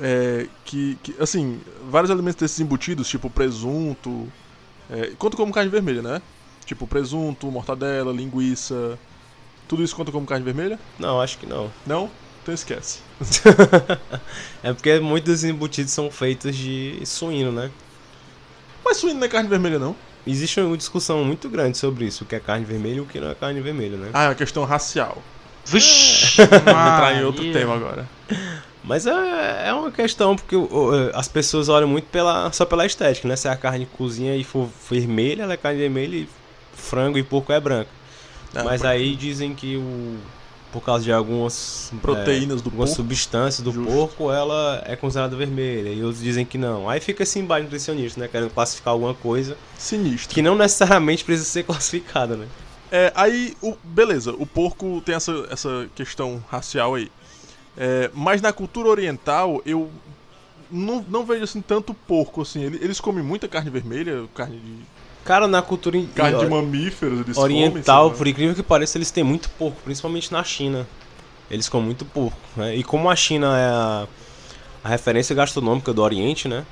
é, 0.00 0.46
que, 0.64 0.98
que, 1.02 1.14
assim, 1.20 1.60
vários 1.88 2.10
alimentos 2.10 2.40
desses 2.40 2.60
embutidos, 2.60 3.08
tipo 3.08 3.30
presunto. 3.30 4.28
É, 4.90 5.12
conta 5.18 5.36
como 5.36 5.52
carne 5.52 5.70
vermelha, 5.70 6.02
né? 6.02 6.22
Tipo 6.64 6.86
presunto, 6.86 7.50
mortadela, 7.50 8.12
linguiça. 8.12 8.98
Tudo 9.68 9.82
isso 9.82 9.96
conta 9.96 10.12
como 10.12 10.26
carne 10.26 10.44
vermelha? 10.44 10.78
Não, 10.98 11.20
acho 11.20 11.38
que 11.38 11.46
não. 11.46 11.70
Não? 11.86 12.10
Então 12.42 12.54
esquece. 12.54 13.00
É 14.62 14.72
porque 14.72 14.98
muitos 14.98 15.40
dos 15.40 15.44
embutidos 15.44 15.92
são 15.92 16.10
feitos 16.10 16.56
de 16.56 17.00
suíno, 17.04 17.52
né? 17.52 17.70
Mas 18.84 18.96
suíno 18.96 19.18
não 19.20 19.26
é 19.26 19.28
carne 19.28 19.48
vermelha, 19.48 19.78
não. 19.78 19.94
Existe 20.26 20.58
uma 20.60 20.76
discussão 20.76 21.22
muito 21.22 21.50
grande 21.50 21.76
sobre 21.76 22.06
isso, 22.06 22.24
o 22.24 22.26
que 22.26 22.34
é 22.34 22.40
carne 22.40 22.64
vermelha 22.64 22.96
e 22.96 23.00
o 23.00 23.06
que 23.06 23.20
não 23.20 23.30
é 23.30 23.34
carne 23.34 23.60
vermelha, 23.60 23.96
né? 23.96 24.10
Ah, 24.14 24.24
é 24.24 24.28
uma 24.28 24.34
questão 24.34 24.64
racial. 24.64 25.22
Vixe! 25.66 26.36
Vamos 26.46 26.62
entrar 26.62 27.14
em 27.14 27.24
outro 27.24 27.52
tema 27.52 27.74
agora. 27.74 28.08
Mas 28.84 29.06
é, 29.06 29.68
é 29.68 29.72
uma 29.72 29.90
questão, 29.90 30.36
porque 30.36 30.54
as 31.14 31.26
pessoas 31.26 31.68
olham 31.70 31.88
muito 31.88 32.04
pela, 32.06 32.52
só 32.52 32.64
pela 32.66 32.84
estética, 32.84 33.26
né? 33.26 33.34
Se 33.34 33.48
a 33.48 33.56
carne 33.56 33.86
cozinha 33.86 34.36
e 34.36 34.44
for 34.44 34.68
vermelha, 34.90 35.42
ela 35.44 35.54
é 35.54 35.56
carne 35.56 35.78
vermelha 35.80 36.16
e 36.16 36.28
frango 36.74 37.16
e 37.16 37.22
porco 37.22 37.50
é 37.52 37.58
branca. 37.58 37.90
Ah, 38.54 38.62
Mas 38.62 38.84
aí 38.84 39.16
dizem 39.16 39.54
que 39.54 39.76
o, 39.76 40.18
por 40.70 40.82
causa 40.82 41.02
de 41.02 41.10
algumas 41.12 41.92
Proteínas 42.02 42.60
do 42.60 42.68
algumas 42.68 42.90
porco. 42.90 43.02
substâncias 43.02 43.62
do 43.64 43.72
Justo. 43.72 43.90
porco, 43.90 44.30
ela 44.30 44.82
é 44.86 44.94
considerada 44.94 45.34
vermelha. 45.34 45.88
E 45.88 46.02
outros 46.04 46.22
dizem 46.22 46.44
que 46.44 46.58
não. 46.58 46.88
Aí 46.88 47.00
fica 47.00 47.22
esse 47.22 47.38
embate 47.38 47.62
nutricionista, 47.64 48.20
né? 48.20 48.28
Querendo 48.28 48.50
classificar 48.50 48.92
alguma 48.92 49.14
coisa 49.14 49.56
Sinistro. 49.78 50.34
que 50.34 50.42
não 50.42 50.54
necessariamente 50.56 51.24
precisa 51.24 51.48
ser 51.48 51.62
classificada, 51.64 52.36
né? 52.36 52.46
É, 52.92 53.12
aí, 53.16 53.56
o, 53.62 53.74
beleza, 53.82 54.32
o 54.32 54.44
porco 54.46 55.02
tem 55.04 55.14
essa, 55.14 55.32
essa 55.50 55.88
questão 55.96 56.44
racial 56.48 56.94
aí. 56.94 57.10
É, 57.76 58.10
mas 58.14 58.40
na 58.40 58.52
cultura 58.52 58.88
oriental, 58.88 59.60
eu 59.66 59.90
não, 60.70 61.04
não 61.08 61.24
vejo 61.24 61.44
assim 61.44 61.60
tanto 61.60 61.92
porco 61.92 62.42
assim. 62.42 62.62
Ele- 62.62 62.78
Eles 62.82 63.00
comem 63.00 63.22
muita 63.24 63.48
carne 63.48 63.70
vermelha, 63.70 64.24
carne 64.34 64.58
de, 64.58 64.94
Cara, 65.24 65.48
na 65.48 65.62
cultura 65.62 65.98
carne 66.14 66.38
de 66.38 66.46
mamíferos, 66.46 67.20
eles 67.20 67.36
oriental, 67.38 68.04
comem. 68.04 68.18
por 68.18 68.26
incrível 68.28 68.54
que 68.54 68.62
pareça, 68.62 68.98
eles 68.98 69.10
têm 69.10 69.24
muito 69.24 69.48
porco, 69.50 69.80
principalmente 69.82 70.30
na 70.30 70.44
China. 70.44 70.86
Eles 71.50 71.68
comem 71.68 71.86
muito 71.86 72.04
porco, 72.04 72.38
né? 72.56 72.76
E 72.76 72.84
como 72.84 73.08
a 73.10 73.16
China 73.16 73.46
é 73.58 73.66
a, 73.68 74.06
a 74.84 74.88
referência 74.88 75.34
gastronômica 75.34 75.92
do 75.94 76.02
Oriente, 76.02 76.46
né? 76.46 76.64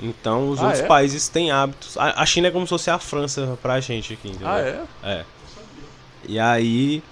Então 0.00 0.48
os 0.50 0.60
Ah, 0.60 0.66
outros 0.66 0.82
é? 0.82 0.86
países 0.86 1.28
têm 1.28 1.50
hábitos. 1.50 1.96
A, 1.98 2.22
a 2.22 2.26
China 2.26 2.46
é 2.48 2.50
como 2.52 2.64
se 2.66 2.70
fosse 2.70 2.88
a 2.88 2.98
França 3.00 3.58
pra 3.60 3.80
gente 3.80 4.12
aqui, 4.14 4.28
entendeu? 4.28 4.48
Ah, 4.48 4.60
é? 4.60 4.82
É. 5.02 5.24
E 6.28 6.38
aí 6.38 7.02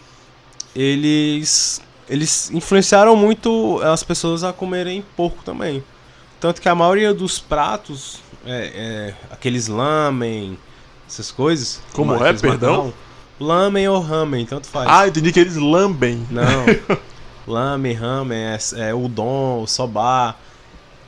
eles 0.74 1.80
eles 2.08 2.50
influenciaram 2.50 3.16
muito 3.16 3.80
as 3.82 4.02
pessoas 4.02 4.44
a 4.44 4.52
comerem 4.52 5.04
porco 5.16 5.42
também. 5.44 5.82
Tanto 6.40 6.60
que 6.60 6.68
a 6.68 6.74
maioria 6.74 7.14
dos 7.14 7.38
pratos, 7.38 8.20
é, 8.44 8.72
é, 8.74 9.14
aqueles 9.30 9.68
lamen, 9.68 10.58
essas 11.08 11.30
coisas. 11.30 11.80
Como 11.92 12.14
é, 12.24 12.32
perdão? 12.32 12.92
Lamen 13.38 13.88
ou 13.88 14.00
ramen, 14.00 14.46
tanto 14.46 14.66
faz. 14.66 14.88
Ah, 14.88 15.08
entendi 15.08 15.32
que 15.32 15.40
eles 15.40 15.56
lambem. 15.56 16.26
Não. 16.30 16.96
Lamen, 17.46 17.92
ramen, 17.92 18.38
é, 18.38 18.58
é 18.88 18.94
udon, 18.94 19.66
soba. 19.66 20.34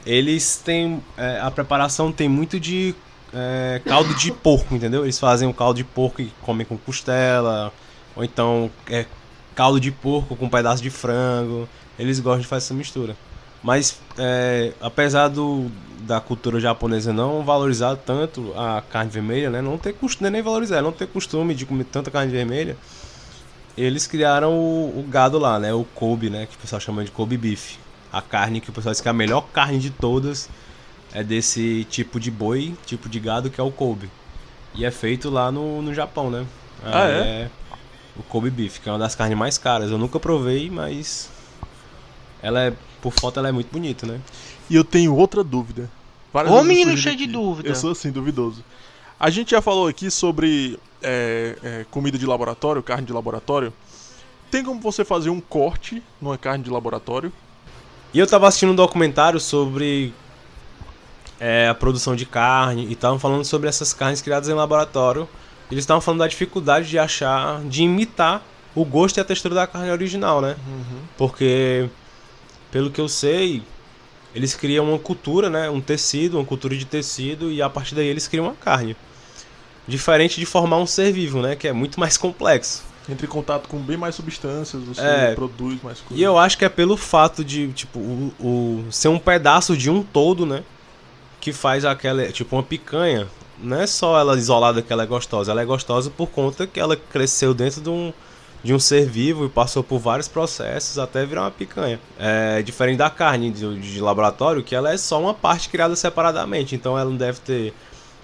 Eles 0.07 0.57
têm. 0.57 1.03
é, 1.17 1.41
a 1.41 1.51
preparação 1.51 2.13
tem 2.13 2.29
muito 2.29 2.61
de 2.61 2.95
é, 3.33 3.81
caldo 3.85 4.15
de 4.15 4.31
porco, 4.31 4.75
entendeu? 4.75 5.05
Eles 5.05 5.19
fazem 5.19 5.49
o 5.49 5.55
caldo 5.55 5.77
de 5.79 5.85
porco 5.85 6.23
e 6.23 6.33
comem 6.43 6.67
com 6.67 6.77
costela. 6.77 7.73
Ou 8.15 8.25
então 8.25 8.71
é, 8.89 9.07
caldo 9.59 9.81
de 9.81 9.91
porco 9.91 10.37
com 10.37 10.49
pedaço 10.49 10.81
de 10.81 10.89
frango. 10.89 11.69
Eles 11.99 12.21
gostam 12.21 12.43
de 12.43 12.47
fazer 12.47 12.67
essa 12.67 12.75
mistura. 12.75 13.17
Mas 13.61 13.99
é, 14.17 14.73
apesar 14.81 15.27
do, 15.27 15.67
da 16.03 16.21
cultura 16.21 16.61
japonesa 16.61 17.13
não 17.13 17.45
valorizar 17.45 17.97
tanto 17.97 18.55
a 18.57 18.81
carne 18.81 19.11
vermelha, 19.11 19.51
né? 19.51 19.61
Não 19.61 19.77
ter 19.77 19.95
costume, 19.95 20.31
nem 20.31 20.43
valorizar, 20.43 20.81
não 20.81 20.93
ter 20.93 21.09
costume 21.09 21.57
de 21.57 21.67
comer 21.67 21.85
tanta 21.85 22.09
carne 22.09 22.31
vermelha 22.31 22.77
eles 23.77 24.07
criaram 24.07 24.55
o, 24.55 24.99
o 24.99 25.05
gado 25.09 25.39
lá, 25.39 25.59
né? 25.59 25.73
O 25.73 25.85
Kobe, 25.85 26.29
né? 26.29 26.47
Que 26.47 26.57
o 26.57 26.59
pessoal 26.59 26.81
chama 26.81 27.05
de 27.05 27.11
Kobe 27.11 27.37
Beef. 27.37 27.77
A 28.13 28.21
carne 28.21 28.61
que 28.61 28.71
o 28.71 28.73
pessoal 28.73 28.93
diz 28.93 29.01
que 29.01 29.09
é 29.09 29.11
a 29.11 29.15
melhor 29.15 29.43
carne 29.53 29.79
de 29.79 29.91
todas 29.91 30.49
é 31.13 31.23
desse 31.23 31.85
tipo 31.85 32.19
de 32.19 32.31
boi, 32.31 32.75
tipo 32.85 33.09
de 33.09 33.21
gado 33.21 33.51
que 33.51 33.61
é 33.61 33.65
o 33.65 33.71
Kobe. 33.71 34.11
E 34.75 34.85
é 34.85 34.91
feito 34.91 35.31
lá 35.31 35.53
no, 35.53 35.81
no 35.81 35.95
Japão, 35.95 36.31
né? 36.31 36.45
Ah, 36.85 37.07
é? 37.09 37.51
O 38.19 38.23
Kobe 38.25 38.51
Beef, 38.51 38.81
que 38.81 38.89
é 38.89 38.93
uma 38.93 38.99
das 38.99 39.15
carnes 39.15 39.39
mais 39.39 39.57
caras. 39.57 39.91
Eu 39.91 39.99
nunca 39.99 40.19
provei, 40.19 40.69
mas 40.69 41.31
ela 42.43 42.61
é 42.61 42.73
por 43.01 43.13
foto 43.13 43.39
ela 43.39 43.49
é 43.49 43.53
muito 43.53 43.71
bonita, 43.71 44.07
né? 44.07 44.21
E 44.69 44.75
eu 44.75 44.85
tenho 44.85 45.15
outra 45.15 45.45
dúvida. 45.45 45.89
Várias 46.33 46.53
Ô, 46.53 46.63
menino 46.63 46.97
cheio 46.97 47.17
de 47.17 47.27
dúvida. 47.27 47.69
Eu 47.69 47.75
sou 47.75 47.93
assim, 47.93 48.11
duvidoso. 48.11 48.65
A 49.19 49.31
gente 49.31 49.53
já 49.53 49.63
falou 49.63 49.89
aqui 49.89 50.11
sobre 50.11 50.79
é, 51.03 51.57
é, 51.63 51.87
comida 51.91 52.19
de 52.19 52.27
laboratório, 52.27 52.83
carne 52.83 53.07
de 53.07 53.13
laboratório. 53.13 53.73
Tem 54.51 54.65
como 54.65 54.81
você 54.81 55.05
fazer 55.05 55.31
um 55.31 55.41
corte 55.41 56.03
numa 56.21 56.39
carne 56.39 56.65
de 56.65 56.71
laboratório? 56.71 57.33
E 58.13 58.19
eu 58.19 58.27
tava 58.27 58.49
assistindo 58.49 58.73
um 58.73 58.75
documentário 58.75 59.39
sobre 59.39 60.15
é, 61.39 61.69
a 61.69 61.75
produção 61.75 62.17
de 62.17 62.25
carne 62.25 62.87
e 62.87 62.93
estavam 62.93 63.19
falando 63.19 63.45
sobre 63.45 63.69
essas 63.69 63.93
carnes 63.93 64.23
criadas 64.23 64.49
em 64.49 64.55
laboratório. 64.55 65.29
Eles 65.71 65.83
estavam 65.83 66.01
falando 66.01 66.21
da 66.21 66.27
dificuldade 66.27 66.89
de 66.89 66.99
achar, 66.99 67.61
de 67.65 67.83
imitar 67.83 68.43
o 68.75 68.85
gosto 68.85 69.17
e 69.19 69.21
a 69.21 69.25
textura 69.25 69.55
da 69.55 69.67
carne 69.67 69.91
original, 69.91 70.41
né? 70.41 70.57
Porque, 71.17 71.89
pelo 72.71 72.91
que 72.91 73.01
eu 73.01 73.09
sei, 73.09 73.63
eles 74.35 74.55
criam 74.55 74.89
uma 74.89 74.99
cultura, 74.99 75.51
né? 75.51 75.69
Um 75.69 75.81
tecido, 75.81 76.39
uma 76.39 76.45
cultura 76.45 76.77
de 76.77 76.85
tecido 76.85 77.51
e 77.51 77.61
a 77.61 77.69
partir 77.69 77.95
daí 77.95 78.07
eles 78.07 78.27
criam 78.29 78.47
uma 78.47 78.55
carne. 78.55 78.97
Diferente 79.87 80.39
de 80.39 80.47
formar 80.47 80.77
um 80.79 80.87
ser 80.87 81.13
vivo, 81.13 81.41
né? 81.43 81.57
Que 81.57 81.69
é 81.69 81.73
muito 81.73 81.99
mais 81.99 82.17
complexo. 82.17 82.85
Entre 83.09 83.27
em 83.27 83.29
contato 83.29 83.69
com 83.69 83.79
bem 83.79 83.97
mais 83.97 84.15
substâncias, 84.15 84.83
você 84.83 85.01
É. 85.01 85.35
produz 85.35 85.83
mais 85.83 85.99
coisas. 85.99 86.19
E 86.19 86.23
eu 86.23 86.37
acho 86.39 86.59
que 86.59 86.65
é 86.65 86.69
pelo 86.69 86.95
fato 86.95 87.43
de, 87.43 87.73
tipo, 87.73 87.99
o, 87.99 88.33
o- 88.39 88.93
ser 88.93 89.09
um 89.09 89.19
pedaço 89.19 89.75
de 89.77 89.89
um 89.91 90.03
todo, 90.03 90.45
né? 90.45 90.63
Que 91.41 91.51
faz 91.53 91.87
aquela, 91.87 92.31
tipo, 92.31 92.55
uma 92.55 92.63
picanha. 92.63 93.27
Não 93.61 93.81
é 93.81 93.87
só 93.87 94.19
ela 94.19 94.37
isolada 94.37 94.83
que 94.83 94.93
ela 94.93 95.03
é 95.03 95.07
gostosa. 95.07 95.51
Ela 95.53 95.63
é 95.63 95.65
gostosa 95.65 96.11
por 96.11 96.29
conta 96.29 96.67
que 96.67 96.79
ela 96.79 96.97
cresceu 96.97 97.53
dentro 97.53 97.81
de 97.81 97.89
um, 97.91 98.13
de 98.63 98.73
um 98.75 98.79
ser 98.79 99.07
vivo 99.07 99.47
e 99.47 99.49
passou 99.49 99.83
por 99.83 99.99
vários 99.99 100.29
processos 100.29 100.99
até 100.99 101.25
virar 101.27 101.43
uma 101.43 101.51
picanha. 101.51 102.01
É 102.19 102.63
diferente 102.63 102.99
da 102.99 103.11
carne 103.11 103.51
de, 103.51 103.79
de 103.81 104.01
laboratório, 104.01 104.63
que 104.63 104.75
ela 104.75 104.93
é 104.93 104.97
só 104.97 105.21
uma 105.21 105.35
parte 105.35 105.69
criada 105.69 105.97
separadamente. 105.97 106.75
Então 106.75 106.97
ela 106.99 107.11
não 107.11 107.17
deve 107.17 107.41
ter, 107.41 107.75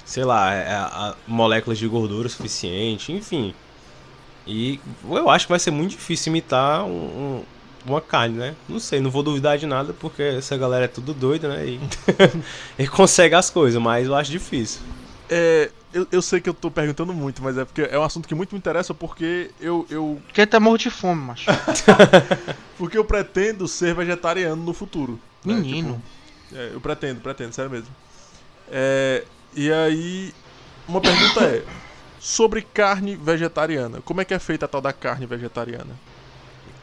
sei 0.05 0.25
lá, 0.25 0.53
é, 0.55 0.73
a- 0.73 1.15
moléculas 1.27 1.79
de 1.79 1.89
gordura 1.89 2.29
suficiente, 2.29 3.13
enfim. 3.13 3.55
E 4.47 4.79
eu 5.09 5.31
acho 5.31 5.47
que 5.47 5.53
vai 5.53 5.59
ser 5.59 5.71
muito 5.71 5.93
difícil 5.93 6.31
imitar 6.31 6.85
um, 6.85 6.91
um- 6.91 7.45
uma 7.87 8.01
carne, 8.01 8.37
né? 8.39 8.55
Não 8.69 8.79
sei, 8.79 9.01
não 9.01 9.11
vou 9.11 9.23
duvidar 9.23 9.59
de 9.59 9.67
nada, 9.67 9.93
porque 9.93 10.23
essa 10.23 10.57
galera 10.57 10.87
é 10.87 10.89
tudo 10.89 11.13
doida, 11.15 11.49
né? 11.49 11.67
E, 11.67 11.81
e 12.85 12.87
consegue 12.89 13.35
as 13.35 13.51
coisas, 13.51 13.81
mas 13.81 14.07
eu 14.07 14.15
acho 14.15 14.31
difícil. 14.31 14.81
É, 15.29 15.71
eu, 15.93 16.07
eu 16.11 16.21
sei 16.23 16.41
que 16.41 16.49
eu 16.49 16.55
tô 16.55 16.71
perguntando 16.71 17.13
muito, 17.15 17.43
mas 17.43 17.57
é 17.57 17.65
porque 17.65 17.83
é 17.83 17.99
um 17.99 18.03
assunto 18.03 18.29
que 18.29 18.35
muito 18.35 18.53
me 18.53 18.59
interessa 18.59 18.93
porque 18.93 19.51
eu, 19.61 19.87
eu, 19.89 20.21
Porque 20.27 20.47
tá 20.47 20.61
morro 20.61 20.77
de 20.79 20.91
fome, 20.91 21.23
macho. 21.23 21.51
porque 22.77 22.99
eu 22.99 23.05
pretendo 23.05 23.67
ser 23.69 23.95
vegetariano 23.95 24.63
no 24.63 24.75
futuro. 24.75 25.19
né? 25.45 25.55
Menino. 25.55 26.03
Tipo, 26.51 26.59
é, 26.59 26.71
eu 26.75 26.81
pretendo, 26.81 27.21
pretendo, 27.21 27.53
sério 27.55 27.71
mesmo. 27.71 27.89
É, 28.71 29.25
e 29.55 29.73
aí, 29.73 30.33
uma 30.89 31.01
pergunta 31.01 31.41
é: 31.45 31.63
sobre 32.21 32.63
carne 32.63 33.17
vegetariana. 33.17 34.01
Como 34.01 34.21
é 34.21 34.25
que 34.25 34.35
é 34.35 34.39
feita 34.39 34.65
a 34.65 34.69
tal 34.69 34.81
da 34.81 34.93
carne 34.93 35.27
vegetariana? 35.27 35.95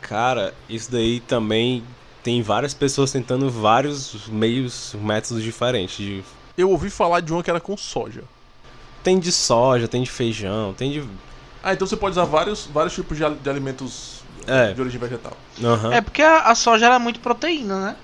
Cara, 0.01 0.53
isso 0.69 0.91
daí 0.91 1.19
também 1.21 1.83
tem 2.23 2.41
várias 2.41 2.73
pessoas 2.73 3.11
tentando 3.11 3.49
vários 3.49 4.27
meios, 4.27 4.95
métodos 5.01 5.43
diferentes. 5.43 5.97
de- 5.97 6.23
Eu 6.61 6.69
ouvi 6.69 6.89
falar 6.89 7.19
de 7.21 7.33
uma 7.33 7.41
que 7.43 7.49
era 7.49 7.59
com 7.59 7.75
soja. 7.75 8.23
Tem 9.03 9.19
de 9.19 9.31
soja, 9.31 9.87
tem 9.87 10.03
de 10.03 10.09
feijão, 10.11 10.73
tem 10.73 10.91
de. 10.91 11.03
Ah, 11.63 11.73
então 11.73 11.87
você 11.87 11.97
pode 11.97 12.11
usar 12.11 12.25
vários, 12.25 12.67
vários 12.67 12.93
tipos 12.93 13.17
de, 13.17 13.27
de 13.35 13.49
alimentos 13.49 14.21
É. 14.47 14.73
de 14.73 14.79
origem 14.81 14.99
vegetal. 14.99 15.33
Aham. 15.63 15.93
É 15.93 16.01
porque 16.01 16.21
a, 16.21 16.41
a 16.41 16.55
soja 16.55 16.85
era 16.85 16.99
muito 16.99 17.19
proteína, 17.19 17.79
né? 17.79 17.95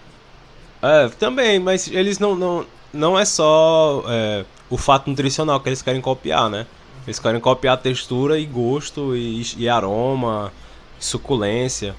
É, 0.81 1.09
também, 1.09 1.59
mas 1.59 1.87
eles 1.87 2.17
não. 2.19 2.35
Não, 2.35 2.65
não 2.93 3.19
é 3.19 3.25
só 3.25 4.03
é, 4.07 4.45
o 4.69 4.77
fato 4.77 5.09
nutricional 5.09 5.59
que 5.59 5.69
eles 5.69 5.81
querem 5.81 6.01
copiar, 6.01 6.49
né? 6.49 6.65
Eles 7.05 7.19
querem 7.19 7.39
copiar 7.39 7.77
textura 7.77 8.37
e 8.39 8.45
gosto 8.45 9.15
e, 9.15 9.45
e 9.57 9.69
aroma, 9.69 10.51
suculência. 10.99 11.95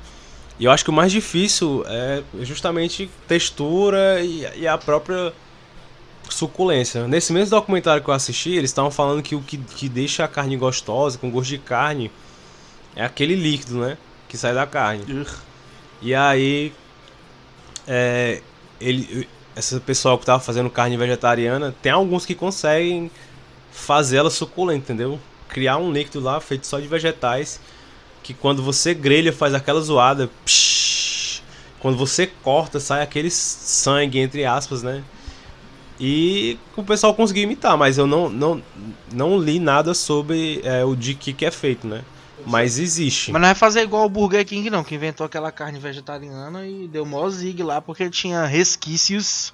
E 0.58 0.64
eu 0.64 0.72
acho 0.72 0.82
que 0.84 0.90
o 0.90 0.92
mais 0.92 1.12
difícil 1.12 1.84
é 1.86 2.22
justamente 2.40 3.08
textura 3.28 4.20
e, 4.20 4.44
e 4.56 4.66
a 4.66 4.76
própria 4.76 5.32
suculência. 6.28 7.06
Nesse 7.08 7.32
mesmo 7.32 7.50
documentário 7.50 8.02
que 8.02 8.08
eu 8.08 8.14
assisti, 8.14 8.50
eles 8.50 8.70
estavam 8.70 8.90
falando 8.90 9.22
que 9.22 9.34
o 9.34 9.42
que, 9.42 9.56
que 9.58 9.88
deixa 9.88 10.24
a 10.24 10.28
carne 10.28 10.56
gostosa, 10.56 11.18
com 11.18 11.30
gosto 11.30 11.50
de 11.50 11.58
carne, 11.58 12.10
é 12.94 13.04
aquele 13.04 13.34
líquido, 13.34 13.78
né? 13.78 13.98
Que 14.28 14.36
sai 14.36 14.54
da 14.54 14.66
carne. 14.66 15.04
Ugh. 15.20 15.28
E 16.00 16.14
aí, 16.14 16.72
é, 17.86 18.42
ele, 18.80 19.28
esse 19.56 19.78
pessoal 19.80 20.18
que 20.18 20.26
tava 20.26 20.40
fazendo 20.40 20.70
carne 20.70 20.96
vegetariana, 20.96 21.74
tem 21.82 21.90
alguns 21.90 22.24
que 22.24 22.34
conseguem 22.34 23.10
fazer 23.72 24.18
ela 24.18 24.30
suculenta, 24.30 24.92
entendeu? 24.92 25.18
Criar 25.48 25.78
um 25.78 25.92
líquido 25.92 26.20
lá 26.20 26.40
feito 26.40 26.66
só 26.66 26.78
de 26.78 26.86
vegetais, 26.86 27.60
que 28.22 28.34
quando 28.34 28.62
você 28.62 28.94
grelha 28.94 29.32
faz 29.32 29.54
aquela 29.54 29.80
zoada, 29.80 30.30
psh, 30.44 31.42
quando 31.80 31.96
você 31.96 32.26
corta 32.26 32.80
sai 32.80 33.02
aquele 33.02 33.30
sangue 33.30 34.18
entre 34.18 34.44
aspas, 34.44 34.82
né? 34.82 35.02
E 36.00 36.56
o 36.76 36.82
pessoal 36.84 37.12
conseguiu 37.14 37.42
imitar, 37.44 37.76
mas 37.76 37.98
eu 37.98 38.06
não, 38.06 38.28
não, 38.28 38.62
não 39.12 39.38
li 39.38 39.58
nada 39.58 39.94
sobre 39.94 40.60
é, 40.64 40.84
o 40.84 40.94
de 40.94 41.14
que 41.14 41.32
que 41.32 41.44
é 41.44 41.50
feito, 41.50 41.86
né? 41.86 42.02
Mas 42.46 42.78
existe. 42.78 43.32
Mas 43.32 43.42
não 43.42 43.48
é 43.48 43.54
fazer 43.54 43.82
igual 43.82 44.06
o 44.06 44.08
Burger 44.08 44.46
King, 44.46 44.70
não, 44.70 44.84
que 44.84 44.94
inventou 44.94 45.26
aquela 45.26 45.50
carne 45.50 45.78
vegetariana 45.78 46.64
e 46.66 46.86
deu 46.86 47.04
mó 47.04 47.28
zig 47.28 47.62
lá 47.62 47.80
porque 47.80 48.08
tinha 48.08 48.46
resquícios 48.46 49.52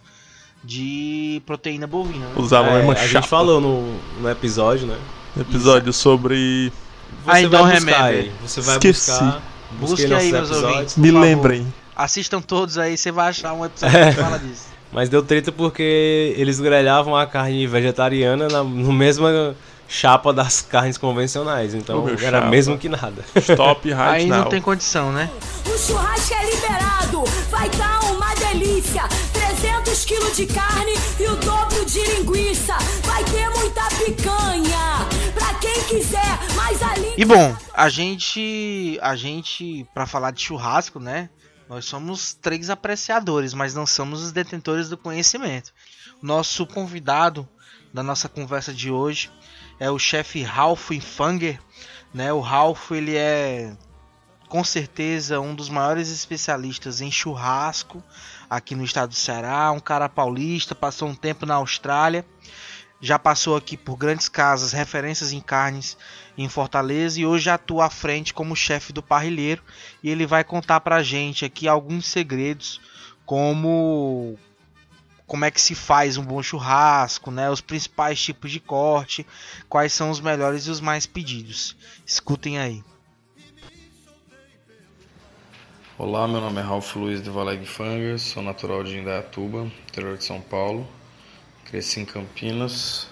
de 0.62 1.42
proteína 1.46 1.86
bovina. 1.86 2.26
Né? 2.26 2.32
Usava 2.36 2.68
a 2.68 2.72
É, 2.72 2.76
mesma 2.76 2.92
a 2.92 2.96
gente 2.96 3.10
chapa. 3.12 3.26
falou 3.26 3.60
no, 3.60 3.98
no 4.20 4.30
episódio, 4.30 4.86
né? 4.86 4.98
Episódio 5.38 5.92
sobre. 5.92 6.70
Você 7.24 7.40
I 7.40 7.46
vai 7.46 7.48
don't 7.48 7.72
buscar 7.72 7.78
remember. 7.78 8.24
aí. 8.24 8.32
Você 8.42 8.60
vai 8.60 8.74
Esqueci. 8.76 9.10
buscar. 9.10 9.42
Busque 9.72 10.06
busquei 10.06 10.14
aí, 10.16 10.32
meus 10.32 10.50
ouvintes. 10.50 10.96
Me 10.96 11.08
favor. 11.08 11.20
lembrem. 11.22 11.74
Assistam 11.96 12.40
todos 12.40 12.76
aí, 12.78 12.96
você 12.96 13.10
vai 13.10 13.28
achar 13.30 13.52
um 13.54 13.64
episódio 13.64 13.98
que 14.14 14.20
fala 14.20 14.38
disso. 14.38 14.74
Mas 14.94 15.08
deu 15.08 15.24
treta 15.24 15.50
porque 15.50 16.32
eles 16.38 16.60
grelhavam 16.60 17.16
a 17.16 17.26
carne 17.26 17.66
vegetariana 17.66 18.46
na, 18.46 18.62
no 18.62 18.92
mesma 18.92 19.56
chapa 19.88 20.32
das 20.32 20.62
carnes 20.62 20.96
convencionais. 20.96 21.74
Então 21.74 22.08
era 22.08 22.38
chapa. 22.38 22.46
mesmo 22.48 22.78
que 22.78 22.88
nada. 22.88 23.24
Stop 23.36 23.86
right 23.90 24.00
Aí 24.00 24.26
now. 24.26 24.42
não 24.42 24.48
tem 24.48 24.62
condição, 24.62 25.10
né? 25.12 25.28
O 25.66 25.76
churrasco 25.76 26.32
é 26.32 26.48
liberado, 26.48 27.24
vai 27.50 27.68
dar 27.70 28.04
uma 28.04 28.32
delícia. 28.36 29.02
300 29.32 30.04
quilos 30.04 30.36
de 30.36 30.46
carne 30.46 30.92
e 31.18 31.24
o 31.24 31.34
dobro 31.36 31.84
de 31.84 32.00
linguiça. 32.14 32.76
Vai 33.02 33.24
ter 33.24 33.48
muita 33.48 33.82
picanha, 33.96 35.08
pra 35.34 35.54
quem 35.54 35.82
quiser. 35.88 36.38
Mas 36.54 36.80
ali. 36.80 37.14
E 37.16 37.24
bom, 37.24 37.56
a 37.74 37.88
gente, 37.88 38.96
a 39.02 39.16
gente, 39.16 39.84
para 39.92 40.06
falar 40.06 40.30
de 40.30 40.40
churrasco, 40.40 41.00
né? 41.00 41.28
Nós 41.68 41.86
somos 41.86 42.34
três 42.34 42.68
apreciadores, 42.68 43.54
mas 43.54 43.74
não 43.74 43.86
somos 43.86 44.22
os 44.22 44.32
detentores 44.32 44.88
do 44.88 44.98
conhecimento. 44.98 45.72
Nosso 46.22 46.66
convidado 46.66 47.48
da 47.92 48.02
nossa 48.02 48.28
conversa 48.28 48.72
de 48.72 48.90
hoje 48.90 49.30
é 49.78 49.90
o 49.90 49.98
chefe 49.98 50.42
Ralph 50.42 50.90
Infanger, 50.90 51.60
né? 52.12 52.32
O 52.32 52.40
Ralph 52.40 52.90
ele 52.90 53.16
é 53.16 53.76
com 54.48 54.62
certeza 54.62 55.40
um 55.40 55.54
dos 55.54 55.68
maiores 55.68 56.10
especialistas 56.10 57.00
em 57.00 57.10
churrasco 57.10 58.02
aqui 58.48 58.74
no 58.74 58.84
estado 58.84 59.08
do 59.10 59.14
Ceará, 59.16 59.72
um 59.72 59.80
cara 59.80 60.08
paulista, 60.08 60.74
passou 60.74 61.08
um 61.08 61.14
tempo 61.14 61.44
na 61.44 61.54
Austrália, 61.54 62.24
já 63.00 63.18
passou 63.18 63.56
aqui 63.56 63.76
por 63.76 63.96
grandes 63.96 64.28
casas, 64.28 64.72
referências 64.72 65.32
em 65.32 65.40
carnes 65.40 65.96
em 66.38 66.48
Fortaleza 66.48 67.20
e 67.20 67.26
hoje 67.26 67.50
atua 67.50 67.86
à 67.86 67.90
frente 67.90 68.32
como 68.32 68.54
chefe 68.54 68.92
do 68.92 69.02
parrilheiro 69.02 69.62
e 70.04 70.10
ele 70.10 70.26
vai 70.26 70.44
contar 70.44 70.80
pra 70.80 71.02
gente 71.02 71.46
aqui 71.46 71.66
alguns 71.66 72.06
segredos 72.06 72.78
como 73.24 74.38
como 75.26 75.46
é 75.46 75.50
que 75.50 75.58
se 75.58 75.74
faz 75.74 76.18
um 76.18 76.22
bom 76.22 76.42
churrasco, 76.42 77.30
né? 77.30 77.48
Os 77.48 77.62
principais 77.62 78.22
tipos 78.22 78.50
de 78.50 78.60
corte, 78.60 79.26
quais 79.66 79.94
são 79.94 80.10
os 80.10 80.20
melhores 80.20 80.66
e 80.66 80.70
os 80.70 80.78
mais 80.78 81.06
pedidos. 81.06 81.74
Escutem 82.04 82.58
aí. 82.58 82.84
Olá, 85.96 86.28
meu 86.28 86.42
nome 86.42 86.60
é 86.60 86.62
Ralph 86.62 86.96
Luiz 86.96 87.22
de 87.22 87.30
Valeg 87.30 87.64
Fangas, 87.64 88.20
sou 88.20 88.42
natural 88.42 88.84
de 88.84 88.98
Indaiatuba, 88.98 89.70
interior 89.88 90.18
de 90.18 90.24
São 90.24 90.42
Paulo. 90.42 90.86
Cresci 91.64 92.00
em 92.00 92.04
Campinas. 92.04 93.08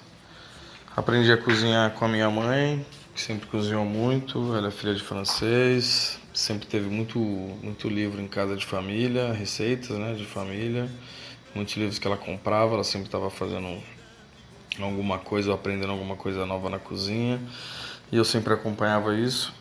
Aprendi 0.95 1.33
a 1.33 1.39
cozinhar 1.39 1.93
com 1.93 2.05
a 2.05 2.09
minha 2.09 2.29
mãe, 2.29 2.85
que 3.15 3.21
sempre 3.23 3.47
cozinhou 3.47 3.87
muito. 3.87 4.55
Ela 4.55 4.69
é 4.69 4.71
filha 4.71 4.95
de 4.95 5.03
francês, 5.03 6.21
sempre 6.33 6.67
teve 6.67 6.89
muito, 6.89 7.19
muito 7.19 7.89
livro 7.89 8.21
em 8.21 8.29
casa 8.29 8.57
de 8.57 8.65
família, 8.65 9.33
receitas 9.33 9.91
né, 9.99 10.15
de 10.15 10.25
família. 10.25 10.89
Muitos 11.55 11.77
livros 11.77 11.99
que 11.99 12.07
ela 12.07 12.17
comprava, 12.17 12.75
ela 12.75 12.85
sempre 12.85 13.09
estava 13.09 13.29
fazendo 13.31 13.83
alguma 14.81 15.19
coisa 15.19 15.51
ou 15.51 15.55
aprendendo 15.55 15.93
alguma 15.93 16.17
coisa 16.17 16.47
nova 16.47 16.71
na 16.71 16.79
cozinha. 16.79 17.41
E 18.11 18.17
eu 18.17 18.25
sempre 18.25 18.55
acompanhava 18.55 19.15
isso 19.15 19.53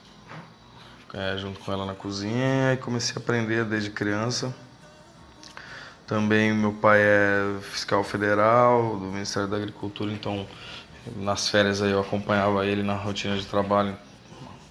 é, 1.14 1.38
junto 1.38 1.60
com 1.60 1.72
ela 1.72 1.86
na 1.86 1.94
cozinha 1.94 2.74
e 2.74 2.78
comecei 2.78 3.16
a 3.16 3.20
aprender 3.20 3.66
desde 3.66 3.90
criança. 3.90 4.54
Também 6.08 6.54
meu 6.54 6.74
pai 6.74 7.00
é 7.02 7.60
fiscal 7.62 8.04
federal 8.04 8.98
do 8.98 9.06
Ministério 9.06 9.48
da 9.48 9.58
Agricultura, 9.58 10.12
então 10.12 10.46
nas 11.16 11.50
férias 11.50 11.82
aí 11.82 11.92
eu 11.92 12.02
acompanhava 12.02 12.66
ele 12.66 12.84
na 12.84 12.96
rotina 12.96 13.38
de 13.38 13.46
trabalho, 13.46 13.98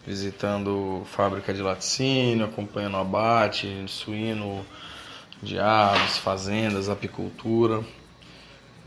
visitando 0.07 1.03
fábrica 1.07 1.53
de 1.53 1.63
laticínio, 1.63 2.45
acompanhando 2.47 2.97
abate, 2.97 3.85
suíno, 3.87 4.65
de 5.43 5.59
aves, 5.59 6.19
fazendas, 6.19 6.89
apicultura. 6.89 7.85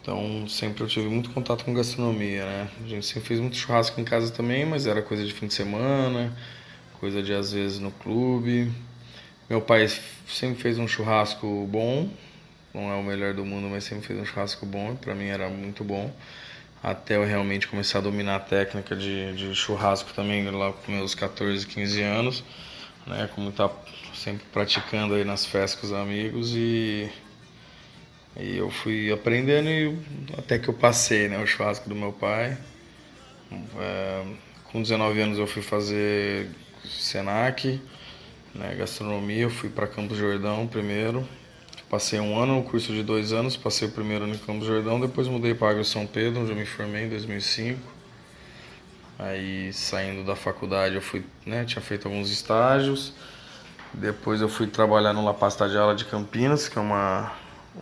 Então 0.02 0.48
sempre 0.48 0.84
eu 0.84 0.88
tive 0.88 1.08
muito 1.08 1.30
contato 1.30 1.64
com 1.64 1.74
gastronomia, 1.74 2.46
né? 2.46 2.70
A 2.84 2.88
gente 2.88 3.06
sempre 3.06 3.28
fez 3.28 3.40
muito 3.40 3.56
churrasco 3.56 4.00
em 4.02 4.04
casa 4.04 4.32
também, 4.32 4.66
mas 4.66 4.86
era 4.86 5.02
coisa 5.02 5.24
de 5.24 5.34
fim 5.34 5.48
de 5.48 5.54
semana, 5.54 6.36
coisa 7.00 7.24
de 7.24 7.34
às 7.34 7.54
vezes 7.54 7.80
no 7.80 7.92
clube. 7.92 8.72
Meu 9.50 9.62
pai 9.62 9.88
sempre 10.28 10.62
fez 10.62 10.78
um 10.78 10.88
churrasco 10.88 11.68
bom, 11.68 12.10
não 12.74 12.92
é 12.92 12.96
o 12.96 13.04
melhor 13.04 13.34
do 13.34 13.46
mundo, 13.46 13.70
mas 13.70 13.84
sempre 13.84 14.08
fez 14.08 14.20
um 14.20 14.26
churrasco 14.26 14.66
bom, 14.66 14.96
para 14.96 15.16
mim 15.16 15.28
era 15.28 15.48
muito 15.48 15.84
bom. 15.84 16.12
Até 16.84 17.16
eu 17.16 17.26
realmente 17.26 17.66
começar 17.66 18.00
a 18.00 18.02
dominar 18.02 18.36
a 18.36 18.40
técnica 18.42 18.94
de, 18.94 19.34
de 19.38 19.56
churrasco 19.56 20.14
também, 20.14 20.44
lá 20.52 20.74
com 20.74 20.92
meus 20.92 21.16
14, 21.16 21.66
15 21.66 22.02
anos, 22.02 22.44
né? 23.08 23.30
Como 23.34 23.54
tá 23.54 23.72
sempre 24.14 24.46
praticando 24.52 25.14
aí 25.14 25.24
nas 25.24 25.46
festas 25.46 25.80
com 25.80 25.88
os 25.88 25.94
amigos 25.94 26.54
e, 26.54 27.10
e 28.36 28.58
eu 28.58 28.70
fui 28.70 29.10
aprendendo 29.14 29.70
e 29.70 29.98
até 30.38 30.60
que 30.60 30.68
eu 30.68 30.74
passei, 30.74 31.30
né? 31.30 31.42
O 31.42 31.48
churrasco 31.48 31.88
do 31.88 31.96
meu 31.96 32.12
pai. 32.12 32.58
É, 33.80 34.26
com 34.66 34.82
19 34.82 35.22
anos 35.22 35.38
eu 35.38 35.48
fui 35.48 35.62
fazer 35.62 36.50
Senac, 36.84 37.80
né, 38.54 38.76
gastronomia, 38.76 39.44
eu 39.44 39.50
fui 39.50 39.70
para 39.70 39.88
Campos 39.88 40.18
Jordão 40.18 40.68
primeiro. 40.68 41.26
Passei 41.94 42.20
um 42.20 42.42
ano 42.42 42.56
no 42.56 42.64
curso 42.64 42.92
de 42.92 43.04
dois 43.04 43.32
anos, 43.32 43.56
passei 43.56 43.88
o 43.88 43.92
primeiro 43.92 44.24
ano 44.24 44.34
em 44.34 44.38
Campos 44.40 44.66
Jordão, 44.66 45.00
depois 45.00 45.28
mudei 45.28 45.54
para 45.54 45.70
Água 45.70 45.84
São 45.84 46.08
Pedro, 46.08 46.42
onde 46.42 46.50
eu 46.50 46.56
me 46.56 46.66
formei 46.66 47.04
em 47.04 47.10
2005. 47.10 47.80
Aí 49.20 49.72
saindo 49.72 50.26
da 50.26 50.36
faculdade 50.36 50.96
eu 50.96 51.04
fui, 51.04 51.24
né, 51.46 51.64
tinha 51.66 51.84
feito 51.84 52.08
alguns 52.08 52.32
estágios. 52.32 53.14
Depois 53.94 54.42
eu 54.42 54.50
fui 54.50 54.66
trabalhar 54.66 55.14
no 55.14 55.24
La 55.24 55.36
Pasta 55.36 55.70
de 55.70 55.78
Ala 55.78 55.94
de 55.94 56.06
Campinas, 56.06 56.68
que 56.68 56.80
é 56.80 56.82
uma, 56.82 57.32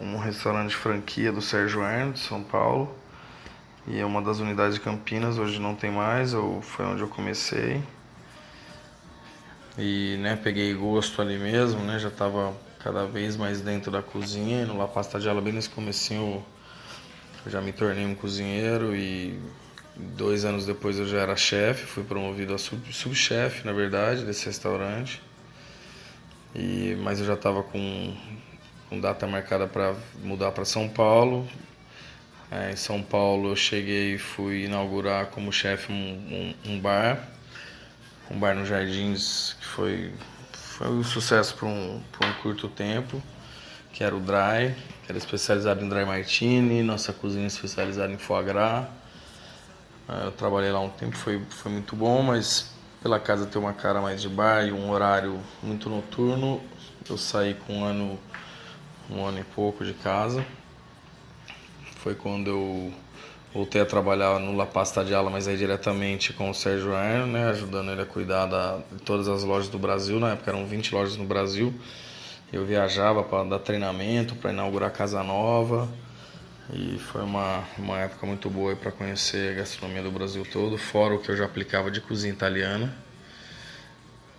um 0.01 0.18
restaurante 0.18 0.72
de 0.72 0.76
franquia 0.76 1.32
do 1.32 1.41
Sérgio 1.41 1.82
Herno, 1.82 2.12
de 2.12 2.20
São 2.20 2.43
Paulo. 2.43 2.93
E 3.88 3.97
é 3.97 4.05
uma 4.05 4.22
das 4.22 4.39
unidades 4.39 4.76
de 4.76 4.82
Campinas, 4.82 5.38
hoje 5.38 5.57
não 5.57 5.74
tem 5.74 5.89
mais, 5.89 6.34
eu, 6.34 6.59
foi 6.62 6.86
onde 6.86 7.01
eu 7.01 7.07
comecei. 7.07 7.82
E 9.78 10.18
né, 10.20 10.36
peguei 10.36 10.74
gosto 10.74 11.22
ali 11.22 11.38
mesmo, 11.38 11.80
né, 11.86 11.97
já 11.97 12.09
estava 12.09 12.53
cada 12.84 13.05
vez 13.05 13.36
mais 13.38 13.61
dentro 13.61 13.91
da 13.91 14.01
cozinha. 14.01 14.65
No 14.65 14.77
La 14.77 14.88
Pasta 14.88 15.19
de 15.19 15.29
Ala, 15.29 15.41
bem 15.41 15.53
nesse 15.53 15.69
comecinho, 15.69 16.43
eu 17.45 17.51
já 17.51 17.61
me 17.61 17.71
tornei 17.71 18.05
um 18.05 18.15
cozinheiro 18.15 18.95
e 18.95 19.39
dois 19.95 20.45
anos 20.45 20.65
depois 20.65 20.97
eu 20.97 21.07
já 21.07 21.19
era 21.19 21.36
chefe, 21.36 21.86
fui 21.86 22.03
promovido 22.03 22.53
a 22.53 22.57
sub, 22.57 22.82
subchefe, 22.93 23.65
na 23.65 23.73
verdade, 23.73 24.25
desse 24.25 24.45
restaurante. 24.45 25.21
E, 26.55 26.97
mas 27.01 27.19
eu 27.19 27.25
já 27.25 27.36
estava 27.36 27.63
com, 27.63 28.15
com 28.89 28.99
data 28.99 29.25
marcada 29.27 29.67
para 29.67 29.95
mudar 30.23 30.51
para 30.51 30.65
São 30.65 30.89
Paulo. 30.89 31.47
É, 32.51 32.71
em 32.71 32.75
São 32.75 33.01
Paulo 33.01 33.49
eu 33.49 33.55
cheguei 33.55 34.15
e 34.15 34.17
fui 34.17 34.65
inaugurar 34.65 35.27
como 35.27 35.53
chefe 35.53 35.91
um, 35.91 35.95
um, 35.95 36.73
um, 36.73 36.79
bar, 36.79 37.29
um 38.29 38.38
bar 38.38 38.53
no 38.53 38.65
Jardins 38.65 39.55
que 39.57 39.65
foi, 39.65 40.11
foi 40.82 40.89
um 40.89 41.03
sucesso 41.03 41.55
por 41.55 41.67
um, 41.67 42.01
por 42.11 42.25
um 42.25 42.34
curto 42.41 42.67
tempo, 42.67 43.21
que 43.93 44.03
era 44.03 44.15
o 44.15 44.19
Dry, 44.19 44.73
que 45.03 45.11
era 45.11 45.17
especializado 45.17 45.86
em 45.86 45.88
Dry 45.88 46.05
Martini, 46.05 46.82
nossa 46.82 47.13
cozinha 47.13 47.45
especializada 47.45 48.11
em 48.11 48.17
foie 48.17 48.43
gras. 48.43 48.88
É, 50.09 50.25
eu 50.25 50.32
trabalhei 50.32 50.71
lá 50.71 50.79
um 50.79 50.89
tempo, 50.89 51.15
foi, 51.15 51.39
foi 51.51 51.71
muito 51.71 51.95
bom, 51.95 52.23
mas 52.23 52.71
pela 52.99 53.19
casa 53.19 53.45
ter 53.45 53.59
uma 53.59 53.73
cara 53.73 54.01
mais 54.01 54.23
de 54.23 54.27
bar 54.27 54.65
e 54.65 54.71
um 54.71 54.89
horário 54.89 55.39
muito 55.61 55.88
noturno, 55.88 56.59
eu 57.07 57.17
saí 57.17 57.53
com 57.53 57.77
um 57.77 57.86
ano, 57.86 58.19
um 59.07 59.23
ano 59.23 59.39
e 59.39 59.43
pouco 59.43 59.86
de 59.86 59.93
casa. 59.93 60.43
Foi 61.97 62.15
quando 62.15 62.49
eu 62.49 62.93
voltei 63.54 63.82
a 63.82 63.86
trabalhar 63.86 64.39
no 64.39 64.56
La 64.56 64.66
Pasta 64.66 65.04
de 65.04 65.14
Ala, 65.14 65.30
mas 65.30 65.47
aí 65.47 65.58
diretamente 65.58 66.34
com 66.34 66.49
o 66.49 66.54
Sérgio 66.54 66.95
Arno, 66.95 67.28
né, 67.28 67.49
ajudando 67.49 67.91
ele 67.91 68.02
a 68.02 68.06
cuidar 68.06 68.45
da, 68.45 68.80
de 68.91 69.02
todas 69.04 69.28
as 69.28 69.43
lojas 69.43 69.70
do 69.70 69.78
Brasil. 69.78 70.20
Na 70.20 70.32
época 70.32 70.52
eram 70.52 70.66
20 70.66 70.93
lojas 70.93 71.18
no 71.18 71.26
Brasil. 71.26 71.74
Eu 72.52 72.66
viajava 72.66 73.24
para 73.24 73.43
dar 73.43 73.60
treinamento, 73.60 74.36
para 74.36 74.52
inaugurar 74.52 74.91
casa 74.91 75.24
nova. 75.24 75.89
E 76.74 76.97
foi 76.99 77.22
uma, 77.22 77.64
uma 77.78 77.99
época 77.99 78.26
muito 78.26 78.49
boa 78.49 78.76
para 78.76 78.91
conhecer 78.91 79.52
a 79.52 79.56
gastronomia 79.56 80.02
do 80.02 80.12
Brasil 80.12 80.45
todo, 80.49 80.78
fora 80.78 81.16
o 81.16 81.20
que 81.20 81.30
eu 81.30 81.36
já 81.36 81.45
aplicava 81.45 81.91
de 81.91 81.99
cozinha 81.99 82.32
italiana. 82.32 82.93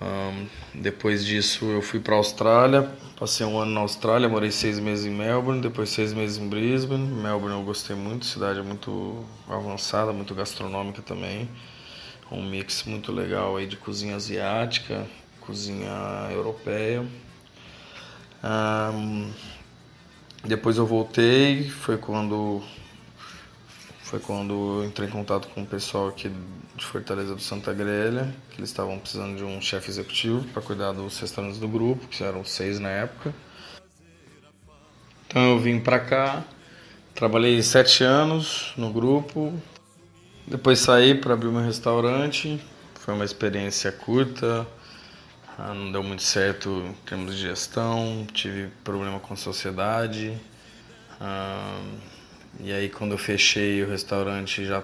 Um, 0.03 0.47
depois 0.75 1.25
disso 1.25 1.65
eu 1.67 1.81
fui 1.81 2.01
para 2.01 2.15
a 2.15 2.19
Austrália, 2.19 2.91
passei 3.17 3.47
um 3.47 3.57
ano 3.57 3.71
na 3.71 3.81
Austrália, 3.81 4.29
morei 4.29 4.51
seis 4.51 4.81
meses 4.81 5.07
em 5.07 5.11
Melbourne, 5.11 5.61
depois 5.61 5.91
seis 5.91 6.13
meses 6.13 6.39
em 6.39 6.49
Brisbane. 6.49 7.07
Melbourne 7.07 7.57
eu 7.57 7.63
gostei 7.63 7.95
muito, 7.95 8.27
cidade 8.27 8.61
muito 8.63 9.25
avançada, 9.49 10.13
muito 10.13 10.35
gastronômica 10.35 11.03
também. 11.03 11.49
Um 12.33 12.43
mix 12.43 12.83
muito 12.85 13.13
legal 13.13 13.57
aí 13.57 13.67
de 13.67 13.77
cozinha 13.77 14.17
asiática, 14.17 15.07
cozinha 15.41 16.29
europeia. 16.33 17.07
Um, 18.43 19.31
depois 20.45 20.77
eu 20.77 20.87
voltei, 20.87 21.69
foi 21.69 21.97
quando 21.97 22.61
foi 24.01 24.19
quando 24.19 24.85
entrei 24.85 25.09
em 25.09 25.13
contato 25.13 25.49
com 25.49 25.63
o 25.63 25.67
pessoal 25.67 26.09
aqui 26.09 26.31
de 26.75 26.85
Fortaleza 26.85 27.35
do 27.35 27.41
Santa 27.41 27.73
Grelha, 27.73 28.35
que 28.51 28.61
eles 28.61 28.71
estavam 28.71 28.99
precisando 28.99 29.37
de 29.37 29.45
um 29.45 29.61
chefe 29.61 29.91
executivo 29.91 30.45
para 30.49 30.63
cuidar 30.63 30.93
dos 30.93 31.19
restaurantes 31.19 31.59
do 31.59 31.69
grupo, 31.69 32.07
que 32.09 32.23
eram 32.23 32.45
seis 32.45 32.79
na 32.79 32.89
época. 32.89 33.35
Então 35.27 35.51
eu 35.51 35.59
vim 35.59 35.81
para 35.81 36.01
cá, 36.01 36.45
trabalhei 37.15 37.63
sete 37.63 38.05
anos 38.05 38.73
no 38.77 38.93
grupo, 38.93 39.53
depois 40.47 40.79
saí 40.81 41.15
para 41.15 41.35
abrir 41.35 41.49
meu 41.49 41.63
restaurante. 41.63 42.61
Foi 42.95 43.15
uma 43.15 43.25
experiência 43.25 43.91
curta, 43.91 44.67
ah, 45.59 45.75
não 45.75 45.91
deu 45.91 46.03
muito 46.03 46.23
certo 46.23 46.69
em 46.87 46.93
termos 47.07 47.35
de 47.35 47.43
gestão, 47.43 48.27
tive 48.33 48.69
problema 48.85 49.19
com 49.21 49.35
a 49.35 49.37
sociedade. 49.37 50.39
Ah, 51.21 51.81
e 52.61 52.73
aí 52.73 52.89
quando 52.89 53.13
eu 53.13 53.19
fechei 53.19 53.83
o 53.83 53.89
restaurante 53.89 54.65
já 54.65 54.83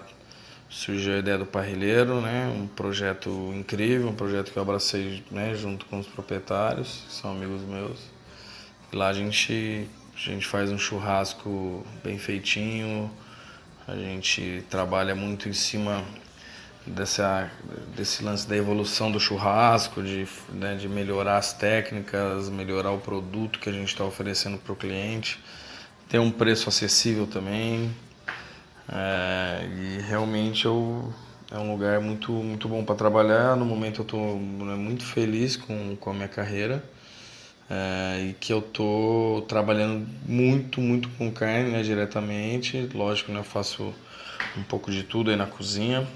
surgiu 0.69 1.14
a 1.14 1.19
ideia 1.19 1.39
do 1.39 1.47
parrilheiro, 1.47 2.21
né? 2.21 2.47
Um 2.55 2.66
projeto 2.66 3.31
incrível, 3.55 4.09
um 4.09 4.14
projeto 4.14 4.53
que 4.53 4.59
eu 4.59 4.62
abracei 4.62 5.25
né, 5.31 5.55
junto 5.55 5.87
com 5.87 5.99
os 5.99 6.07
proprietários, 6.07 7.05
que 7.07 7.14
são 7.14 7.31
amigos 7.31 7.62
meus. 7.62 7.99
E 8.93 8.97
lá 8.97 9.09
a 9.09 9.12
gente, 9.12 9.89
a 10.14 10.19
gente 10.19 10.47
faz 10.47 10.71
um 10.71 10.79
churrasco 10.79 11.85
bem 12.05 12.19
feitinho, 12.19 13.11
a 13.87 13.97
gente 13.97 14.64
trabalha 14.69 15.14
muito 15.14 15.49
em 15.49 15.53
cima 15.53 16.05
dessa, 16.87 17.51
desse 17.97 18.23
lance 18.23 18.47
da 18.47 18.57
evolução 18.57 19.11
do 19.11 19.19
churrasco, 19.19 20.03
de, 20.03 20.27
né, 20.51 20.77
de 20.77 20.89
melhorar 20.89 21.39
as 21.39 21.53
técnicas, 21.53 22.49
melhorar 22.49 22.91
o 22.91 22.99
produto 22.99 23.59
que 23.59 23.69
a 23.69 23.73
gente 23.73 23.89
está 23.89 24.05
oferecendo 24.05 24.59
para 24.59 24.73
o 24.73 24.77
cliente, 24.77 25.39
ter 26.09 26.19
um 26.19 26.31
preço 26.31 26.69
acessível 26.69 27.27
também. 27.27 27.95
É, 28.91 29.66
e 29.66 30.01
realmente 30.03 30.64
eu, 30.64 31.12
é 31.51 31.59
um 31.59 31.72
lugar 31.72 32.01
muito, 32.01 32.32
muito 32.32 32.68
bom 32.68 32.84
para 32.84 32.95
trabalhar. 32.95 33.57
No 33.57 33.64
momento 33.64 34.01
eu 34.01 34.03
estou 34.03 34.39
né, 34.39 34.74
muito 34.74 35.05
feliz 35.05 35.57
com, 35.57 35.97
com 35.97 36.11
a 36.11 36.14
minha 36.14 36.28
carreira. 36.28 36.82
É, 37.70 38.28
e 38.30 38.32
que 38.32 38.51
eu 38.51 38.62
tô 38.62 39.45
trabalhando 39.47 40.07
muito, 40.26 40.80
muito 40.80 41.09
com 41.11 41.30
carne 41.30 41.70
né, 41.70 41.82
diretamente. 41.82 42.89
Lógico, 42.95 43.30
né, 43.30 43.41
eu 43.41 43.45
faço 43.45 43.95
um 44.57 44.62
pouco 44.62 44.91
de 44.91 45.03
tudo 45.03 45.30
aí 45.30 45.36
na 45.36 45.47
cozinha, 45.47 46.07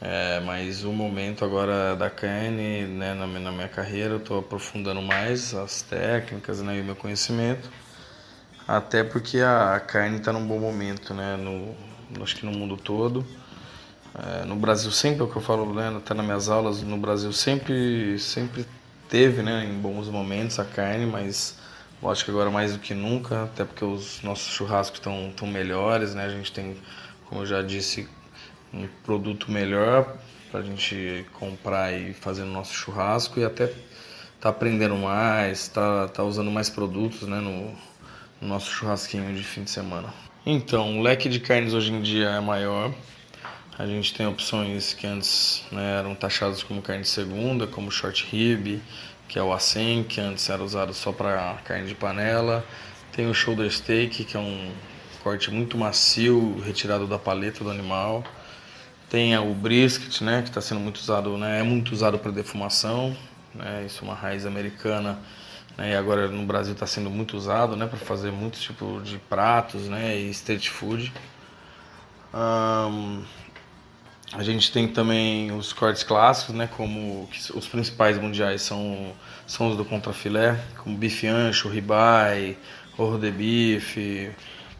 é, 0.00 0.40
mas 0.40 0.84
o 0.84 0.92
momento 0.92 1.44
agora 1.44 1.94
da 1.94 2.08
carne, 2.08 2.86
né, 2.86 3.14
na, 3.14 3.26
na 3.26 3.52
minha 3.52 3.68
carreira, 3.68 4.14
eu 4.14 4.18
estou 4.18 4.38
aprofundando 4.38 5.02
mais 5.02 5.54
as 5.54 5.82
técnicas 5.82 6.62
né, 6.62 6.78
e 6.78 6.80
o 6.80 6.84
meu 6.84 6.96
conhecimento. 6.96 7.70
Até 8.66 9.04
porque 9.04 9.40
a, 9.40 9.78
carne 9.78 10.16
está 10.16 10.32
num 10.32 10.46
bom 10.46 10.58
momento, 10.58 11.12
né, 11.12 11.36
no, 11.36 11.74
acho 12.22 12.36
que 12.36 12.46
no 12.46 12.52
mundo 12.52 12.76
todo. 12.78 13.24
É, 14.14 14.44
no 14.46 14.56
Brasil 14.56 14.90
sempre, 14.90 15.20
é 15.20 15.24
o 15.24 15.28
que 15.28 15.36
eu 15.36 15.42
falo 15.42 15.74
né, 15.74 15.92
até 15.94 16.14
nas 16.14 16.24
minhas 16.24 16.48
aulas, 16.48 16.82
no 16.82 16.96
Brasil 16.96 17.32
sempre, 17.32 18.18
sempre 18.18 18.64
teve 19.08 19.42
né, 19.42 19.64
em 19.64 19.78
bons 19.78 20.08
momentos 20.08 20.58
a 20.58 20.64
carne, 20.64 21.04
mas 21.04 21.58
acho 22.02 22.24
que 22.24 22.30
agora 22.30 22.50
mais 22.50 22.72
do 22.72 22.78
que 22.78 22.94
nunca, 22.94 23.44
até 23.44 23.64
porque 23.64 23.84
os 23.84 24.22
nossos 24.22 24.52
churrascos 24.52 24.98
estão 24.98 25.48
melhores, 25.48 26.14
né, 26.14 26.24
a 26.24 26.30
gente 26.30 26.52
tem, 26.52 26.76
como 27.28 27.42
eu 27.42 27.46
já 27.46 27.60
disse, 27.60 28.08
um 28.72 28.86
produto 29.04 29.50
melhor 29.50 30.16
para 30.50 30.60
a 30.60 30.62
gente 30.62 31.26
comprar 31.32 31.92
e 31.92 32.14
fazer 32.14 32.44
no 32.44 32.52
nosso 32.52 32.72
churrasco 32.72 33.40
e 33.40 33.44
até 33.44 33.72
tá 34.40 34.50
aprendendo 34.50 34.96
mais, 34.96 35.68
tá, 35.68 36.08
tá 36.08 36.22
usando 36.22 36.50
mais 36.50 36.70
produtos 36.70 37.22
né, 37.28 37.40
no, 37.40 37.74
no 38.44 38.50
nosso 38.50 38.70
churrasquinho 38.70 39.34
de 39.34 39.42
fim 39.42 39.64
de 39.64 39.70
semana. 39.70 40.12
Então, 40.44 40.98
o 40.98 41.02
leque 41.02 41.30
de 41.30 41.40
carnes 41.40 41.72
hoje 41.72 41.90
em 41.90 42.02
dia 42.02 42.28
é 42.28 42.40
maior. 42.40 42.92
A 43.78 43.86
gente 43.86 44.12
tem 44.12 44.26
opções 44.26 44.92
que 44.92 45.06
antes 45.06 45.64
né, 45.72 45.98
eram 45.98 46.14
taxadas 46.14 46.62
como 46.62 46.82
carne 46.82 47.02
de 47.02 47.08
segunda, 47.08 47.66
como 47.66 47.90
short 47.90 48.26
rib, 48.30 48.80
que 49.26 49.38
é 49.38 49.42
o 49.42 49.52
acém, 49.52 50.04
que 50.04 50.20
antes 50.20 50.48
era 50.50 50.62
usado 50.62 50.92
só 50.92 51.10
para 51.10 51.54
carne 51.64 51.88
de 51.88 51.94
panela. 51.94 52.64
Tem 53.12 53.26
o 53.28 53.34
shoulder 53.34 53.72
steak, 53.72 54.24
que 54.24 54.36
é 54.36 54.40
um 54.40 54.70
corte 55.22 55.50
muito 55.50 55.78
macio, 55.78 56.60
retirado 56.60 57.06
da 57.06 57.18
paleta 57.18 57.64
do 57.64 57.70
animal. 57.70 58.22
Tem 59.08 59.36
o 59.38 59.54
brisket, 59.54 60.20
né, 60.20 60.42
que 60.42 60.48
está 60.48 60.60
sendo 60.60 60.80
muito 60.80 60.98
usado, 60.98 61.38
né, 61.38 61.60
é 61.60 61.62
muito 61.62 61.92
usado 61.92 62.18
para 62.18 62.30
defumação, 62.30 63.16
né, 63.54 63.84
isso 63.86 64.04
é 64.04 64.08
uma 64.08 64.14
raiz 64.14 64.44
americana, 64.44 65.18
né, 65.76 65.92
e 65.92 65.94
agora 65.94 66.28
no 66.28 66.44
Brasil 66.44 66.72
está 66.72 66.86
sendo 66.86 67.10
muito 67.10 67.36
usado, 67.36 67.76
né, 67.76 67.86
para 67.86 67.98
fazer 67.98 68.30
muitos 68.30 68.60
tipos 68.60 69.08
de 69.08 69.18
pratos, 69.18 69.88
né, 69.88 70.16
e 70.16 70.30
street 70.30 70.68
food. 70.68 71.12
Um, 72.32 73.22
a 74.32 74.42
gente 74.42 74.72
tem 74.72 74.88
também 74.88 75.52
os 75.52 75.72
cortes 75.72 76.02
clássicos, 76.02 76.54
né, 76.54 76.68
como 76.76 77.28
os 77.54 77.68
principais 77.68 78.18
mundiais 78.18 78.62
são, 78.62 79.12
são 79.46 79.70
os 79.70 79.76
do 79.76 79.84
contrafilé, 79.84 80.58
como 80.78 80.96
bife 80.96 81.26
ancho, 81.26 81.68
ribeye, 81.68 82.58
orro 82.98 83.18
de 83.18 83.30
bife, 83.30 84.32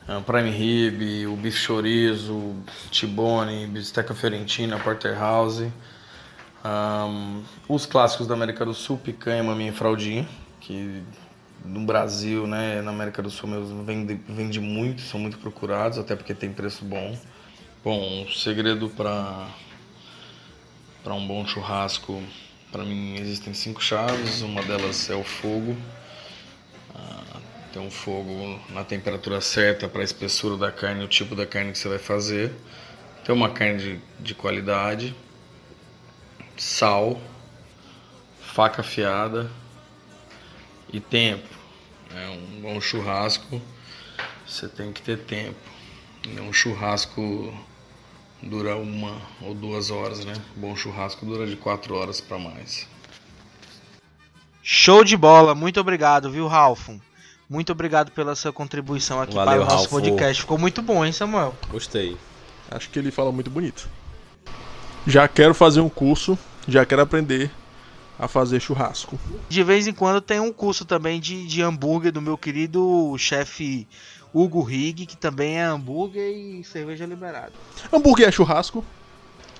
ah, 0.07 0.20
prime 0.20 0.51
rib, 0.51 1.26
o 1.26 1.36
bife 1.36 1.59
chorizo, 1.59 2.57
tibone, 2.90 3.66
bisteca 3.66 4.14
fiorentina, 4.14 4.78
porterhouse. 4.78 5.72
Um, 6.64 7.42
os 7.68 7.86
clássicos 7.86 8.26
da 8.26 8.34
América 8.34 8.64
do 8.64 8.74
Sul, 8.74 8.99
picanha, 8.99 9.42
maminha 9.42 9.70
e 9.70 9.74
fraldinha, 9.74 10.26
que 10.66 11.02
no 11.64 11.80
Brasil, 11.80 12.46
né, 12.46 12.82
na 12.82 12.90
América 12.90 13.22
do 13.22 13.30
Sul 13.30 13.48
mesmo, 13.48 13.84
vende, 13.84 14.14
vende 14.28 14.60
muito, 14.60 15.02
são 15.02 15.18
muito 15.20 15.38
procurados, 15.38 15.98
até 15.98 16.16
porque 16.16 16.34
tem 16.34 16.52
preço 16.52 16.84
bom. 16.84 17.16
Bom, 17.82 18.24
o 18.24 18.32
segredo 18.32 18.88
para 18.88 19.48
Para 21.02 21.14
um 21.14 21.26
bom 21.26 21.46
churrasco, 21.46 22.22
para 22.72 22.82
mim 22.82 23.16
existem 23.16 23.52
cinco 23.52 23.82
chaves. 23.82 24.40
Uma 24.40 24.62
delas 24.62 25.10
é 25.10 25.14
o 25.14 25.22
fogo. 25.22 25.76
Ah, 26.94 27.40
ter 27.72 27.78
um 27.78 27.90
fogo 27.90 28.58
na 28.70 28.84
temperatura 28.84 29.40
certa 29.40 29.86
para 29.88 30.00
a 30.00 30.04
espessura 30.04 30.56
da 30.56 30.72
carne, 30.72 31.04
o 31.04 31.08
tipo 31.08 31.34
da 31.34 31.46
carne 31.46 31.72
que 31.72 31.78
você 31.78 31.88
vai 31.88 31.98
fazer. 31.98 32.52
Ter 33.22 33.32
uma 33.32 33.50
carne 33.50 33.78
de, 33.78 34.00
de 34.20 34.34
qualidade. 34.34 35.14
Sal, 36.56 37.20
faca 38.40 38.80
afiada 38.80 39.50
e 40.95 41.01
tempo. 41.01 41.49
É 42.14 42.28
um 42.28 42.61
bom 42.61 42.80
churrasco, 42.80 43.61
você 44.47 44.68
tem 44.68 44.92
que 44.92 45.03
ter 45.03 45.18
tempo. 45.18 45.59
Um 46.40 46.53
churrasco 46.53 47.53
dura 48.40 48.76
uma 48.76 49.20
ou 49.42 49.55
duas 49.55 49.90
horas, 49.90 50.24
né? 50.24 50.34
Bom 50.55 50.76
churrasco 50.76 51.26
dura 51.26 51.47
de 51.47 51.57
quatro 51.57 51.97
horas 51.97 52.20
para 52.20 52.38
mais. 52.38 52.86
Show 54.62 55.03
de 55.03 55.16
bola, 55.16 55.55
muito 55.55 55.80
obrigado, 55.80 56.30
viu, 56.30 56.47
Ralph? 56.47 56.88
Muito 57.51 57.72
obrigado 57.72 58.11
pela 58.12 58.34
sua 58.34 58.53
contribuição 58.53 59.20
aqui 59.20 59.34
Valeu, 59.34 59.53
para 59.53 59.62
o 59.62 59.64
nosso 59.64 59.76
Ralph. 59.76 59.90
podcast. 59.90 60.42
Ficou 60.42 60.57
muito 60.57 60.80
bom, 60.80 61.05
hein, 61.05 61.12
Samuel? 61.12 61.55
Gostei. 61.68 62.16
Acho 62.70 62.88
que 62.88 62.99
ele 62.99 63.11
fala 63.11 63.32
muito 63.32 63.51
bonito. 63.51 63.88
Já 65.07 65.28
quero 65.28 65.55
fazer 65.55 65.80
um 65.80 65.88
curso, 65.88 66.38
já 66.66 66.86
quero 66.86 67.03
aprender 67.03 67.51
a 68.18 68.28
fazer 68.28 68.60
churrasco. 68.60 69.18
De 69.48 69.62
vez 69.62 69.86
em 69.86 69.92
quando 69.92 70.20
tem 70.20 70.40
um 70.40 70.52
curso 70.52 70.84
também 70.84 71.20
de, 71.20 71.46
de 71.46 71.62
hambúrguer 71.62 72.12
do 72.12 72.22
meu 72.22 72.38
querido 72.38 73.14
chefe 73.18 73.86
Hugo 74.32 74.62
Rig, 74.62 75.06
que 75.06 75.16
também 75.16 75.58
é 75.58 75.64
hambúrguer 75.64 76.30
e 76.30 76.64
cerveja 76.64 77.06
liberada. 77.06 77.52
Hambúrguer 77.92 78.28
é 78.28 78.32
churrasco? 78.32 78.84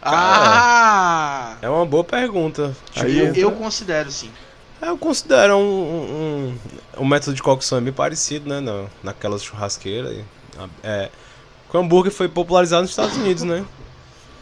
Ah! 0.03 1.57
É 1.63 1.69
uma 1.69 1.87
boa 1.87 2.05
pergunta. 2.05 2.77
Aí 2.97 3.19
eu, 3.19 3.35
eu 3.35 3.53
considero 3.53 4.11
sim. 4.11 4.31
Eu 4.83 4.99
considero 4.99 5.57
um, 5.57 5.61
um, 5.61 6.59
um 6.99 7.07
método 7.07 7.35
de 7.35 7.43
cocção 7.43 7.81
bem 7.81 7.93
parecido, 7.93 8.49
né? 8.49 8.61
Na, 8.61 8.87
naquelas 9.03 9.43
churrasqueiras. 9.43 10.25
É, 10.83 11.11
que 11.71 11.77
o 11.77 11.81
hambúrguer 11.81 12.13
foi 12.13 12.29
popularizado 12.29 12.83
nos 12.83 12.91
Estados 12.91 13.17
Unidos, 13.17 13.45
né? 13.45 13.65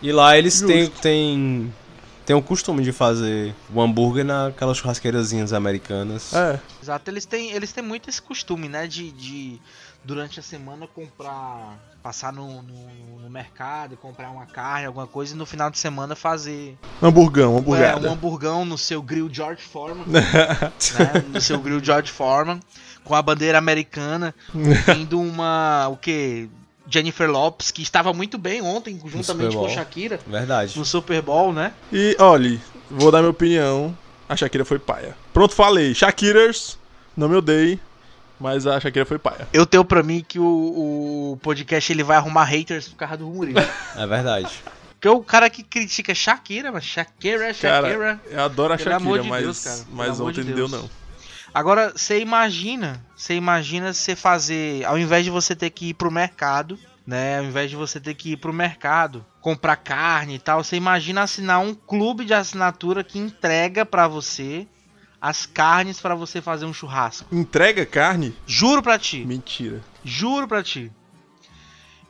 E 0.03 0.11
lá 0.11 0.37
eles 0.37 0.61
têm, 0.61 0.89
têm, 0.89 1.73
têm 2.25 2.37
o 2.37 2.43
costume 2.43 2.83
de 2.83 2.93
fazer 2.93 3.55
o 3.73 3.81
hambúrguer 3.81 4.25
naquelas 4.25 4.77
churrasqueirazinhas 4.79 5.53
americanas. 5.53 6.33
É. 6.35 6.61
Exato, 6.83 7.11
eles 7.11 7.25
têm, 7.25 7.53
eles 7.53 7.73
têm 7.73 7.85
muito 7.85 8.09
esse 8.09 8.21
costume, 8.21 8.69
né? 8.69 8.87
De, 8.87 9.11
de 9.13 9.61
durante 10.05 10.41
a 10.41 10.43
semana 10.43 10.87
comprar. 10.87 11.79
Passar 12.03 12.33
no, 12.33 12.63
no, 12.63 13.21
no 13.21 13.31
mercado 13.31 13.97
comprar 13.97 14.29
uma 14.31 14.45
carne, 14.45 14.87
alguma 14.87 15.07
coisa, 15.07 15.37
e 15.37 15.39
no 15.39 15.47
final 15.47 15.71
de 15.71 15.79
semana 15.79 16.17
fazer 16.17 16.77
Hamburgão, 17.01 17.65
é, 17.77 17.95
um 17.95 18.13
hamburgão 18.13 18.65
no 18.65 18.77
seu 18.77 19.01
grill 19.01 19.33
George 19.33 19.63
Foreman. 19.63 20.05
né? 20.11 21.25
No 21.29 21.41
seu 21.41 21.61
grill 21.61 21.83
George 21.83 22.11
Foreman. 22.11 22.59
Com 23.05 23.15
a 23.15 23.23
bandeira 23.23 23.57
americana. 23.59 24.35
Tendo 24.85 25.21
uma. 25.21 25.87
O 25.89 25.97
que? 25.97 26.51
Jennifer 26.89 27.31
Lopes, 27.31 27.71
que 27.71 27.83
estava 27.83 28.13
muito 28.13 28.39
bem 28.39 28.61
ontem, 28.63 29.01
juntamente 29.05 29.55
com 29.55 29.63
Bowl. 29.63 29.71
Shakira, 29.71 30.21
Verdade. 30.27 30.79
no 30.79 30.85
Super 30.85 31.23
Bowl, 31.23 31.53
né? 31.53 31.73
E 31.93 32.17
olhe, 32.19 32.61
vou 32.91 33.11
dar 33.11 33.19
minha 33.19 33.31
opinião. 33.31 33.97
A 34.29 34.37
Shakira 34.37 34.65
foi 34.65 34.79
paia. 34.79 35.17
Pronto, 35.33 35.55
falei. 35.55 35.95
Shakiras, 35.95 36.79
não 37.17 37.29
me 37.29 37.37
odeie, 37.37 37.79
mas 38.41 38.67
a 38.67 38.81
Shakira 38.81 39.05
foi 39.05 39.19
paia. 39.19 39.47
Eu 39.53 39.65
tenho 39.65 39.85
pra 39.85 40.03
mim 40.03 40.25
que 40.27 40.39
o, 40.39 41.33
o 41.33 41.39
podcast 41.43 41.93
ele 41.93 42.03
vai 42.03 42.17
arrumar 42.17 42.45
haters 42.45 42.89
por 42.89 42.97
causa 42.97 43.19
do 43.19 43.29
humorismo. 43.29 43.61
É 43.97 44.07
verdade. 44.07 44.49
Porque 44.95 45.09
o 45.09 45.21
cara 45.23 45.51
que 45.51 45.63
critica 45.63 46.15
Shakira, 46.15 46.71
mas 46.71 46.85
Shakira, 46.85 47.53
Shakira. 47.53 47.99
Cara, 47.99 48.21
eu 48.31 48.41
adoro 48.41 48.73
a 48.73 48.79
Shakira, 48.79 49.23
de 49.23 49.29
mas, 49.29 49.43
Deus, 49.43 49.87
mas 49.93 50.21
ontem 50.21 50.45
de 50.45 50.51
não 50.51 50.57
deu 50.57 50.69
não. 50.69 50.91
Agora, 51.55 51.93
você 51.95 52.21
imagina, 52.21 53.05
você 53.15 53.35
imagina 53.35 53.93
você 53.93 54.17
fazer, 54.17 54.85
ao 54.85 54.99
invés 54.99 55.25
de 55.25 55.31
você 55.31 55.55
ter 55.55 55.71
que 55.71 55.91
ir 55.91 55.95
pro 55.95 56.11
mercado, 56.11 56.79
né, 57.07 57.39
ao 57.39 57.45
invés 57.45 57.69
de 57.69 57.77
você 57.77 58.01
ter 58.01 58.15
que 58.15 58.33
ir 58.33 58.37
pro 58.37 58.53
mercado, 58.53 59.25
comprar 59.41 59.77
carne 59.77 60.37
e 60.37 60.39
tal, 60.39 60.65
você 60.65 60.77
imagina 60.77 61.23
assinar 61.23 61.61
um 61.61 61.75
clube 61.75 62.25
de 62.25 62.33
assinatura 62.33 63.05
que 63.05 63.19
entrega 63.19 63.85
pra 63.85 64.09
você 64.09 64.67
as 65.21 65.47
carnes 65.47 66.01
pra 66.01 66.15
você 66.15 66.41
fazer 66.41 66.65
um 66.65 66.73
churrasco. 66.73 67.33
Entrega 67.35 67.85
carne? 67.85 68.35
Juro 68.47 68.83
pra 68.83 68.99
ti. 68.99 69.25
Mentira. 69.25 69.81
Juro 70.05 70.49
pra 70.49 70.63
ti. 70.63 70.91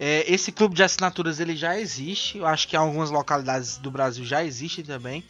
É, 0.00 0.24
esse 0.32 0.50
clube 0.50 0.74
de 0.74 0.82
assinaturas 0.82 1.38
ele 1.38 1.54
já 1.54 1.78
existe. 1.78 2.38
Eu 2.38 2.46
acho 2.46 2.66
que 2.66 2.74
em 2.74 2.78
algumas 2.78 3.10
localidades 3.10 3.76
do 3.76 3.90
Brasil 3.90 4.24
já 4.24 4.42
existe 4.42 4.82
também. 4.82 5.22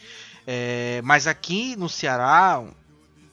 É, 0.47 1.01
mas 1.05 1.27
aqui 1.27 1.77
no 1.77 1.89
Ceará, 1.89 2.63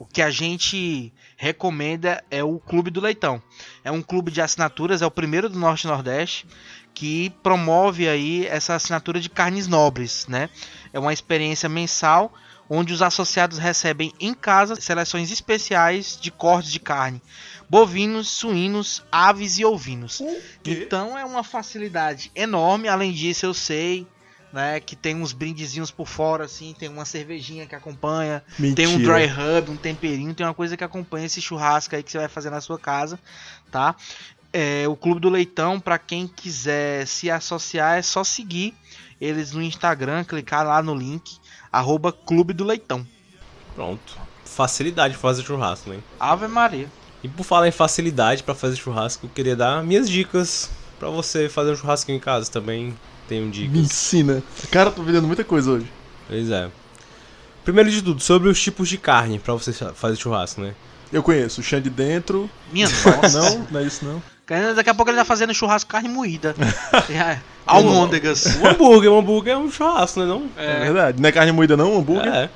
o 0.00 0.06
que 0.06 0.22
a 0.22 0.30
gente 0.30 1.12
recomenda 1.36 2.24
é 2.30 2.42
o 2.42 2.58
Clube 2.58 2.90
do 2.90 3.02
Leitão. 3.02 3.40
É 3.84 3.90
um 3.90 4.00
clube 4.00 4.30
de 4.30 4.40
assinaturas, 4.40 5.02
é 5.02 5.06
o 5.06 5.10
primeiro 5.10 5.46
do 5.46 5.58
Norte 5.58 5.84
e 5.84 5.88
Nordeste 5.88 6.46
que 6.94 7.28
promove 7.42 8.08
aí 8.08 8.46
essa 8.46 8.74
assinatura 8.74 9.20
de 9.20 9.28
carnes 9.28 9.68
nobres, 9.68 10.26
né? 10.26 10.48
É 10.90 10.98
uma 10.98 11.12
experiência 11.12 11.68
mensal 11.68 12.32
onde 12.68 12.94
os 12.94 13.02
associados 13.02 13.58
recebem 13.58 14.10
em 14.18 14.32
casa 14.32 14.74
seleções 14.80 15.30
especiais 15.30 16.18
de 16.18 16.30
cortes 16.30 16.72
de 16.72 16.80
carne, 16.80 17.20
bovinos, 17.68 18.28
suínos, 18.28 19.04
aves 19.12 19.58
e 19.58 19.66
ovinos. 19.66 20.22
Então 20.64 21.18
é 21.18 21.26
uma 21.26 21.44
facilidade 21.44 22.32
enorme. 22.34 22.88
Além 22.88 23.12
disso, 23.12 23.44
eu 23.44 23.52
sei 23.52 24.06
né, 24.52 24.80
que 24.80 24.96
tem 24.96 25.14
uns 25.14 25.32
brindezinhos 25.32 25.90
por 25.90 26.06
fora, 26.06 26.44
assim, 26.44 26.74
tem 26.78 26.88
uma 26.88 27.04
cervejinha 27.04 27.66
que 27.66 27.74
acompanha, 27.74 28.42
Mentira. 28.58 28.74
tem 28.74 28.86
um 28.86 28.98
dry 28.98 29.26
rub, 29.26 29.70
um 29.70 29.76
temperinho, 29.76 30.34
tem 30.34 30.44
uma 30.44 30.54
coisa 30.54 30.76
que 30.76 30.84
acompanha 30.84 31.26
esse 31.26 31.40
churrasco 31.40 31.94
aí 31.94 32.02
que 32.02 32.10
você 32.10 32.18
vai 32.18 32.28
fazer 32.28 32.50
na 32.50 32.60
sua 32.60 32.78
casa, 32.78 33.18
tá? 33.70 33.94
É, 34.52 34.88
o 34.88 34.96
Clube 34.96 35.20
do 35.20 35.28
Leitão, 35.28 35.78
para 35.78 35.98
quem 35.98 36.26
quiser 36.26 37.06
se 37.06 37.30
associar, 37.30 37.98
é 37.98 38.02
só 38.02 38.24
seguir 38.24 38.74
eles 39.20 39.52
no 39.52 39.62
Instagram, 39.62 40.24
clicar 40.24 40.66
lá 40.66 40.82
no 40.82 40.94
link, 40.94 41.38
arroba 41.70 42.12
Clube 42.12 42.52
do 42.52 42.64
Leitão. 42.64 43.06
Pronto. 43.74 44.18
Facilidade 44.44 45.14
pra 45.14 45.22
fazer 45.22 45.44
churrasco, 45.44 45.90
né? 45.90 46.00
Ave 46.18 46.48
Maria. 46.48 46.88
E 47.22 47.28
por 47.28 47.44
falar 47.44 47.68
em 47.68 47.72
facilidade 47.72 48.42
pra 48.42 48.54
fazer 48.54 48.76
churrasco, 48.76 49.26
eu 49.26 49.30
queria 49.30 49.54
dar 49.54 49.84
minhas 49.84 50.08
dicas 50.08 50.70
pra 50.98 51.08
você 51.10 51.48
fazer 51.48 51.72
um 51.72 51.76
churrasquinho 51.76 52.16
em 52.16 52.20
casa 52.20 52.50
também. 52.50 52.96
Tenho 53.30 53.48
dicas. 53.48 53.70
Me 53.70 53.78
ensina. 53.78 54.42
Cara, 54.72 54.90
tô 54.90 55.04
vendendo 55.04 55.28
muita 55.28 55.44
coisa 55.44 55.70
hoje. 55.70 55.86
Pois 56.26 56.50
é. 56.50 56.68
Primeiro 57.64 57.88
de 57.88 58.02
tudo, 58.02 58.20
sobre 58.20 58.48
os 58.48 58.60
tipos 58.60 58.88
de 58.88 58.98
carne 58.98 59.38
pra 59.38 59.54
você 59.54 59.72
fazer 59.72 60.16
churrasco, 60.16 60.60
né? 60.60 60.74
Eu 61.12 61.22
conheço 61.22 61.60
o 61.60 61.64
chão 61.64 61.80
de 61.80 61.88
dentro. 61.88 62.50
Minha 62.72 62.88
nossa. 62.88 63.38
Não, 63.38 63.66
não 63.70 63.80
é 63.80 63.84
isso 63.84 64.04
não. 64.04 64.20
Daqui 64.74 64.90
a 64.90 64.94
pouco 64.94 65.12
ele 65.12 65.18
tá 65.18 65.24
fazendo 65.24 65.54
churrasco 65.54 65.88
carne 65.88 66.08
moída. 66.08 66.56
É, 67.08 67.38
Almôndegas. 67.64 68.46
O 68.46 68.66
hambúrguer, 68.66 69.12
o 69.12 69.18
hambúrguer 69.18 69.54
é 69.54 69.56
um 69.56 69.70
churrasco, 69.70 70.18
né? 70.18 70.26
Não? 70.26 70.50
É, 70.56 70.80
verdade. 70.80 71.22
Não 71.22 71.28
é 71.28 71.30
carne 71.30 71.52
moída 71.52 71.76
não, 71.76 71.98
hambúrguer? 71.98 72.34
É. 72.34 72.50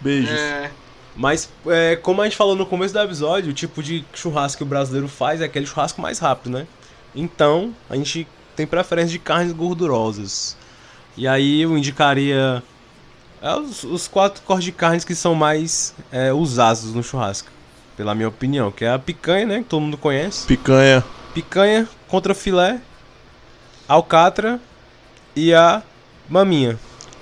Beijos. 0.00 0.30
É. 0.30 0.70
Mas, 1.16 1.50
é, 1.66 1.96
como 1.96 2.22
a 2.22 2.24
gente 2.24 2.36
falou 2.36 2.54
no 2.54 2.64
começo 2.64 2.94
do 2.94 3.00
episódio, 3.00 3.50
o 3.50 3.54
tipo 3.54 3.82
de 3.82 4.04
churrasco 4.14 4.58
que 4.58 4.62
o 4.62 4.66
brasileiro 4.66 5.08
faz 5.08 5.40
é 5.40 5.46
aquele 5.46 5.66
churrasco 5.66 6.00
mais 6.00 6.20
rápido, 6.20 6.56
né? 6.56 6.68
Então, 7.16 7.74
a 7.90 7.96
gente 7.96 8.28
tem 8.58 8.66
preferência 8.66 9.10
de 9.10 9.20
carnes 9.20 9.52
gordurosas. 9.52 10.56
E 11.16 11.28
aí 11.28 11.62
eu 11.62 11.78
indicaria 11.78 12.60
é, 13.40 13.54
os, 13.54 13.84
os 13.84 14.08
quatro 14.08 14.42
cortes 14.42 14.64
de 14.64 14.72
carnes 14.72 15.04
que 15.04 15.14
são 15.14 15.32
mais 15.32 15.94
é, 16.10 16.32
usados 16.32 16.92
no 16.92 17.02
churrasco, 17.02 17.48
pela 17.96 18.16
minha 18.16 18.28
opinião, 18.28 18.72
que 18.72 18.84
é 18.84 18.90
a 18.90 18.98
picanha, 18.98 19.46
né? 19.46 19.58
Que 19.58 19.66
todo 19.66 19.80
mundo 19.80 19.96
conhece. 19.96 20.44
Picanha. 20.46 21.04
Picanha, 21.32 21.88
contra 22.08 22.34
filé, 22.34 22.80
alcatra 23.86 24.60
e 25.36 25.54
a 25.54 25.80
maminha. 26.28 26.76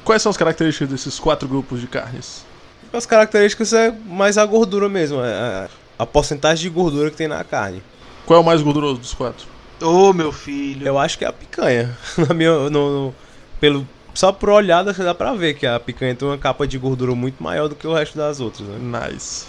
Quais 0.05 0.23
são 0.23 0.31
as 0.31 0.39
características 0.39 0.89
desses 0.89 1.19
quatro 1.19 1.47
grupos 1.47 1.83
de 1.83 1.87
carnes? 1.87 2.47
As 2.91 3.05
características 3.05 3.75
é 3.75 3.91
mais 3.91 4.39
a 4.39 4.47
gordura 4.47 4.89
mesmo, 4.89 5.21
é 5.23 5.35
a, 5.35 5.69
a 5.99 6.07
porcentagem 6.07 6.63
de 6.63 6.71
gordura 6.71 7.11
que 7.11 7.17
tem 7.17 7.29
na 7.29 7.45
carne. 7.45 7.83
Qual 8.25 8.39
é 8.39 8.41
o 8.41 8.45
mais 8.45 8.63
gorduroso 8.63 8.99
dos 8.99 9.13
quatro? 9.13 9.56
Ô, 9.81 10.13
meu 10.13 10.33
filho. 10.33 10.87
Eu 10.87 10.99
acho 10.99 11.19
que 11.19 11.25
é 11.25 11.29
a 11.29 11.33
picanha. 11.33 11.97
Na 12.17 12.35
minha, 12.35 12.51
no, 12.71 12.71
no- 12.71 13.15
pelo, 13.61 13.87
só 14.15 14.33
por 14.33 14.51
olhada 14.51 14.93
dá 14.93 15.15
pra 15.15 15.35
ver 15.35 15.55
que 15.55 15.67
a 15.67 15.79
picanha 15.81 16.15
tem 16.15 16.27
uma 16.27 16.39
capa 16.39 16.67
de 16.67 16.79
gordura 16.79 17.15
muito 17.15 17.43
maior 17.43 17.69
do 17.69 17.75
que 17.75 17.87
o 17.87 17.95
resto 17.95 18.17
das 18.17 18.41
outras, 18.41 18.67
né? 18.69 19.09
Nice. 19.11 19.45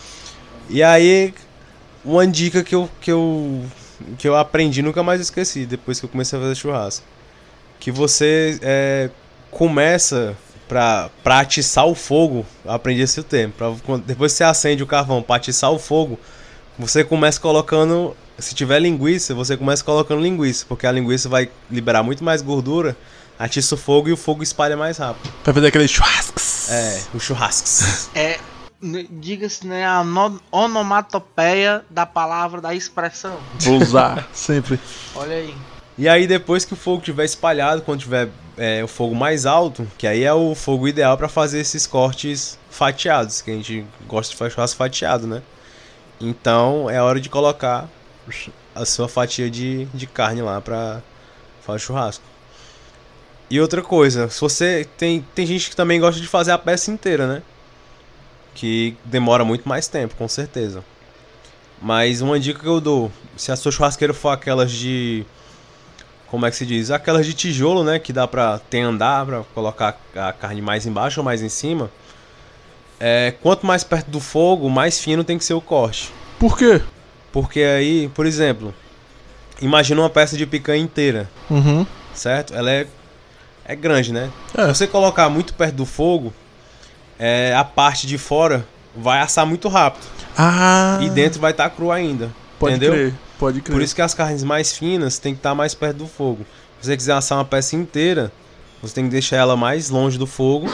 E 0.70 0.84
aí, 0.84 1.34
uma 2.04 2.26
dica 2.28 2.64
que 2.64 2.76
eu, 2.76 2.90
que 3.02 3.12
eu, 3.12 3.64
que 4.18 4.28
eu 4.28 4.36
aprendi, 4.36 4.82
nunca 4.82 5.02
mais 5.04 5.22
esqueci, 5.22 5.66
depois 5.66 6.00
que 6.00 6.06
eu 6.06 6.10
comecei 6.10 6.38
a 6.38 6.42
fazer 6.42 6.56
churrasco. 6.56 7.06
Que 7.80 7.92
você 7.92 8.58
é, 8.62 9.10
começa 9.52 10.36
pra, 10.68 11.10
pra 11.24 11.40
atiçar 11.40 11.86
o 11.86 11.96
fogo, 11.96 12.46
aprendi 12.66 13.02
esse 13.02 13.24
tempo. 13.24 13.56
Pra, 13.58 13.98
depois 14.06 14.34
que 14.34 14.38
você 14.38 14.44
acende 14.44 14.84
o 14.84 14.88
carvão 14.88 15.22
pra 15.22 15.36
atiçar 15.38 15.72
o 15.72 15.80
fogo, 15.80 16.20
você 16.78 17.04
começa 17.04 17.40
colocando. 17.40 18.16
Se 18.40 18.54
tiver 18.54 18.80
linguiça, 18.80 19.34
você 19.34 19.58
começa 19.58 19.84
colocando 19.84 20.22
linguiça, 20.22 20.64
porque 20.70 20.86
a 20.86 20.92
linguiça 20.92 21.28
vai 21.28 21.50
liberar 21.72 22.04
muito 22.04 22.24
mais 22.24 22.42
gordura, 22.44 22.96
atiça 23.40 23.74
o 23.74 23.78
fogo 23.78 24.10
e 24.10 24.12
o 24.14 24.18
fogo 24.18 24.44
espalha 24.44 24.78
mais 24.78 24.98
rápido. 25.00 25.34
Pra 25.44 25.52
fazer 25.54 25.68
aqueles 25.68 25.90
churrascos. 25.90 26.70
É, 26.70 27.02
os 27.16 27.24
churrascos. 27.24 28.10
É, 28.14 28.40
diga-se, 29.10 29.66
né, 29.66 29.88
a 29.88 30.04
no- 30.04 30.40
onomatopeia 30.52 31.84
da 31.90 32.06
palavra, 32.06 32.62
da 32.62 32.76
expressão. 32.76 33.38
Vou 33.62 33.82
usar 33.82 34.28
sempre. 34.34 34.80
Olha 35.16 35.36
aí. 35.36 35.56
E 35.98 36.08
aí 36.08 36.28
depois 36.28 36.64
que 36.64 36.74
o 36.74 36.78
fogo 36.78 37.02
tiver 37.02 37.26
espalhado, 37.26 37.82
quando 37.82 38.02
tiver 38.02 38.30
é, 38.56 38.84
o 38.84 38.88
fogo 38.88 39.16
mais 39.16 39.48
alto, 39.48 39.88
que 39.98 40.06
aí 40.06 40.24
é 40.24 40.32
o 40.34 40.54
fogo 40.54 40.88
ideal 40.88 41.18
para 41.18 41.28
fazer 41.28 41.60
esses 41.60 41.88
cortes 41.88 42.60
fatiados, 42.70 43.42
que 43.42 43.50
a 43.50 43.56
gente 43.56 43.84
gosta 44.08 44.32
de 44.32 44.38
fazer 44.38 44.52
churrasco 44.54 44.78
fatiado, 44.78 45.26
né? 45.26 45.42
Então 46.20 46.90
é 46.90 47.02
hora 47.02 47.20
de 47.20 47.30
colocar 47.30 47.88
a 48.76 48.86
sua 48.86 49.08
fatia 49.08 49.50
de, 49.50 49.86
de 49.94 50.08
carne 50.08 50.42
lá 50.42 50.60
pra 50.62 51.02
fazer 51.62 51.80
churrasco. 51.80 52.24
E 53.50 53.62
outra 53.62 53.82
coisa, 53.82 54.30
se 54.30 54.42
você 54.42 54.88
tem 54.98 55.26
tem 55.34 55.46
gente 55.46 55.70
que 55.70 55.76
também 55.76 56.00
gosta 56.00 56.20
de 56.20 56.28
fazer 56.28 56.52
a 56.52 56.58
peça 56.58 56.92
inteira, 56.92 57.28
né? 57.28 57.42
Que 58.54 58.98
demora 59.06 59.46
muito 59.46 59.68
mais 59.70 59.88
tempo, 59.88 60.16
com 60.16 60.28
certeza. 60.28 60.84
Mas 61.82 62.22
uma 62.22 62.40
dica 62.40 62.60
que 62.60 62.68
eu 62.68 62.82
dou, 62.82 63.12
se 63.36 63.52
a 63.52 63.56
sua 63.56 63.72
churrasqueira 63.72 64.14
for 64.14 64.30
aquelas 64.30 64.72
de 64.72 65.26
como 66.28 66.46
é 66.46 66.50
que 66.50 66.58
se 66.58 66.66
diz? 66.66 66.92
Aquelas 66.92 67.26
de 67.26 67.34
tijolo, 67.34 67.84
né? 67.84 68.00
Que 68.00 68.12
dá 68.12 68.28
pra 68.28 68.60
tem 68.60 68.84
andar, 68.84 69.26
pra 69.26 69.44
colocar 69.54 69.98
a 70.16 70.34
carne 70.34 70.62
mais 70.62 70.86
embaixo 70.86 71.20
ou 71.22 71.24
mais 71.24 71.42
em 71.42 71.50
cima. 71.50 71.90
É, 73.00 73.34
quanto 73.42 73.66
mais 73.66 73.84
perto 73.84 74.10
do 74.10 74.20
fogo, 74.20 74.70
mais 74.70 75.00
fino 75.00 75.24
tem 75.24 75.38
que 75.38 75.46
ser 75.46 75.54
o 75.54 75.62
corte. 75.62 76.12
Por 76.40 76.58
quê? 76.58 76.82
Porque 77.32 77.60
aí, 77.62 78.10
por 78.10 78.26
exemplo, 78.26 78.74
imagina 79.62 80.02
uma 80.02 80.10
peça 80.10 80.36
de 80.38 80.46
picanha 80.46 80.82
inteira, 80.84 81.30
Uhum. 81.50 81.86
certo? 82.14 82.54
Ela 82.56 82.72
é, 82.72 82.88
é 83.66 83.76
grande, 83.76 84.12
né? 84.12 84.30
É. 84.58 84.66
Se 84.68 84.80
você 84.80 84.88
colocar 84.88 85.30
muito 85.30 85.54
perto 85.54 85.76
do 85.76 85.86
fogo, 85.86 86.34
é, 87.20 87.54
a 87.56 87.64
parte 87.64 88.08
de 88.08 88.18
fora 88.18 88.66
vai 88.96 89.20
assar 89.20 89.46
muito 89.46 89.68
rápido. 89.68 90.06
Ah. 90.36 90.98
E 91.02 91.10
dentro 91.10 91.40
vai 91.40 91.52
estar 91.52 91.70
cru 91.70 91.92
ainda. 91.92 92.32
Pode 92.60 92.76
entendeu? 92.76 92.94
crer. 92.94 93.14
Pode 93.38 93.62
crer. 93.62 93.74
Por 93.76 93.82
isso 93.84 93.94
que 93.96 94.02
as 94.02 94.14
carnes 94.16 94.44
mais 94.44 94.76
finas 94.76 95.20
tem 95.20 95.34
que 95.34 95.40
estar 95.40 95.54
mais 95.54 95.76
perto 95.76 95.98
do 95.98 96.08
fogo. 96.08 96.46
Se 96.82 96.88
você 96.88 96.98
quiser 96.98 97.14
assar 97.14 97.38
uma 97.38 97.46
peça 97.46 97.76
inteira, 97.76 98.32
você 98.82 98.94
tem 98.96 99.04
que 99.06 99.12
deixar 99.12 99.38
ela 99.38 99.56
mais 99.56 99.90
longe 99.92 100.18
do 100.18 100.26
fogo 100.28 100.68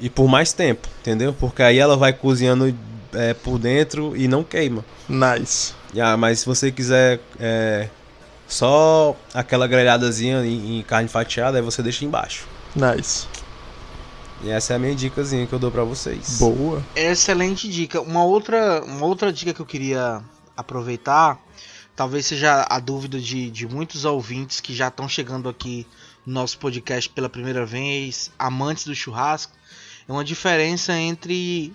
e 0.00 0.08
por 0.08 0.28
mais 0.28 0.52
tempo, 0.52 0.88
entendeu? 1.00 1.32
Porque 1.32 1.62
aí 1.62 1.78
ela 1.78 1.96
vai 1.96 2.12
cozinhando 2.12 2.74
é, 3.12 3.34
por 3.34 3.58
dentro 3.58 4.16
e 4.16 4.28
não 4.28 4.44
queima. 4.44 4.84
Nice. 5.08 5.74
Ah, 5.98 6.16
mas 6.16 6.40
se 6.40 6.46
você 6.46 6.70
quiser 6.70 7.20
é, 7.40 7.88
só 8.46 9.16
aquela 9.32 9.66
grelhadazinha 9.66 10.44
em, 10.44 10.78
em 10.78 10.82
carne 10.82 11.08
fatiada, 11.08 11.58
aí 11.58 11.62
você 11.62 11.82
deixa 11.82 12.04
embaixo. 12.04 12.46
Nice. 12.74 13.26
E 14.42 14.50
essa 14.50 14.72
é 14.72 14.76
a 14.76 14.78
minha 14.78 14.94
dicasinha 14.94 15.46
que 15.46 15.52
eu 15.52 15.58
dou 15.58 15.70
pra 15.70 15.82
vocês. 15.82 16.38
Boa. 16.38 16.82
Excelente 16.94 17.68
dica. 17.68 18.00
Uma 18.00 18.24
outra, 18.24 18.82
uma 18.84 19.04
outra 19.04 19.32
dica 19.32 19.52
que 19.52 19.60
eu 19.60 19.66
queria 19.66 20.22
aproveitar, 20.56 21.38
talvez 21.96 22.26
seja 22.26 22.64
a 22.68 22.78
dúvida 22.78 23.18
de, 23.18 23.50
de 23.50 23.66
muitos 23.66 24.04
ouvintes 24.04 24.60
que 24.60 24.74
já 24.74 24.88
estão 24.88 25.08
chegando 25.08 25.48
aqui 25.48 25.86
no 26.24 26.34
nosso 26.34 26.58
podcast 26.58 27.10
pela 27.10 27.28
primeira 27.28 27.66
vez, 27.66 28.30
amantes 28.38 28.84
do 28.84 28.94
churrasco, 28.94 29.52
é 30.08 30.12
uma 30.12 30.24
diferença 30.24 30.92
entre 30.94 31.72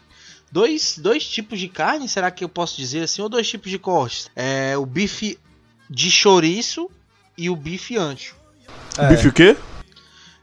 dois, 0.51 0.97
dois 0.97 1.25
tipos 1.27 1.59
de 1.59 1.67
carne, 1.69 2.09
será 2.09 2.31
que 2.31 2.43
eu 2.43 2.49
posso 2.49 2.75
dizer 2.77 3.03
assim, 3.03 3.21
ou 3.21 3.29
dois 3.29 3.47
tipos 3.47 3.69
de 3.69 3.77
cortes? 3.79 4.29
É 4.35 4.75
o 4.77 4.85
bife 4.85 5.37
de 5.89 6.09
chouriço 6.09 6.89
e 7.37 7.49
o 7.49 7.55
bife 7.55 7.95
ancho. 7.97 8.35
É, 8.97 9.07
Bife 9.09 9.27
o 9.27 9.33
quê? 9.33 9.55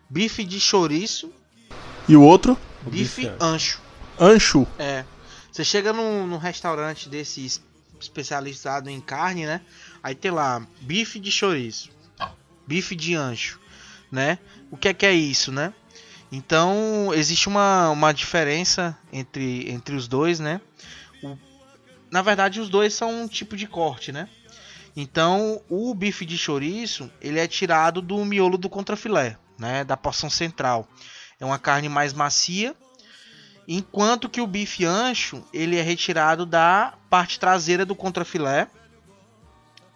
Bife 0.09 0.45
de 0.45 0.61
chouriço, 0.61 1.32
E 2.09 2.16
o 2.16 2.22
outro? 2.22 2.57
o 2.86 2.91
bife 2.91 3.22
bife 3.22 3.32
ancho. 3.41 3.80
Ancho. 4.18 4.66
É. 4.78 5.05
Você 5.51 5.64
chega 5.64 5.93
num, 5.93 6.26
num 6.26 6.36
restaurante 6.36 7.09
desse 7.09 7.45
es- 7.45 7.62
especializado 8.01 8.88
em 8.91 9.01
carne, 9.01 9.47
né? 9.47 9.61
Aí 10.03 10.14
tem 10.14 10.30
lá 10.30 10.64
bife 10.80 11.18
de 11.20 11.30
chouriço, 11.30 11.91
bife 12.66 12.95
de 12.95 13.14
ancho, 13.14 13.59
né? 14.11 14.38
O 14.70 14.76
que 14.76 14.88
é 14.88 14.95
que 14.95 15.05
é 15.07 15.12
isso, 15.12 15.51
né? 15.53 15.72
Então 16.33 17.12
existe 17.14 17.49
uma, 17.49 17.91
uma 17.91 18.12
diferença 18.12 18.97
entre, 19.12 19.70
entre 19.70 19.95
os 19.97 20.07
dois, 20.07 20.39
né? 20.39 20.61
O- 21.22 21.37
na 22.11 22.22
verdade, 22.22 22.61
os 22.61 22.68
dois 22.68 22.95
são 22.95 23.22
um 23.22 23.28
tipo 23.28 23.57
de 23.57 23.66
corte, 23.66 24.12
né? 24.12 24.28
Então, 24.97 25.61
o 25.68 25.95
bife 25.95 26.26
de 26.26 26.37
chouriço, 26.37 27.11
ele 27.20 27.39
é 27.39 27.47
tirado 27.47 28.03
do 28.03 28.24
miolo 28.24 28.59
do 28.59 28.68
contrafilé, 28.68 29.37
né? 29.59 29.85
Da 29.85 29.97
porção 29.97 30.28
central. 30.28 30.89
É 31.39 31.45
uma 31.45 31.59
carne 31.59 31.89
mais 31.89 32.12
macia, 32.12 32.74
enquanto 33.68 34.28
que 34.28 34.41
o 34.41 34.47
bife 34.47 34.85
ancho, 34.85 35.43
ele 35.53 35.76
é 35.76 35.83
retirado 35.83 36.45
da 36.45 36.95
parte 37.09 37.39
traseira 37.39 37.87
do 37.87 37.95
contrafilé 37.95 38.66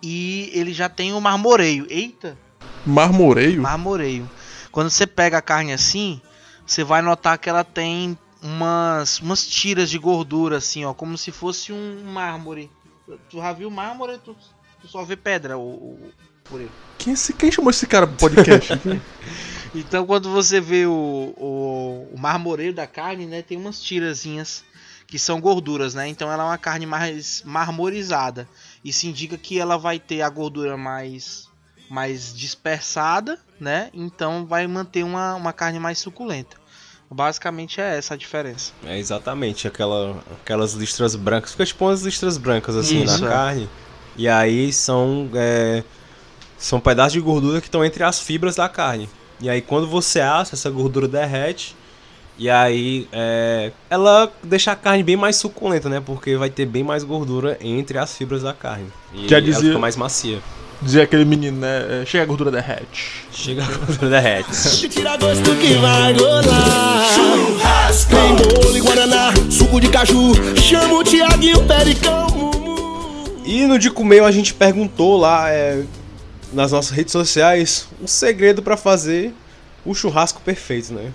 e 0.03 0.51
ele 0.55 0.73
já 0.73 0.89
tem 0.89 1.13
o 1.13 1.21
marmoreio. 1.21 1.87
Eita, 1.91 2.39
Marmoreio. 2.87 3.61
marmoreio. 3.63 4.31
Quando 4.75 4.91
você 4.91 5.07
pega 5.07 5.39
a 5.39 5.43
carne 5.43 5.73
assim, 5.73 6.21
você 6.67 6.83
vai 6.83 7.01
notar 7.01 7.39
que 7.39 7.49
ela 7.49 7.63
tem 7.63 8.19
umas, 8.43 9.21
umas 9.21 9.47
tiras 9.47 9.89
de 9.89 9.99
gordura 9.99 10.57
assim, 10.57 10.85
ó, 10.85 10.93
como 10.93 11.17
se 11.17 11.31
fosse 11.31 11.73
um 11.73 12.03
mármore. 12.13 12.69
Tu 13.31 13.37
já 13.39 13.53
viu 13.53 13.71
mármore? 13.71 14.19
Tu, 14.19 14.35
tu 14.81 14.89
só 14.89 15.05
vê 15.05 15.15
pedra, 15.15 15.57
o, 15.57 15.97
por 16.43 16.61
ele. 16.61 16.73
Quem, 16.99 17.13
esse- 17.13 17.33
quem 17.35 17.53
chamou 17.53 17.71
esse 17.71 17.87
cara 17.87 18.05
pro 18.05 18.17
podcast? 18.17 18.73
Então 19.77 20.05
quando 20.07 20.29
você 20.31 20.61
vê 20.61 20.87
o, 20.87 20.93
o, 21.37 22.09
o 22.13 22.19
marmoreio 22.19 22.75
da 22.75 22.87
carne, 22.87 23.27
né, 23.27 23.43
tem 23.43 23.57
umas 23.57 23.81
tirazinhas 23.81 24.65
que 25.07 25.19
são 25.19 25.41
gorduras, 25.41 25.95
né? 25.95 26.09
Então 26.09 26.31
ela 26.33 26.43
é 26.43 26.47
uma 26.47 26.59
carne 26.59 26.85
mais 26.87 27.43
marmorizada. 27.45 28.49
Isso 28.85 29.07
indica 29.07 29.37
que 29.39 29.59
ela 29.59 29.77
vai 29.77 29.99
ter 30.01 30.23
a 30.23 30.29
gordura 30.29 30.77
mais 30.77 31.44
mais 31.89 32.35
dispersada, 32.35 33.39
né? 33.61 33.91
Então 33.93 34.47
vai 34.47 34.67
manter 34.67 35.03
uma, 35.05 35.35
uma 35.35 35.53
carne 35.53 35.79
mais 35.79 35.99
suculenta. 35.99 36.57
Basicamente 37.11 37.81
é 37.81 37.97
essa 37.97 38.15
a 38.15 38.17
diferença. 38.17 38.73
É 38.85 38.99
exatamente, 38.99 39.69
aquela, 39.69 40.17
aquelas 40.43 40.73
listras 40.73 41.15
brancas. 41.15 41.53
Fica 41.53 41.65
tipo 41.67 41.85
umas 41.85 42.03
listras 42.03 42.37
brancas 42.37 42.75
assim 42.75 43.05
Isso, 43.05 43.21
na 43.21 43.27
é. 43.27 43.31
carne. 43.31 43.69
E 44.17 44.29
aí 44.29 44.73
são, 44.73 45.29
é, 45.35 45.85
são 46.59 46.81
pedaços 46.81 47.13
de 47.13 47.21
gordura 47.21 47.61
que 47.61 47.69
estão 47.69 47.85
entre 47.85 48.03
as 48.03 48.19
fibras 48.19 48.57
da 48.57 48.69
carne. 48.69 49.09
E 49.41 49.49
aí 49.49 49.61
quando 49.61 49.87
você 49.87 50.21
assa, 50.21 50.55
essa 50.55 50.71
gordura 50.71 51.07
derrete. 51.07 51.77
E 52.37 52.51
aí 52.51 53.07
é, 53.13 53.71
ela 53.89 54.33
deixa 54.43 54.73
a 54.73 54.77
carne 54.77 55.05
bem 55.05 55.17
mais 55.17 55.37
suculenta, 55.37 55.89
né? 55.89 56.01
Porque 56.01 56.37
vai 56.37 56.51
ter 56.51 56.67
bem 56.67 56.83
mais 56.83 57.05
gordura 57.05 57.57
entre 57.61 57.97
as 57.97 58.17
fibras 58.17 58.43
da 58.43 58.53
carne. 58.53 58.91
E 59.13 59.29
Já 59.29 59.37
ela 59.37 59.45
dizia- 59.47 59.69
fica 59.69 59.79
mais 59.79 59.95
macia. 59.95 60.41
Dizia 60.85 61.05
aquele 61.05 61.25
menino, 61.25 61.61
né? 61.61 62.03
é, 62.03 62.05
Chega 62.05 62.25
a 62.25 62.27
gordura 62.27 62.51
derrete. 62.51 63.25
Chega 63.33 63.65
a 63.65 63.67
gordura 63.67 64.11
derrete. 64.11 64.51
Tira 64.91 65.17
gosto 65.17 65.57
que 65.57 65.75
vai 65.75 66.13
rolar. 66.13 67.07
Churrasco. 67.15 68.11
Tem 68.11 68.37
bolo 68.37 68.77
e 68.77 68.81
guaraná, 68.83 69.33
suco 69.51 69.81
de 69.81 69.89
caju. 69.89 70.33
Chama 70.61 70.95
o 70.97 71.03
Tiaguinho 71.03 71.65
Pericão. 71.67 72.27
Mumu. 72.29 73.25
E 73.47 73.67
no 73.67 73.79
de 73.79 73.91
comer 73.91 74.23
a 74.25 74.31
gente 74.31 74.53
perguntou 74.53 75.17
lá 75.17 75.51
é, 75.51 75.85
nas 76.53 76.73
nossas 76.73 76.91
redes 76.91 77.13
sociais 77.13 77.89
um 78.03 78.07
segredo 78.07 78.63
pra 78.63 78.77
fazer 78.77 79.33
o 79.87 79.95
churrasco 79.95 80.43
perfeito, 80.43 80.93
né? 80.93 81.13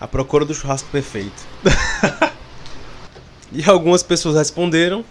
A 0.00 0.06
procura 0.06 0.44
do 0.44 0.54
churrasco 0.54 0.88
perfeito. 0.88 1.44
e 3.52 3.68
algumas 3.68 4.04
pessoas 4.04 4.36
responderam 4.36 5.04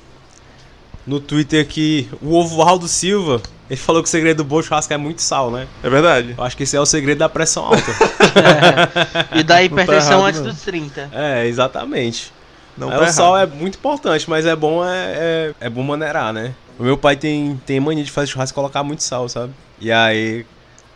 no 1.06 1.20
Twitter 1.20 1.68
que 1.68 2.08
o 2.22 2.34
Ovaldo 2.36 2.88
Silva, 2.88 3.41
ele 3.70 3.80
falou 3.80 4.01
que 4.01 4.07
o 4.07 4.11
segredo 4.11 4.38
do 4.38 4.43
bom 4.43 4.61
churrasco 4.61 4.93
é 4.93 4.97
muito 4.97 5.22
sal, 5.22 5.51
né? 5.51 5.67
É 5.84 5.89
verdade. 5.89 6.34
Eu 6.38 6.43
acho 6.43 6.57
que 6.57 6.63
esse 6.63 6.76
é 6.76 6.80
o 6.80 6.86
segredo 6.86 7.20
da 7.20 7.30
pressão 7.30 7.65
alta. 7.65 7.78
E 9.36 9.43
da 9.43 9.61
hipertensão 9.63 10.20
errado, 10.20 10.26
antes 10.28 10.41
não. 10.41 10.49
dos 10.49 10.61
30. 10.61 11.09
é, 11.13 11.45
exatamente. 11.47 12.32
Não 12.78 12.91
É, 12.91 12.97
tá 12.97 13.03
o 13.03 13.07
sal 13.11 13.36
errado. 13.36 13.53
é 13.53 13.55
muito 13.55 13.78
importante, 13.78 14.30
mas 14.30 14.45
é 14.45 14.55
bom 14.55 14.84
é, 14.86 15.13
é, 15.15 15.53
é 15.61 15.70
bom 15.70 15.84
maneirar, 15.84 16.32
né? 16.34 16.53
O 16.78 16.84
meu 16.84 16.97
pai 16.97 17.15
tem, 17.15 17.59
tem 17.65 17.80
mania 17.80 18.03
de 18.03 18.11
fazer 18.11 18.28
churrasco 18.28 18.53
e 18.53 18.55
colocar 18.55 18.84
muito 18.84 19.03
sal, 19.03 19.28
sabe? 19.28 19.53
E 19.82 19.91
aí, 19.91 20.45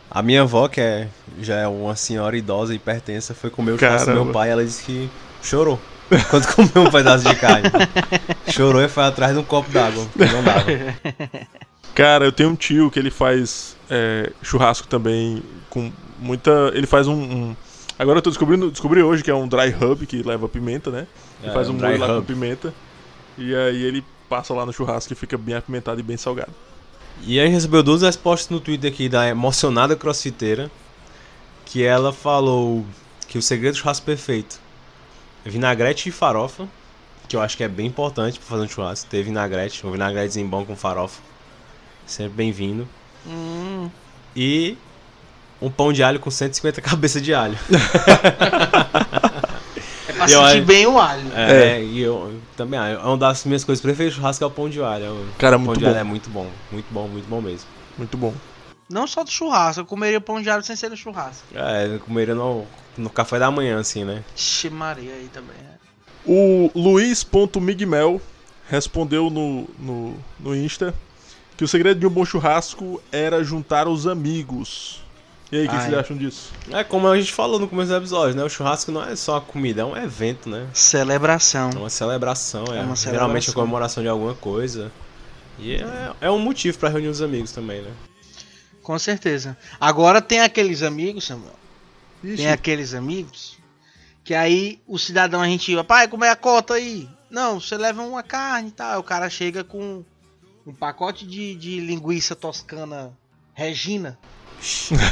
a 0.10 0.22
minha 0.22 0.42
avó, 0.44 0.68
que 0.68 0.80
é, 0.80 1.08
já 1.42 1.56
é 1.56 1.68
uma 1.68 1.96
senhora 1.96 2.38
idosa 2.38 2.74
e 2.74 2.78
hipertensa, 2.78 3.34
foi 3.34 3.50
comer 3.50 3.74
o 3.74 3.78
churrasco 3.80 4.10
do 4.10 4.14
meu 4.24 4.32
pai 4.34 4.50
e 4.50 4.52
ela 4.52 4.64
disse 4.64 4.84
que 4.84 5.10
chorou. 5.42 5.80
Quando 6.30 6.48
comeu 6.54 6.88
um 6.88 6.92
pedaço 6.92 7.28
de 7.28 7.36
carne. 7.36 7.70
Chorou 8.48 8.82
e 8.84 8.88
foi 8.88 9.04
atrás 9.04 9.34
de 9.34 9.40
um 9.40 9.44
copo 9.44 9.72
d'água. 9.72 10.06
que 10.14 10.26
Não 10.26 10.44
dava. 10.44 10.66
Cara, 11.96 12.26
eu 12.26 12.32
tenho 12.32 12.50
um 12.50 12.56
tio 12.56 12.90
que 12.90 12.98
ele 12.98 13.12
faz 13.12 13.76
é, 13.90 14.32
churrasco 14.42 14.88
também 14.88 15.44
com 15.70 15.92
muita. 16.20 16.72
Ele 16.74 16.88
faz 16.88 17.08
um. 17.08 17.14
um- 17.16 17.56
Agora 18.00 18.18
eu 18.18 18.22
tô 18.24 18.32
descobrindo, 18.32 18.72
descobri 18.72 19.04
hoje 19.04 19.24
que 19.24 19.30
é 19.30 19.36
um 19.36 19.48
dry 19.48 19.70
rub 19.70 20.06
que 20.08 20.24
leva 20.24 20.50
pimenta, 20.50 20.90
né? 20.90 21.06
Ele 21.40 21.52
É, 21.52 21.54
faz 21.54 21.70
um 21.70 21.74
um 21.74 21.78
molho 21.78 22.00
lá 22.00 22.08
com 22.08 22.24
pimenta. 22.24 22.74
E 23.38 23.54
aí 23.56 23.84
ele 23.84 24.04
passa 24.28 24.54
lá 24.54 24.66
no 24.66 24.74
churrasco 24.74 25.10
que 25.10 25.16
fica 25.16 25.38
bem 25.38 25.54
apimentado 25.56 26.00
e 26.00 26.04
bem 26.04 26.18
salgado. 26.18 26.52
E 27.22 27.40
a 27.40 27.44
gente 27.46 27.54
recebeu 27.54 27.84
duas 27.84 28.02
respostas 28.02 28.50
no 28.50 28.60
Twitter 28.60 28.92
aqui 28.92 29.08
da 29.08 29.28
emocionada 29.28 29.96
crossfiteira. 29.96 30.72
Que 31.66 31.84
ela 31.84 32.12
falou 32.12 32.86
que 33.28 33.38
o 33.38 33.42
segredo 33.42 33.74
do 33.74 33.78
churrasco 33.78 34.06
perfeito 34.06 34.60
é 35.46 35.50
vinagrete 35.50 36.10
e 36.10 36.12
farofa. 36.12 36.68
Que 37.28 37.36
eu 37.36 37.42
acho 37.42 37.56
que 37.56 37.64
é 37.64 37.68
bem 37.68 37.86
importante 37.88 38.40
pra 38.40 38.48
fazer 38.48 38.64
um 38.64 38.68
churrasco. 38.68 39.10
Ter 39.10 39.24
vinagrete, 39.24 39.86
um 39.86 39.92
vinagretezinho 39.92 40.48
bom 40.48 40.66
com 40.66 40.76
farofa. 40.76 41.22
Sempre 42.06 42.34
bem-vindo. 42.34 42.88
Hum, 43.26 43.90
E 44.36 44.78
um 45.62 45.70
pão 45.70 45.94
de 45.94 46.04
alho 46.04 46.20
com 46.20 46.30
150 46.30 46.82
cabeças 46.82 47.22
de 47.22 47.34
alho. 47.34 47.58
é 50.08 50.14
pra 50.14 50.28
E 50.28 50.32
eu 50.34 50.40
sentir 50.42 50.58
acho- 50.58 50.62
bem 50.66 50.86
o 50.88 51.00
alho. 51.00 51.32
É, 51.34 51.82
e 51.82 52.00
eu 52.02 52.40
também, 52.58 52.80
ah, 52.80 52.88
é 52.90 52.98
uma 52.98 53.18
das 53.18 53.46
minhas 53.46 53.64
coisas 53.64 53.82
preferidas 53.82 54.16
churrasco 54.16 54.44
é 54.44 54.48
o 54.48 54.52
pão 54.52 54.70
de 54.70 54.82
alho. 54.82 55.12
O 55.14 55.28
Cara, 55.38 55.58
pão 55.58 55.66
muito 55.66 55.80
de 55.80 55.86
bom. 55.86 55.90
alho 55.92 56.00
é 56.00 56.04
muito 56.04 56.30
bom, 56.30 56.50
muito 56.72 56.88
bom, 56.94 57.08
muito 57.08 57.28
bom 57.28 57.42
mesmo. 57.42 57.68
Muito 57.98 58.18
bom. 58.18 58.34
Não 58.90 59.08
só 59.08 59.24
do 59.24 59.32
churrasco, 59.32 59.82
eu 59.82 59.86
comeria 59.86 60.20
pão 60.20 60.42
de 60.42 60.50
alho 60.50 60.64
sem 60.64 60.76
ser 60.76 60.90
no 60.90 60.98
churrasco. 60.98 61.44
É, 61.54 61.88
eu 61.96 62.00
comeria 62.00 62.36
no, 62.36 62.66
no 62.98 63.10
café 63.10 63.40
da 63.40 63.50
manhã, 63.50 63.80
assim, 63.80 64.04
né? 64.04 64.24
Xe 64.36 64.70
Maria 64.70 65.14
aí 65.14 65.30
também. 65.34 65.56
é. 65.58 65.74
O 66.26 66.70
Luiz.migmel 66.76 68.22
respondeu 68.70 69.30
no, 69.30 69.68
no, 69.80 70.16
no 70.40 70.56
Insta 70.56 70.94
que 71.64 71.66
o 71.66 71.68
segredo 71.70 71.98
de 71.98 72.06
um 72.06 72.10
bom 72.10 72.26
churrasco 72.26 73.02
era 73.10 73.42
juntar 73.42 73.88
os 73.88 74.06
amigos. 74.06 75.02
E 75.50 75.56
aí, 75.56 75.66
o 75.66 75.70
que 75.70 75.76
vocês 75.78 75.94
acham 75.94 76.18
disso? 76.18 76.52
É 76.70 76.84
como 76.84 77.08
a 77.08 77.18
gente 77.18 77.32
falou 77.32 77.58
no 77.58 77.70
começo 77.70 77.90
do 77.90 77.96
episódio, 77.96 78.36
né? 78.36 78.44
O 78.44 78.50
churrasco 78.50 78.92
não 78.92 79.02
é 79.02 79.16
só 79.16 79.38
a 79.38 79.42
comida, 79.42 79.82
é 79.82 79.86
um 79.86 79.96
evento, 79.96 80.50
né? 80.50 80.68
Celebração. 80.74 81.70
É 81.74 81.78
uma 81.78 81.90
celebração, 81.90 82.66
é. 82.66 82.80
É 82.80 82.82
uma 82.82 82.98
Geralmente 82.98 82.98
celebração. 82.98 83.52
a 83.52 83.56
comemoração 83.56 84.04
de 84.04 84.10
alguma 84.10 84.36
coisa. 84.36 84.92
E 85.58 85.76
é, 85.76 86.12
é 86.20 86.30
um 86.30 86.40
motivo 86.40 86.78
pra 86.78 86.90
reunir 86.90 87.08
os 87.08 87.22
amigos 87.22 87.54
também, 87.54 87.82
né? 87.82 87.92
Com 88.82 89.00
certeza. 89.00 89.56
Agora 89.80 90.22
tem 90.22 90.42
aqueles 90.42 90.84
amigos, 90.84 91.24
Samuel. 91.24 91.56
Ixi, 92.22 92.38
Tem 92.38 92.52
aqueles 92.52 92.94
amigos 92.94 93.58
que 94.22 94.34
aí 94.34 94.82
o 94.86 95.00
cidadão 95.00 95.42
a 95.42 95.46
gente 95.46 95.74
vai, 95.76 95.84
pai, 95.84 96.08
como 96.10 96.26
é 96.26 96.30
a 96.30 96.36
cota 96.36 96.74
aí? 96.74 97.08
Não, 97.30 97.62
você 97.62 97.78
leva 97.78 98.02
uma 98.02 98.24
carne 98.24 98.68
e 98.68 98.72
tal. 98.72 99.00
O 99.00 99.04
cara 99.04 99.30
chega 99.30 99.64
com 99.64 100.04
um 100.66 100.74
pacote 100.74 101.26
de, 101.26 101.56
de 101.56 101.80
linguiça 101.80 102.36
toscana 102.36 103.12
Regina. 103.54 104.18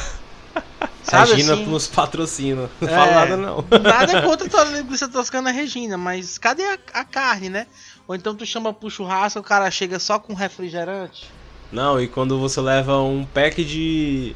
Sabe 1.04 1.32
Regina 1.34 1.54
assim? 1.54 1.66
nos 1.66 1.88
patrocina. 1.88 2.70
Não 2.80 2.88
É. 2.88 2.92
fala 2.96 3.12
nada, 3.12 3.38
não. 3.38 3.66
Nada 3.84 4.22
contra 4.24 4.48
tua 4.50 4.64
linguiça 4.66 5.08
toscana 5.10 5.52
Regina, 5.52 5.98
mas 5.98 6.38
cadê 6.38 6.64
a, 6.64 6.78
a 6.94 7.04
carne, 7.04 7.50
né? 7.50 7.68
Ou 8.08 8.16
então 8.16 8.36
tu 8.36 8.46
chama 8.46 8.74
pro 8.74 8.90
churrasco, 8.90 9.40
o 9.40 9.44
cara 9.44 9.70
chega 9.72 10.00
só 10.00 10.20
com 10.20 10.34
refrigerante. 10.34 11.30
Não, 11.72 12.00
e 12.00 12.08
quando 12.08 12.40
você 12.40 12.62
leva 12.62 13.02
um 13.02 13.26
pack 13.26 13.64
de. 13.64 14.36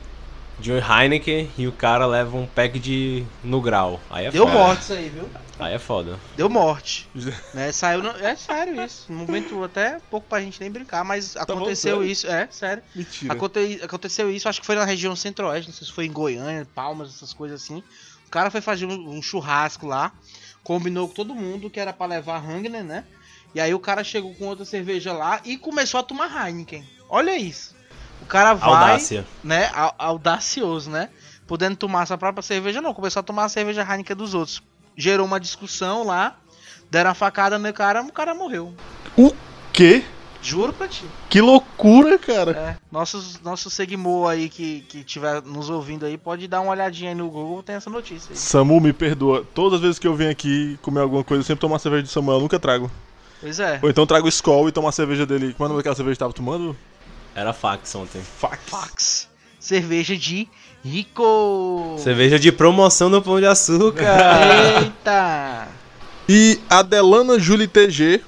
de 0.59 0.72
um 0.72 0.78
Heineken 0.78 1.49
e 1.57 1.68
o 1.68 1.72
cara 1.72 2.05
leva 2.05 2.36
um 2.36 2.47
pack 2.47 2.80
de. 2.80 3.24
no 3.43 3.61
grau. 3.61 3.99
Aí 4.09 4.26
é 4.26 4.32
Deu 4.32 4.47
foda. 4.47 4.57
morte 4.59 4.82
isso 4.82 4.93
aí, 4.93 5.09
viu? 5.09 5.30
Aí 5.58 5.74
é 5.74 5.80
foda. 5.80 6.20
Deu 6.36 6.49
morte. 6.49 7.10
né? 7.53 7.72
Saiu 7.72 8.03
no- 8.03 8.10
É 8.18 8.36
sério 8.36 8.82
isso. 8.84 9.06
Um 9.12 9.16
momento 9.16 9.64
até 9.64 9.99
pouco 10.12 10.28
pra 10.28 10.41
gente 10.41 10.60
nem 10.60 10.70
brincar, 10.70 11.03
mas 11.06 11.36
aconteceu 11.38 11.97
sério? 11.97 12.12
isso. 12.12 12.28
É, 12.28 12.47
sério. 12.51 12.84
Mentira. 12.93 13.34
Aconte- 13.34 13.80
Aconteceu 13.82 14.30
isso, 14.30 14.49
acho 14.49 14.60
que 14.60 14.66
foi 14.66 14.76
na 14.76 14.84
região 14.84 15.16
centro-oeste, 15.16 15.70
não 15.70 15.76
sei 15.78 15.88
se 15.88 15.93
foi 15.93 16.06
em 16.06 16.12
Goiânia, 16.12 16.68
Palmas, 16.76 17.10
essas 17.16 17.32
coisas 17.34 17.64
assim. 17.64 17.82
O 18.28 18.30
cara 18.30 18.51
foi 18.51 18.60
fazer 18.60 18.86
um, 18.86 19.10
um 19.18 19.22
churrasco 19.22 19.88
lá, 19.88 20.12
combinou 20.64 21.08
com 21.08 21.14
todo 21.14 21.34
mundo 21.34 21.70
que 21.70 21.80
era 21.80 21.93
pra 21.93 22.06
levar 22.06 22.43
Hangner, 22.43 22.84
né? 22.84 23.06
E 23.53 23.62
aí 23.62 23.74
o 23.74 23.80
cara 23.80 24.03
chegou 24.03 24.36
com 24.36 24.47
outra 24.47 24.66
cerveja 24.66 25.14
lá 25.14 25.39
e 25.45 25.58
começou 25.58 25.99
a 26.01 26.03
tomar 26.03 26.30
Heineken. 26.47 26.86
Olha 27.10 27.38
isso. 27.38 27.74
O 28.22 28.26
cara 28.26 28.53
vai, 28.53 28.68
Audácia. 28.70 29.26
né, 29.41 29.70
au- 29.74 29.95
audacioso, 29.97 30.89
né? 30.89 31.10
Podendo 31.47 31.78
tomar 31.78 32.06
sua 32.08 32.18
própria 32.18 32.41
cerveja, 32.41 32.82
não. 32.82 32.93
Começou 32.93 33.22
a 33.22 33.24
tomar 33.24 33.45
a 33.45 33.49
cerveja 33.49 33.82
Heineken 33.89 34.16
dos 34.18 34.34
outros. 34.34 34.62
Gerou 34.97 35.25
uma 35.25 35.39
discussão 35.39 36.03
lá, 36.03 36.37
deram 36.89 37.09
uma 37.09 37.15
facada 37.15 37.57
no 37.57 37.73
cara, 37.73 38.01
o 38.01 38.11
cara 38.11 38.33
morreu. 38.33 38.73
O 39.17 39.33
quê? 39.73 40.03
Juro 40.41 40.71
pra 40.71 40.87
ti. 40.87 41.03
Que 41.27 41.41
loucura, 41.41 42.19
cara. 42.19 42.51
É, 42.51 42.77
nossos, 42.91 43.39
nosso 43.41 43.67
Segmo 43.69 44.27
aí 44.27 44.47
que, 44.47 44.81
que 44.81 45.03
tiver 45.03 45.41
nos 45.41 45.71
ouvindo 45.71 46.05
aí, 46.05 46.19
pode 46.19 46.47
dar 46.47 46.61
uma 46.61 46.71
olhadinha 46.71 47.09
aí 47.09 47.15
no 47.15 47.29
Google, 47.29 47.63
tem 47.63 47.75
essa 47.75 47.89
notícia 47.89 48.31
aí. 48.31 48.37
Samu, 48.37 48.79
me 48.79 48.93
perdoa. 48.93 49.43
Todas 49.55 49.77
as 49.77 49.81
vezes 49.81 49.99
que 49.99 50.07
eu 50.07 50.15
venho 50.15 50.29
aqui 50.29 50.77
comer 50.83 51.01
alguma 51.01 51.23
coisa, 51.23 51.41
eu 51.41 51.45
sempre 51.45 51.61
tomo 51.61 51.73
uma 51.73 51.79
cerveja 51.79 52.03
de 52.03 52.09
Samuel, 52.09 52.37
eu 52.37 52.41
nunca 52.41 52.59
trago. 52.59 52.91
Pois 53.41 53.59
é. 53.59 53.79
Ou 53.81 53.89
então 53.89 54.05
trago 54.05 54.27
Skol 54.27 54.69
e 54.69 54.71
tomo 54.71 54.87
a 54.87 54.91
cerveja 54.91 55.25
dele. 55.25 55.53
Como 55.53 55.65
é 55.65 55.65
o 55.65 55.69
nome 55.69 55.79
daquela 55.79 55.95
cerveja 55.95 56.15
que 56.15 56.19
tava 56.19 56.33
tomando? 56.33 56.77
Era 57.33 57.51
fax 57.51 57.95
ontem. 57.95 58.21
Fax. 58.21 58.59
Fax. 58.67 59.29
Cerveja 59.59 60.15
de 60.15 60.47
Rico. 60.86 61.95
Cerveja 61.97 62.38
de 62.38 62.51
promoção 62.51 63.09
no 63.09 63.19
Pão 63.19 63.39
de 63.39 63.47
Açúcar. 63.47 64.05
Eita. 64.81 65.67
E 66.27 66.59
a 66.67 66.81
Delana 66.81 67.38
Julie 67.38 67.67
TG 67.67 68.19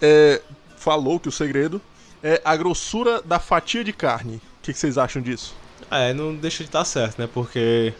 é, 0.00 0.40
falou 0.78 1.20
que 1.20 1.28
o 1.28 1.32
segredo 1.32 1.78
é 2.22 2.40
a 2.42 2.56
grossura 2.56 3.20
da 3.20 3.38
fatia 3.38 3.84
de 3.84 3.92
carne. 3.92 4.36
O 4.36 4.40
que, 4.62 4.72
que 4.72 4.78
vocês 4.78 4.96
acham 4.96 5.20
disso? 5.20 5.54
é, 5.90 6.12
não 6.14 6.34
deixa 6.34 6.58
de 6.62 6.68
estar 6.68 6.84
certo, 6.86 7.18
né? 7.18 7.28
Porque, 7.32 7.92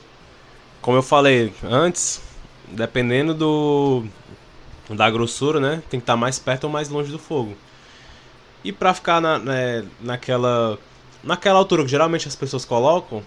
como 0.81 0.97
eu 0.97 1.03
falei 1.03 1.53
antes, 1.63 2.23
dependendo 2.69 3.35
do 3.35 4.05
da 4.91 5.11
grossura, 5.11 5.61
né? 5.61 5.83
Tem 5.91 6.01
que 6.01 6.05
estar 6.05 6.17
mais 6.17 6.39
perto 6.39 6.65
ou 6.65 6.71
mais 6.71 6.89
longe 6.89 7.13
do 7.13 7.19
fogo. 7.19 7.55
E 8.65 8.73
pra 8.73 8.95
ficar 8.95 9.21
na, 9.21 9.39
né, 9.39 9.85
naquela 10.01 10.79
naquela 11.23 11.59
altura 11.59 11.83
que 11.85 11.91
geralmente 11.91 12.27
as 12.27 12.35
pessoas 12.35 12.65
colocam, 12.65 13.23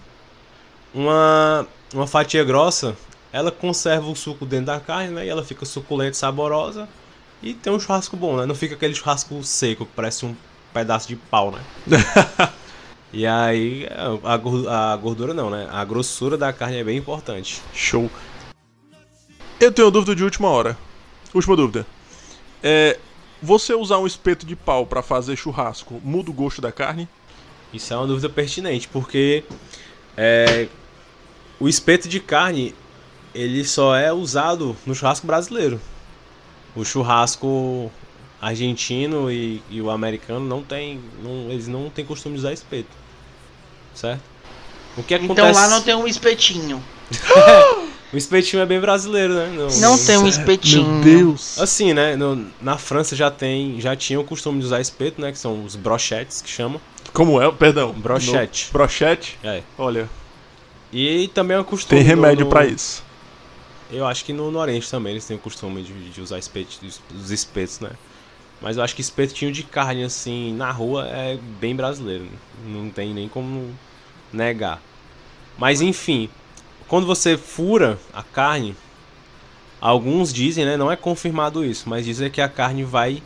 uma 0.92 1.66
uma 1.94 2.06
fatia 2.06 2.42
grossa, 2.42 2.96
ela 3.30 3.52
conserva 3.52 4.06
o 4.08 4.16
suco 4.16 4.46
dentro 4.46 4.66
da 4.66 4.80
carne, 4.80 5.10
né? 5.12 5.26
E 5.26 5.28
ela 5.28 5.44
fica 5.44 5.66
suculenta, 5.66 6.12
e 6.12 6.18
saborosa 6.18 6.88
e 7.42 7.52
tem 7.54 7.72
um 7.72 7.78
churrasco 7.78 8.16
bom, 8.16 8.36
né? 8.36 8.46
Não 8.46 8.54
fica 8.54 8.74
aquele 8.74 8.94
churrasco 8.94 9.42
seco 9.44 9.84
que 9.84 9.92
parece 9.94 10.24
um 10.24 10.34
pedaço 10.72 11.08
de 11.08 11.16
pau, 11.16 11.50
né? 11.52 11.66
E 13.12 13.26
aí, 13.26 13.86
a 14.24 14.36
gor- 14.38 14.66
a 14.68 14.96
gordura 14.96 15.34
não, 15.34 15.50
né? 15.50 15.68
A 15.70 15.84
grossura 15.84 16.38
da 16.38 16.50
carne 16.50 16.78
é 16.78 16.84
bem 16.84 16.96
importante. 16.96 17.62
Show. 17.70 18.10
Eu 19.60 19.72
tenho 19.72 19.86
uma 19.86 19.92
dúvida 19.92 20.14
de 20.14 20.24
última 20.24 20.48
hora. 20.48 20.78
Última 21.34 21.56
dúvida. 21.56 21.86
É, 22.62 22.98
você 23.40 23.74
usar 23.74 23.98
um 23.98 24.06
espeto 24.06 24.46
de 24.46 24.56
pau 24.56 24.86
pra 24.86 25.02
fazer 25.02 25.36
churrasco 25.36 26.00
muda 26.02 26.30
o 26.30 26.34
gosto 26.34 26.60
da 26.60 26.72
carne? 26.72 27.08
Isso 27.72 27.92
é 27.92 27.96
uma 27.96 28.06
dúvida 28.06 28.28
pertinente, 28.28 28.88
porque 28.88 29.44
é, 30.16 30.68
o 31.62 31.68
espeto 31.68 32.08
de 32.08 32.18
carne 32.20 32.74
ele 33.34 33.64
só 33.64 33.94
é 33.94 34.12
usado 34.12 34.76
no 34.84 34.94
churrasco 34.94 35.26
brasileiro. 35.26 35.80
O 36.74 36.84
churrasco 36.84 37.90
argentino 38.40 39.30
e, 39.30 39.62
e 39.70 39.80
o 39.80 39.88
americano 39.90 40.44
não 40.44 40.62
tem, 40.62 41.00
não, 41.22 41.50
eles 41.50 41.68
não 41.68 41.88
têm 41.88 42.04
costume 42.04 42.34
de 42.34 42.40
usar 42.40 42.52
espeto, 42.52 42.88
certo? 43.94 44.22
O 44.96 45.02
que 45.02 45.14
acontece? 45.14 45.48
Então 45.50 45.52
lá 45.62 45.68
não 45.68 45.80
tem 45.82 45.94
um 45.94 46.06
espetinho. 46.06 46.82
O 48.12 48.16
espetinho 48.18 48.60
é 48.62 48.66
bem 48.66 48.78
brasileiro, 48.78 49.32
né? 49.32 49.48
Não 49.80 49.96
tem 49.96 50.18
um 50.18 50.28
espetinho. 50.28 50.86
Meu 50.86 51.02
Deus. 51.02 51.58
Assim, 51.58 51.94
né? 51.94 52.14
no- 52.14 52.46
na 52.60 52.76
França 52.76 53.16
já 53.16 53.30
tem, 53.30 53.80
já 53.80 53.96
tinha 53.96 54.20
o 54.20 54.24
costume 54.24 54.60
de 54.60 54.66
usar 54.66 54.82
espeto, 54.82 55.18
né? 55.18 55.32
Que 55.32 55.38
são 55.38 55.64
os 55.64 55.74
brochettes 55.76 56.42
que 56.42 56.50
chamam. 56.50 56.78
Como 57.14 57.40
é? 57.40 57.50
Perdão. 57.50 57.90
Brochete. 57.92 58.66
No- 58.66 58.72
brochete? 58.74 59.38
É. 59.42 59.62
Olha, 59.78 60.10
E 60.92 61.28
também 61.28 61.56
é 61.56 61.60
um 61.60 61.64
costume. 61.64 62.00
tem 62.00 62.06
remédio 62.06 62.44
no- 62.44 62.50
pra 62.50 62.66
isso. 62.66 63.02
Eu 63.90 64.06
acho 64.06 64.24
que 64.24 64.32
no, 64.32 64.50
no 64.50 64.58
Oriente 64.58 64.90
também 64.90 65.12
eles 65.12 65.26
têm 65.26 65.36
o 65.36 65.40
costume 65.40 65.82
de, 65.82 66.10
de 66.10 66.20
usar 66.20 66.38
espetos, 66.38 66.78
os 67.14 67.30
espetos, 67.30 67.80
né? 67.80 67.90
Mas 68.60 68.76
eu 68.76 68.82
acho 68.82 68.94
que 68.94 69.00
espetinho 69.00 69.52
de 69.52 69.62
carne, 69.64 70.04
assim, 70.04 70.54
na 70.54 70.70
rua 70.70 71.06
é 71.08 71.36
bem 71.60 71.74
brasileiro. 71.74 72.28
Não 72.66 72.88
tem 72.88 73.12
nem 73.12 73.28
como 73.28 73.74
negar. 74.32 74.80
Mas 75.58 75.80
enfim, 75.80 76.28
quando 76.88 77.06
você 77.06 77.36
fura 77.36 77.98
a 78.14 78.22
carne, 78.22 78.74
alguns 79.80 80.32
dizem, 80.32 80.64
né? 80.64 80.76
Não 80.76 80.90
é 80.90 80.96
confirmado 80.96 81.64
isso, 81.64 81.88
mas 81.88 82.04
dizem 82.04 82.30
que 82.30 82.40
a 82.40 82.48
carne 82.48 82.84
vai. 82.84 83.22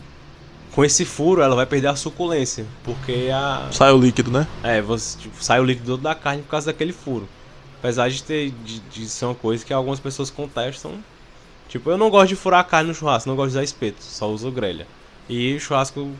Com 0.74 0.84
esse 0.84 1.04
furo, 1.04 1.40
ela 1.40 1.54
vai 1.56 1.64
perder 1.64 1.88
a 1.88 1.96
suculência. 1.96 2.66
Porque 2.82 3.30
a. 3.32 3.68
Sai 3.70 3.92
o 3.92 3.98
líquido, 3.98 4.30
né? 4.30 4.46
É, 4.62 4.82
você, 4.82 5.18
tipo, 5.18 5.42
sai 5.42 5.60
o 5.60 5.64
líquido 5.64 5.96
da 5.96 6.14
carne 6.14 6.42
por 6.42 6.50
causa 6.50 6.66
daquele 6.66 6.92
furo. 6.92 7.28
Apesar 7.78 8.08
de, 8.08 8.22
ter, 8.22 8.50
de, 8.64 8.80
de 8.80 9.08
ser 9.08 9.26
uma 9.26 9.34
coisa 9.34 9.64
que 9.64 9.72
algumas 9.72 10.00
pessoas 10.00 10.30
contestam. 10.30 10.94
Tipo, 11.68 11.90
eu 11.90 11.98
não 11.98 12.10
gosto 12.10 12.28
de 12.28 12.36
furar 12.36 12.60
a 12.60 12.64
carne 12.64 12.88
no 12.88 12.94
churrasco, 12.94 13.28
não 13.28 13.36
gosto 13.36 13.50
de 13.50 13.56
usar 13.56 13.64
espeto, 13.64 14.02
só 14.02 14.30
uso 14.30 14.50
grelha. 14.50 14.86
E 15.28 15.54
o 15.56 15.60
churrasco 15.60 16.10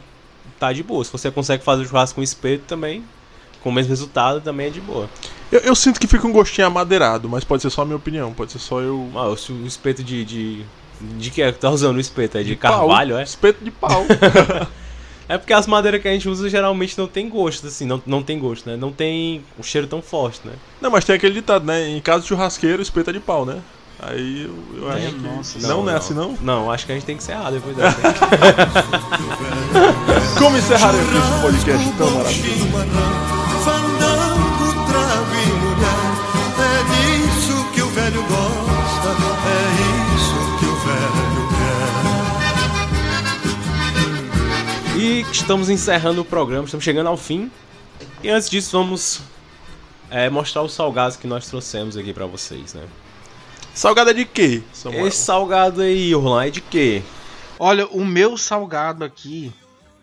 tá 0.59 0.73
de 0.73 0.83
boa. 0.83 1.05
Se 1.05 1.13
você 1.13 1.31
consegue 1.31 1.63
fazer 1.63 1.83
o 1.83 1.87
churrasco 1.87 2.17
com 2.17 2.23
espeto 2.23 2.65
também, 2.67 3.05
com 3.63 3.71
o 3.71 3.73
mesmo 3.73 3.91
resultado, 3.91 4.41
também 4.41 4.67
é 4.67 4.71
de 4.71 4.81
boa. 4.81 5.09
Eu, 5.51 5.61
eu 5.61 5.75
sinto 5.75 6.01
que 6.01 6.07
fica 6.07 6.27
um 6.27 6.33
gostinho 6.33 6.67
amadeirado, 6.67 7.29
mas 7.29 7.45
pode 7.45 7.63
ser 7.63 7.71
só 7.71 7.83
a 7.83 7.85
minha 7.85 7.97
opinião, 7.97 8.33
pode 8.33 8.53
ser 8.53 8.59
só 8.59 8.81
eu. 8.81 9.11
Ah, 9.15 9.29
o, 9.29 9.67
espeto 9.67 10.03
de, 10.03 10.25
de. 10.25 10.65
De 11.01 11.31
que 11.31 11.43
é 11.43 11.53
que 11.53 11.59
tá 11.59 11.69
usando 11.69 11.97
o 11.97 12.01
espeto? 12.01 12.39
É 12.39 12.43
de 12.43 12.57
pau. 12.57 12.89
carvalho, 12.89 13.19
é? 13.19 13.23
Espeto 13.23 13.63
de 13.63 13.71
pau. 13.71 14.07
É 15.29 15.37
porque 15.37 15.53
as 15.53 15.67
madeiras 15.67 16.01
que 16.01 16.07
a 16.07 16.13
gente 16.13 16.29
usa 16.29 16.49
geralmente 16.49 16.97
não 16.97 17.09
tem 17.09 17.29
gosto, 17.29 17.67
assim, 17.67 17.85
não, 17.85 18.01
não 18.07 18.23
tem 18.23 18.39
gosto, 18.39 18.71
né? 18.71 18.77
Não 18.77 18.93
tem 18.93 19.43
um 19.59 19.63
cheiro 19.63 19.89
tão 19.89 20.01
forte, 20.01 20.41
né? 20.45 20.53
Não, 20.81 20.89
mas 20.91 21.05
tem 21.05 21.17
aquele 21.17 21.35
ditado, 21.35 21.65
né? 21.65 21.89
Em 21.89 22.01
casa 22.01 22.23
de 22.23 22.29
churrasqueiro, 22.29 22.81
espeta 22.81 23.13
de 23.13 23.19
pau, 23.19 23.45
né? 23.45 23.59
Aí 23.99 24.45
eu, 24.45 24.83
eu 24.83 24.91
acho 24.91 25.07
que... 25.07 25.23
nossa, 25.23 25.59
não, 25.67 25.83
não 25.83 25.91
é 25.91 25.97
assim, 25.97 26.15
não? 26.15 26.37
Não, 26.41 26.71
acho 26.71 26.87
que 26.87 26.93
a 26.93 26.95
gente 26.95 27.07
tem 27.07 27.17
que 27.17 27.23
encerrar 27.23 27.51
depois 27.51 27.77
dessa. 27.77 27.99
Como 30.39 30.57
encerraremos 30.57 31.09
esse 31.09 31.41
podcast 31.41 31.93
tão 31.97 32.11
maravilhoso? 32.11 32.67
E 45.07 45.21
estamos 45.31 45.71
encerrando 45.71 46.21
o 46.21 46.25
programa, 46.25 46.65
estamos 46.65 46.83
chegando 46.83 47.07
ao 47.07 47.17
fim. 47.17 47.49
E 48.25 48.29
antes 48.29 48.51
disso, 48.51 48.77
vamos 48.77 49.21
é, 50.11 50.29
mostrar 50.29 50.63
os 50.63 50.75
salgados 50.75 51.17
que 51.17 51.29
nós 51.29 51.47
trouxemos 51.47 51.97
aqui 51.97 52.13
pra 52.13 52.27
vocês, 52.27 52.75
né? 52.75 52.85
Salgada 53.73 54.13
de 54.13 54.25
quê, 54.25 54.63
Samuel? 54.73 55.07
Esse 55.07 55.19
salgado 55.19 55.81
aí, 55.81 56.13
Orlan, 56.13 56.47
é 56.47 56.51
de 56.51 56.61
quê? 56.61 57.05
Olha, 57.57 57.87
o 57.87 58.05
meu 58.05 58.37
salgado 58.37 59.05
aqui 59.05 59.53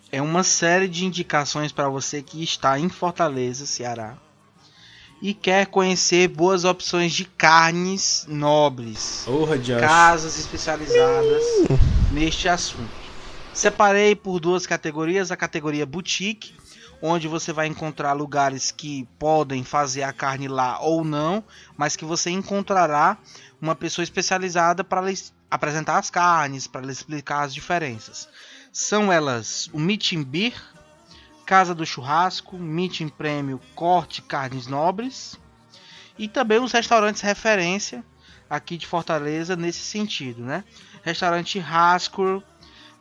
é 0.10 0.22
uma 0.22 0.41
série 0.41 0.88
de 0.88 1.06
indicações 1.06 1.74
para 1.74 1.89
você 1.89 2.22
que 2.22 2.41
está 2.41 2.80
em 2.80 2.88
Fortaleza, 2.88 3.66
Ceará, 3.66 4.16
e 5.22 5.34
quer 5.34 5.66
conhecer 5.66 6.30
boas 6.30 6.64
opções 6.64 7.12
de 7.12 7.26
carnes 7.26 8.26
nobres, 8.30 9.24
Porra, 9.26 9.58
de 9.58 9.76
casas 9.76 10.39
especializadas 10.39 11.43
neste 12.14 12.47
assunto. 12.47 13.03
Separei 13.54 14.16
por 14.16 14.39
duas 14.39 14.66
categorias, 14.66 15.32
a 15.32 15.38
categoria 15.38 15.86
boutique, 15.86 16.56
onde 16.99 17.28
você 17.28 17.54
vai 17.54 17.68
encontrar 17.68 18.14
lugares 18.14 18.72
que 18.72 19.08
podem 19.20 19.64
fazer 19.64 20.04
a 20.04 20.12
carne 20.12 20.47
lá 20.47 20.80
ou 20.80 21.04
não, 21.04 21.43
mas 21.78 21.95
que 21.95 22.04
você 22.04 22.32
encontrará 22.32 23.18
uma 23.62 23.76
pessoa 23.76 24.04
especializada 24.04 24.84
para 24.84 25.04
apresentar 25.51 25.99
as 25.99 26.10
carnes, 26.10 26.66
para 26.66 26.91
explicar 26.91 27.43
as 27.43 27.54
diferenças. 27.54 28.28
São 28.72 29.12
elas 29.12 29.70
o 29.72 29.80
Meat 29.80 30.14
and 30.18 30.24
Beer, 30.24 30.54
Casa 31.45 31.76
do 31.76 31.86
Churrasco, 31.86 32.58
Meat 32.58 33.04
and 33.04 33.10
Prêmio, 33.10 33.62
Corte 33.76 34.22
Carnes 34.22 34.66
Nobres 34.66 35.38
e 36.18 36.28
também 36.28 36.60
os 36.60 36.72
restaurantes 36.72 37.22
referência 37.22 38.04
aqui 38.49 38.78
de 38.78 38.88
Fortaleza 38.88 39.56
nesse 39.56 39.80
sentido, 39.80 40.41
né? 40.41 40.64
Restaurante 41.04 41.60
Rascor, 41.60 42.41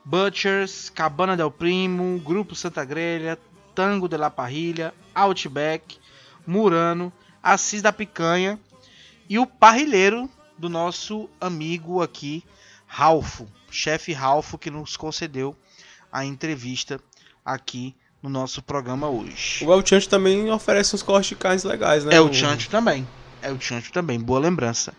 Butchers, 0.04 0.90
Cabana 0.90 1.36
del 1.36 1.50
Primo, 1.50 2.18
Grupo 2.20 2.54
Santa 2.54 2.84
Grelha, 2.84 3.38
Tango 3.74 4.08
de 4.08 4.16
la 4.16 4.30
Parrilha, 4.30 4.92
Outback, 5.14 5.98
Murano, 6.46 7.12
Assis 7.42 7.82
da 7.82 7.92
Picanha 7.92 8.58
e 9.28 9.38
o 9.38 9.46
parrilheiro 9.46 10.28
do 10.58 10.68
nosso 10.68 11.28
amigo 11.40 12.02
aqui, 12.02 12.44
Ralfo, 12.86 13.48
chefe 13.70 14.12
Ralfo, 14.12 14.58
que 14.58 14.70
nos 14.70 14.96
concedeu 14.96 15.56
a 16.12 16.24
entrevista 16.24 17.00
aqui 17.44 17.94
no 18.22 18.28
nosso 18.28 18.62
programa 18.62 19.08
hoje. 19.08 19.64
O 19.64 19.72
El 19.72 19.84
Chante 19.84 20.08
também 20.08 20.50
oferece 20.50 20.94
uns 20.94 21.02
cortes 21.02 21.30
de 21.30 21.36
carnes 21.36 21.64
legais, 21.64 22.04
né? 22.04 22.14
É 22.14 22.20
o 22.20 22.32
Chancho 22.32 22.68
também. 22.68 23.06
É 23.40 23.50
o 23.50 23.60
Chancho 23.60 23.92
também. 23.92 24.20
Boa 24.20 24.38
lembrança 24.38 24.94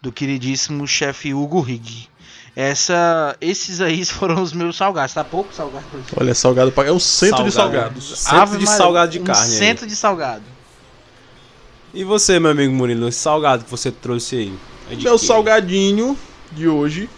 do 0.00 0.12
queridíssimo 0.12 0.86
chefe 0.86 1.34
Hugo 1.34 1.60
Rig. 1.60 2.08
Essa, 2.60 3.36
esses 3.40 3.80
aí 3.80 4.02
foram 4.04 4.42
os 4.42 4.52
meus 4.52 4.76
salgados. 4.76 5.14
Tá 5.14 5.22
pouco 5.22 5.54
salgado? 5.54 5.84
Olha, 6.16 6.34
salgado 6.34 6.72
pra... 6.72 6.88
É 6.88 6.92
um 6.92 6.98
centro 6.98 7.44
de 7.44 7.52
Salgado. 7.52 8.00
salgados. 8.02 8.18
Centro 8.18 8.36
Ave 8.40 8.58
de 8.58 8.64
Maria, 8.64 8.78
salgado 8.78 9.12
de 9.12 9.20
um 9.20 9.24
carne 9.24 9.52
aí. 9.52 9.58
Centro 9.58 9.86
de 9.86 9.94
salgado. 9.94 10.42
E 11.94 12.02
você, 12.02 12.40
meu 12.40 12.50
amigo 12.50 12.74
Murilo, 12.74 13.06
esse 13.06 13.20
salgado 13.20 13.62
que 13.62 13.70
você 13.70 13.92
trouxe 13.92 14.36
aí? 14.36 14.58
É 14.90 14.96
de 14.96 15.04
Meu 15.04 15.16
quê? 15.16 15.24
salgadinho 15.24 16.18
de 16.50 16.66
hoje, 16.66 17.08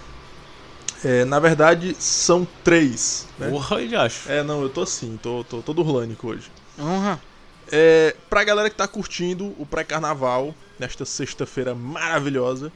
é, 1.03 1.24
na 1.24 1.38
verdade, 1.38 1.97
são 1.99 2.47
três. 2.62 3.26
Né? 3.38 3.49
Porra, 3.49 3.80
eu 3.80 4.01
acho. 4.01 4.30
É, 4.30 4.43
não, 4.43 4.61
eu 4.61 4.68
tô 4.68 4.82
assim, 4.82 5.18
tô, 5.22 5.43
tô 5.45 5.62
todo 5.62 5.80
urlânico 5.80 6.28
hoje. 6.28 6.53
Uhum. 6.78 7.16
É, 7.72 8.14
pra 8.28 8.45
galera 8.45 8.68
que 8.68 8.76
tá 8.76 8.86
curtindo 8.86 9.55
o 9.59 9.64
pré-carnaval, 9.64 10.55
nesta 10.78 11.07
sexta-feira 11.07 11.74
maravilhosa, 11.74 12.70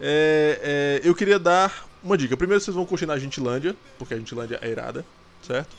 é, 0.00 1.00
é, 1.02 1.08
eu 1.08 1.14
queria 1.14 1.38
dar 1.38 1.86
uma 2.02 2.16
dica. 2.16 2.36
Primeiro 2.36 2.62
vocês 2.62 2.74
vão 2.74 2.86
curtir 2.86 3.06
na 3.06 3.18
Gentilândia, 3.18 3.74
porque 3.98 4.14
a 4.14 4.16
Gentilândia 4.16 4.58
é 4.62 4.70
irada, 4.70 5.04
certo? 5.42 5.76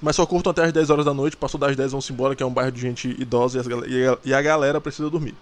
Mas 0.00 0.16
só 0.16 0.24
curtam 0.24 0.50
até 0.50 0.64
as 0.64 0.72
10 0.72 0.90
horas 0.90 1.04
da 1.04 1.12
noite, 1.12 1.36
passou 1.36 1.58
das 1.58 1.74
10 1.74 1.92
vão-se 1.92 2.12
embora, 2.12 2.34
que 2.34 2.42
é 2.42 2.46
um 2.46 2.52
bairro 2.52 2.70
de 2.70 2.80
gente 2.80 3.08
idosa 3.20 3.58
e, 3.58 4.06
as 4.06 4.18
e 4.24 4.34
a 4.34 4.42
galera 4.42 4.80
precisa 4.80 5.10
dormir. 5.10 5.34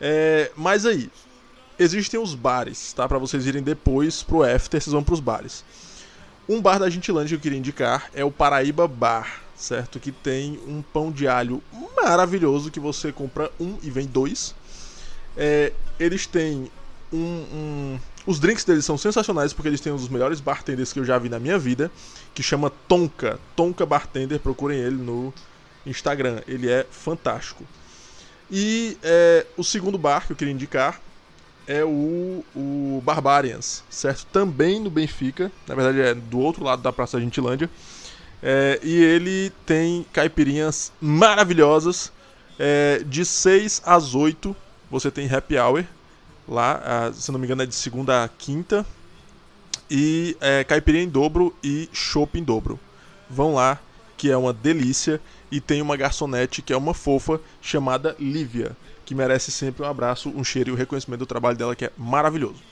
É, 0.00 0.50
mas 0.54 0.84
aí, 0.84 1.10
existem 1.78 2.20
os 2.20 2.34
bares, 2.34 2.92
tá? 2.92 3.08
Pra 3.08 3.18
vocês 3.18 3.46
irem 3.46 3.62
depois 3.62 4.22
pro 4.22 4.42
after, 4.42 4.80
vocês 4.80 4.92
vão 4.92 5.02
pros 5.02 5.20
bares. 5.20 5.64
Um 6.48 6.60
bar 6.60 6.78
da 6.78 6.90
Gentilândia 6.90 7.28
que 7.28 7.34
eu 7.36 7.40
queria 7.40 7.58
indicar 7.58 8.10
é 8.12 8.24
o 8.24 8.30
Paraíba 8.30 8.86
Bar, 8.86 9.42
certo? 9.56 9.98
Que 10.00 10.12
tem 10.12 10.58
um 10.66 10.82
pão 10.82 11.10
de 11.10 11.28
alho 11.28 11.62
maravilhoso 11.96 12.70
que 12.70 12.80
você 12.80 13.12
compra 13.12 13.50
um 13.58 13.78
e 13.82 13.90
vem 13.90 14.06
dois. 14.06 14.54
É, 15.36 15.72
eles 15.98 16.26
têm 16.26 16.70
um, 17.12 17.16
um- 17.18 18.00
Os 18.26 18.38
drinks 18.38 18.64
deles 18.64 18.84
são 18.84 18.96
sensacionais 18.98 19.52
porque 19.52 19.68
eles 19.68 19.80
têm 19.80 19.92
um 19.92 19.96
dos 19.96 20.08
melhores 20.08 20.40
bartenders 20.40 20.92
que 20.92 21.00
eu 21.00 21.04
já 21.04 21.18
vi 21.18 21.28
na 21.28 21.38
minha 21.38 21.58
vida, 21.58 21.90
que 22.34 22.42
chama 22.42 22.70
Tonka. 22.88 23.38
Tonka 23.56 23.84
Bartender, 23.86 24.38
procurem 24.38 24.78
ele 24.78 24.96
no 24.96 25.32
Instagram. 25.86 26.40
Ele 26.46 26.70
é 26.70 26.86
fantástico. 26.90 27.64
E 28.50 28.96
é, 29.02 29.46
o 29.56 29.64
segundo 29.64 29.96
bar 29.96 30.26
que 30.26 30.32
eu 30.32 30.36
queria 30.36 30.52
indicar 30.52 31.00
é 31.66 31.84
o, 31.84 32.44
o 32.54 33.00
Barbarians, 33.04 33.84
certo? 33.88 34.26
Também 34.32 34.80
no 34.80 34.90
Benfica, 34.90 35.52
na 35.68 35.74
verdade 35.74 36.00
é 36.00 36.14
do 36.14 36.38
outro 36.40 36.64
lado 36.64 36.82
da 36.82 36.92
Praça 36.92 37.20
Gentilândia. 37.20 37.70
É, 38.42 38.80
e 38.82 39.02
ele 39.02 39.52
tem 39.66 40.04
caipirinhas 40.12 40.92
maravilhosas. 41.00 42.12
É, 42.58 43.02
de 43.06 43.24
6 43.24 43.80
às 43.86 44.14
8 44.14 44.54
você 44.90 45.10
tem 45.10 45.32
happy 45.32 45.56
hour. 45.56 45.84
Lá, 46.50 47.12
se 47.14 47.30
não 47.30 47.38
me 47.38 47.46
engano, 47.46 47.62
é 47.62 47.66
de 47.66 47.74
segunda 47.74 48.24
a 48.24 48.28
quinta. 48.28 48.84
E 49.88 50.36
é, 50.40 50.64
caipirinha 50.64 51.04
em 51.04 51.08
dobro 51.08 51.54
e 51.62 51.88
chopp 51.92 52.36
em 52.36 52.42
dobro. 52.42 52.78
Vão 53.28 53.54
lá, 53.54 53.78
que 54.16 54.28
é 54.28 54.36
uma 54.36 54.52
delícia. 54.52 55.20
E 55.50 55.60
tem 55.60 55.80
uma 55.80 55.96
garçonete 55.96 56.60
que 56.60 56.72
é 56.72 56.76
uma 56.76 56.92
fofa 56.92 57.40
chamada 57.62 58.16
Lívia, 58.18 58.76
que 59.04 59.14
merece 59.14 59.50
sempre 59.50 59.84
um 59.84 59.88
abraço, 59.88 60.28
um 60.28 60.44
cheiro 60.44 60.70
e 60.70 60.72
o 60.72 60.76
reconhecimento 60.76 61.20
do 61.20 61.26
trabalho 61.26 61.56
dela, 61.56 61.76
que 61.76 61.84
é 61.84 61.92
maravilhoso. 61.96 62.62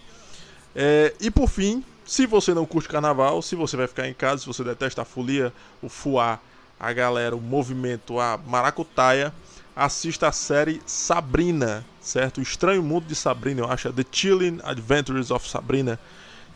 É, 0.74 1.14
e 1.20 1.30
por 1.30 1.48
fim, 1.48 1.84
se 2.04 2.26
você 2.26 2.54
não 2.54 2.64
curte 2.64 2.88
carnaval, 2.88 3.42
se 3.42 3.56
você 3.56 3.76
vai 3.76 3.86
ficar 3.86 4.08
em 4.08 4.14
casa, 4.14 4.40
se 4.40 4.46
você 4.46 4.62
detesta 4.64 5.02
a 5.02 5.04
folia, 5.04 5.52
o 5.82 5.88
fuá, 5.88 6.40
a 6.78 6.92
galera, 6.92 7.34
o 7.34 7.40
movimento, 7.40 8.20
a 8.20 8.38
maracutaia, 8.38 9.32
assista 9.78 10.28
a 10.28 10.32
série 10.32 10.82
Sabrina, 10.84 11.84
certo? 12.00 12.38
O 12.38 12.42
Estranho 12.42 12.82
Mundo 12.82 13.06
de 13.06 13.14
Sabrina, 13.14 13.60
eu 13.60 13.70
acho, 13.70 13.88
é 13.88 13.92
The 13.92 14.04
Chilling 14.10 14.58
Adventures 14.64 15.30
of 15.30 15.48
Sabrina, 15.48 15.98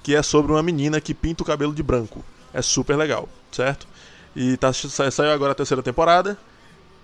que 0.02 0.14
é 0.14 0.22
sobre 0.22 0.52
uma 0.52 0.62
menina 0.62 1.00
que 1.00 1.14
pinta 1.14 1.42
o 1.42 1.46
cabelo 1.46 1.72
de 1.72 1.82
branco. 1.82 2.24
É 2.52 2.60
super 2.60 2.96
legal, 2.96 3.28
certo? 3.52 3.86
E 4.34 4.56
tá, 4.56 4.72
sa- 4.72 5.10
saiu 5.10 5.30
agora 5.30 5.52
a 5.52 5.54
terceira 5.54 5.82
temporada. 5.82 6.36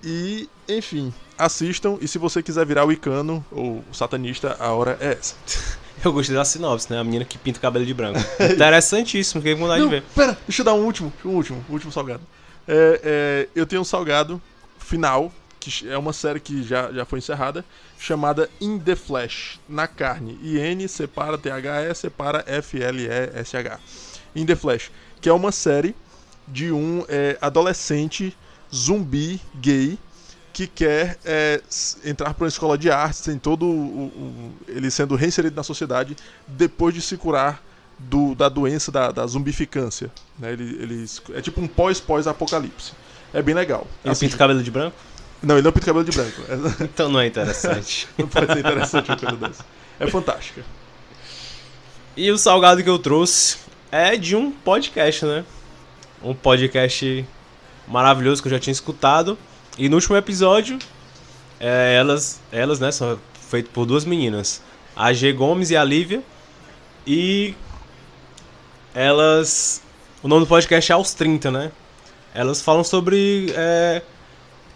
E, 0.03 0.49
enfim, 0.69 1.13
assistam. 1.39 1.99
E 2.01 2.09
se 2.09 2.19
você 2.19 2.43
quiser 2.43 2.65
virar 2.67 2.85
o 2.85 2.93
Icano 2.93 3.45
ou 3.51 3.85
satanista, 3.93 4.57
a 4.59 4.73
hora 4.73 4.97
é 5.01 5.13
essa. 5.13 5.35
Eu 6.05 6.13
gostei 6.13 6.37
da 6.37 6.45
sinopse, 6.45 6.93
né? 6.93 6.99
A 7.01 7.03
menina 7.05 7.25
que 7.25 7.37
pinta 7.37 7.59
o 7.59 7.63
cabelo 7.63 7.85
de 7.85 7.93
branco. 7.93 8.21
Interessantíssimo, 8.53 9.41
fiquei 9.41 9.55
com 9.55 9.63
vontade 9.63 9.81
Não, 9.81 9.89
de 9.89 9.97
ver. 9.97 10.03
pera, 10.15 10.39
deixa 10.47 10.61
eu 10.63 10.65
dar 10.65 10.75
um 10.75 10.85
último, 10.85 11.13
um 11.25 11.31
último, 11.31 11.65
um 11.69 11.73
último 11.73 11.91
salgado. 11.91 12.23
É, 12.69 13.01
é, 13.03 13.49
eu 13.55 13.67
tenho 13.67 13.83
um 13.83 13.85
salgado 13.85 14.41
final, 14.79 15.33
é 15.87 15.97
uma 15.99 16.13
série 16.13 16.41
que 16.41 16.63
já, 16.63 16.91
já 16.93 17.05
foi 17.05 17.19
encerrada, 17.19 17.65
chamada 17.99 18.49
In 18.61 18.79
the 18.79 18.95
Flesh, 18.97 19.59
na 19.69 19.87
carne. 19.87 20.39
IN 20.43 20.87
separa 20.89 21.37
THE, 21.39 21.51
separa 21.95 22.45
FLESH. 22.63 23.81
In 24.35 24.47
the 24.47 24.57
Flesh, 24.57 24.91
que 25.21 25.29
é 25.29 25.33
uma 25.33 25.53
série 25.53 25.95
de 26.47 26.71
um 26.73 27.05
é, 27.09 27.37
adolescente 27.41 28.37
zumbi 28.75 29.41
gay 29.57 29.99
que 30.53 30.67
quer 30.67 31.19
é, 31.25 31.61
entrar 32.05 32.35
para 32.35 32.45
uma 32.45 32.49
escola 32.49 32.77
de 32.77 32.91
artes, 32.91 33.21
tem 33.21 33.39
todo 33.39 33.65
o, 33.67 34.07
o- 34.07 34.53
ele 34.67 34.91
sendo 34.91 35.15
reinserido 35.15 35.55
na 35.55 35.63
sociedade 35.63 36.17
depois 36.47 36.95
de 36.95 37.01
se 37.03 37.17
curar 37.17 37.63
do- 37.99 38.35
da 38.35 38.49
doença 38.49 38.91
da, 38.91 39.11
da 39.13 39.27
zumbificância. 39.27 40.11
Né? 40.39 40.53
Ele, 40.53 40.65
ele- 40.83 41.07
é 41.35 41.41
tipo 41.41 41.61
um 41.61 41.69
pós-pós-apocalipse. 41.69 42.93
É 43.33 43.43
bem 43.43 43.55
legal. 43.55 43.87
Ele 44.05 44.13
Assim, 44.13 44.27
pinta 44.27 44.37
o 44.37 44.39
cabelo 44.39 44.63
de 44.63 44.71
branco? 44.71 44.97
Não, 45.43 45.55
ele 45.57 45.63
não 45.63 45.73
pinta 45.73 45.87
cabelo 45.87 46.05
de 46.05 46.11
branco. 46.17 46.43
É- 46.49 46.85
Então 46.85 47.09
não 47.09 47.21
é 47.21 47.27
interessante. 47.27 48.09
não 48.19 48.27
pode 48.29 48.53
ser 48.53 48.59
interessante 48.59 49.09
uma 49.11 49.17
coisa 49.17 49.37
dessa. 49.37 49.65
É 50.01 50.07
fantástica. 50.07 50.65
e 52.17 52.31
o 52.31 52.39
salgado 52.39 52.83
que 52.83 52.91
eu 52.91 52.99
trouxe 52.99 53.59
é 53.91 54.17
de 54.17 54.35
um 54.37 54.51
podcast, 54.51 55.25
né? 55.25 55.45
um 56.23 56.35
podcast 56.35 57.25
maravilhoso 57.87 58.43
que 58.43 58.49
eu 58.49 58.53
já 58.53 58.59
tinha 58.59 58.73
escutado. 58.73 59.39
E 59.77 59.89
no 59.89 59.97
último 59.97 60.17
episódio, 60.17 60.79
é, 61.61 61.95
elas, 61.97 62.41
elas, 62.51 62.81
né, 62.81 62.91
são 62.91 63.19
feitas 63.49 63.71
por 63.73 63.87
duas 63.87 64.05
meninas, 64.05 64.61
a 64.97 65.13
G 65.13 65.33
Gomes 65.33 65.71
e 65.71 65.77
a 65.77 65.85
Lívia. 65.85 66.23
E 67.07 67.55
elas, 68.95 69.83
o 70.23 70.29
nome 70.29 70.41
do 70.45 70.47
podcast 70.49 70.91
é 70.91 70.95
aos 70.95 71.15
30, 71.15 71.51
né? 71.51 71.71
Elas 72.35 72.61
falam 72.61 72.85
sobre 72.85 73.53
é, 73.57 74.03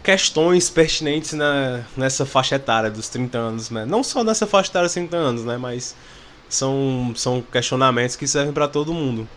questões 0.03 0.69
pertinentes 0.69 1.33
na, 1.33 1.83
nessa 1.95 2.25
faixa 2.25 2.55
etária 2.55 2.91
dos 2.91 3.07
30 3.07 3.37
anos, 3.37 3.69
né? 3.69 3.85
Não 3.85 4.03
só 4.03 4.23
nessa 4.23 4.45
faixa 4.45 4.69
etária 4.69 4.87
dos 4.87 4.93
30 4.93 5.15
anos, 5.15 5.45
né? 5.45 5.57
Mas 5.57 5.95
são, 6.49 7.13
são 7.15 7.41
questionamentos 7.41 8.15
que 8.15 8.27
servem 8.27 8.53
para 8.53 8.67
todo 8.67 8.93
mundo. 8.93 9.27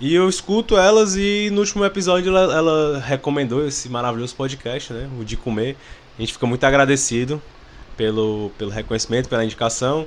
E 0.00 0.12
eu 0.12 0.28
escuto 0.28 0.76
elas 0.76 1.16
e 1.16 1.48
no 1.52 1.60
último 1.60 1.84
episódio 1.84 2.36
ela, 2.36 2.54
ela, 2.54 2.98
recomendou 2.98 3.66
esse 3.66 3.88
maravilhoso 3.88 4.34
podcast, 4.34 4.92
né? 4.92 5.08
O 5.18 5.24
de 5.24 5.36
comer. 5.36 5.76
A 6.18 6.20
gente 6.20 6.32
fica 6.32 6.46
muito 6.46 6.64
agradecido 6.64 7.40
pelo, 7.96 8.50
pelo 8.58 8.70
reconhecimento, 8.70 9.28
pela 9.28 9.44
indicação. 9.44 10.06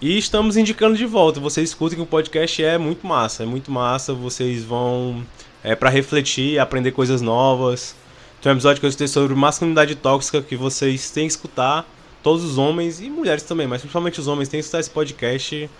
E 0.00 0.18
estamos 0.18 0.56
indicando 0.56 0.96
de 0.96 1.06
volta. 1.06 1.38
Vocês 1.38 1.68
escutem 1.68 1.96
que 1.96 2.02
o 2.02 2.06
podcast 2.06 2.62
é 2.64 2.76
muito 2.76 3.06
massa, 3.06 3.44
é 3.44 3.46
muito 3.46 3.70
massa. 3.70 4.12
Vocês 4.12 4.64
vão 4.64 5.24
é 5.62 5.76
para 5.76 5.88
refletir, 5.88 6.58
aprender 6.58 6.90
coisas 6.90 7.22
novas. 7.22 7.94
Tem 8.42 8.50
um 8.50 8.56
episódio 8.56 8.80
que 8.80 8.86
eu 8.86 8.88
escutei 8.88 9.06
sobre 9.06 9.36
masculinidade 9.36 9.94
tóxica 9.94 10.42
que 10.42 10.56
vocês 10.56 11.10
têm 11.10 11.28
que 11.28 11.32
escutar. 11.32 11.88
Todos 12.24 12.42
os 12.42 12.58
homens 12.58 13.00
e 13.00 13.08
mulheres 13.08 13.44
também, 13.44 13.68
mas 13.68 13.82
principalmente 13.82 14.18
os 14.18 14.26
homens 14.26 14.48
têm 14.48 14.58
que 14.58 14.64
escutar 14.64 14.80
esse 14.80 14.90
podcast 14.90 15.70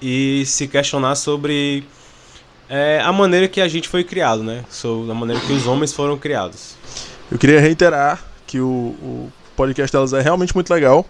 e 0.00 0.42
se 0.46 0.66
questionar 0.68 1.16
sobre 1.16 1.84
é, 2.66 2.98
a 3.04 3.12
maneira 3.12 3.46
que 3.46 3.60
a 3.60 3.68
gente 3.68 3.90
foi 3.90 4.04
criado, 4.04 4.42
né? 4.42 4.64
Sobre 4.70 5.10
a 5.10 5.14
maneira 5.14 5.38
que 5.42 5.52
os 5.52 5.66
homens 5.66 5.92
foram 5.92 6.16
criados. 6.16 6.76
Eu 7.30 7.38
queria 7.38 7.60
reiterar 7.60 8.24
que 8.46 8.58
o, 8.58 8.66
o 8.66 9.32
podcast 9.54 9.92
delas 9.92 10.14
é 10.14 10.22
realmente 10.22 10.54
muito 10.54 10.72
legal. 10.72 11.04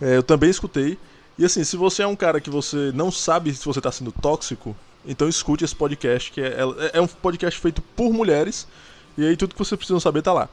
É, 0.00 0.16
eu 0.16 0.22
também 0.22 0.48
escutei. 0.48 0.96
E 1.36 1.44
assim, 1.44 1.64
se 1.64 1.76
você 1.76 2.04
é 2.04 2.06
um 2.06 2.14
cara 2.14 2.40
que 2.40 2.50
você 2.50 2.92
não 2.94 3.10
sabe 3.10 3.52
se 3.52 3.64
você 3.64 3.80
está 3.80 3.90
sendo 3.90 4.12
tóxico, 4.12 4.76
então 5.04 5.28
escute 5.28 5.64
esse 5.64 5.74
podcast, 5.74 6.30
que 6.30 6.40
é, 6.40 6.58
é, 6.58 6.98
é, 6.98 7.00
um 7.00 7.08
podcast 7.08 7.58
feito 7.58 7.82
por 7.82 8.12
mulheres. 8.12 8.68
E 9.16 9.26
aí 9.26 9.36
tudo 9.36 9.54
que 9.54 9.58
você 9.58 9.76
precisa 9.76 10.00
saber 10.00 10.22
tá 10.22 10.32
lá. 10.32 10.48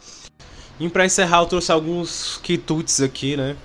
E 0.79 0.87
pra 0.89 1.05
encerrar, 1.05 1.39
eu 1.39 1.45
trouxe 1.45 1.71
alguns 1.71 2.39
quitutes 2.43 3.01
aqui, 3.01 3.35
né? 3.35 3.55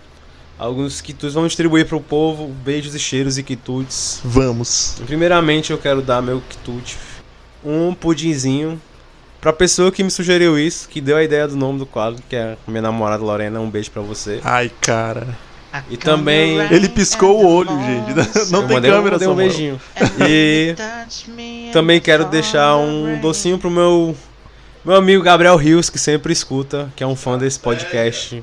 Alguns 0.58 1.00
quitutes. 1.00 1.34
Vamos 1.34 1.50
distribuir 1.50 1.86
pro 1.86 2.00
povo. 2.00 2.48
Beijos 2.48 2.94
e 2.94 2.98
cheiros 2.98 3.36
e 3.36 3.42
quitutes. 3.42 4.20
Vamos. 4.24 4.96
Primeiramente, 5.06 5.72
eu 5.72 5.78
quero 5.78 6.00
dar 6.00 6.22
meu 6.22 6.42
quitute. 6.48 6.96
Um 7.64 7.92
pudinzinho. 7.94 8.80
Pra 9.40 9.52
pessoa 9.52 9.90
que 9.90 10.04
me 10.04 10.10
sugeriu 10.10 10.56
isso, 10.56 10.88
que 10.88 11.00
deu 11.00 11.16
a 11.16 11.24
ideia 11.24 11.48
do 11.48 11.56
nome 11.56 11.80
do 11.80 11.84
quadro, 11.84 12.22
que 12.28 12.36
é 12.36 12.56
minha 12.66 12.80
namorada 12.80 13.24
Lorena. 13.24 13.60
Um 13.60 13.68
beijo 13.68 13.90
pra 13.90 14.00
você. 14.00 14.40
Ai, 14.44 14.70
cara. 14.80 15.36
E 15.90 15.96
também. 15.96 16.58
Ele 16.70 16.88
piscou 16.88 17.42
o 17.42 17.46
olho, 17.46 17.70
gente. 17.80 18.14
Não 18.52 18.60
Eu 18.60 18.66
tem 18.68 18.76
mandei, 18.76 18.90
câmera, 18.90 19.16
eu 19.16 19.20
mandei 19.20 19.28
um 19.28 19.34
beijinho. 19.34 19.80
E 20.28 20.76
também 21.72 22.00
quero 22.00 22.26
deixar 22.26 22.76
um 22.76 23.18
docinho 23.20 23.58
pro 23.58 23.70
meu 23.70 24.14
meu 24.84 24.96
amigo 24.96 25.22
Gabriel 25.22 25.56
Rios, 25.56 25.88
que 25.88 25.98
sempre 25.98 26.32
escuta, 26.32 26.92
que 26.96 27.04
é 27.04 27.06
um 27.06 27.14
fã 27.16 27.38
desse 27.38 27.58
podcast. 27.58 28.42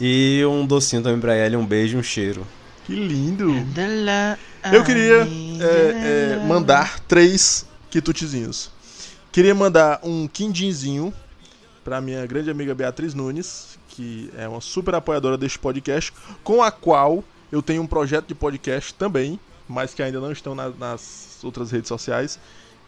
E 0.00 0.42
um 0.46 0.64
docinho 0.64 1.02
também 1.02 1.20
pra 1.20 1.36
ele, 1.36 1.56
um 1.56 1.66
beijo 1.66 1.96
e 1.96 2.00
um 2.00 2.02
cheiro. 2.02 2.46
Que 2.86 2.94
lindo. 2.94 3.50
Eu 4.72 4.82
queria 4.82 5.28
é, 5.60 6.36
é, 6.40 6.46
mandar 6.46 7.00
três 7.00 7.66
quitutezinhos. 7.90 8.70
Queria 9.30 9.54
mandar 9.54 10.00
um 10.02 10.26
quindinzinho 10.26 11.12
pra 11.84 12.00
minha 12.00 12.24
grande 12.26 12.50
amiga 12.50 12.74
Beatriz 12.74 13.12
Nunes, 13.12 13.78
que 13.88 14.30
é 14.36 14.48
uma 14.48 14.60
super 14.62 14.94
apoiadora 14.94 15.36
deste 15.36 15.58
podcast, 15.58 16.12
com 16.42 16.62
a 16.62 16.70
qual 16.70 17.22
eu 17.52 17.60
tenho 17.60 17.82
um 17.82 17.86
projeto 17.86 18.26
de 18.26 18.34
podcast 18.34 18.94
também, 18.94 19.38
mas 19.68 19.92
que 19.92 20.02
ainda 20.02 20.18
não 20.18 20.32
estão 20.32 20.54
na- 20.54 20.70
nas 20.70 21.38
outras 21.42 21.70
redes 21.70 21.88
sociais 21.88 22.38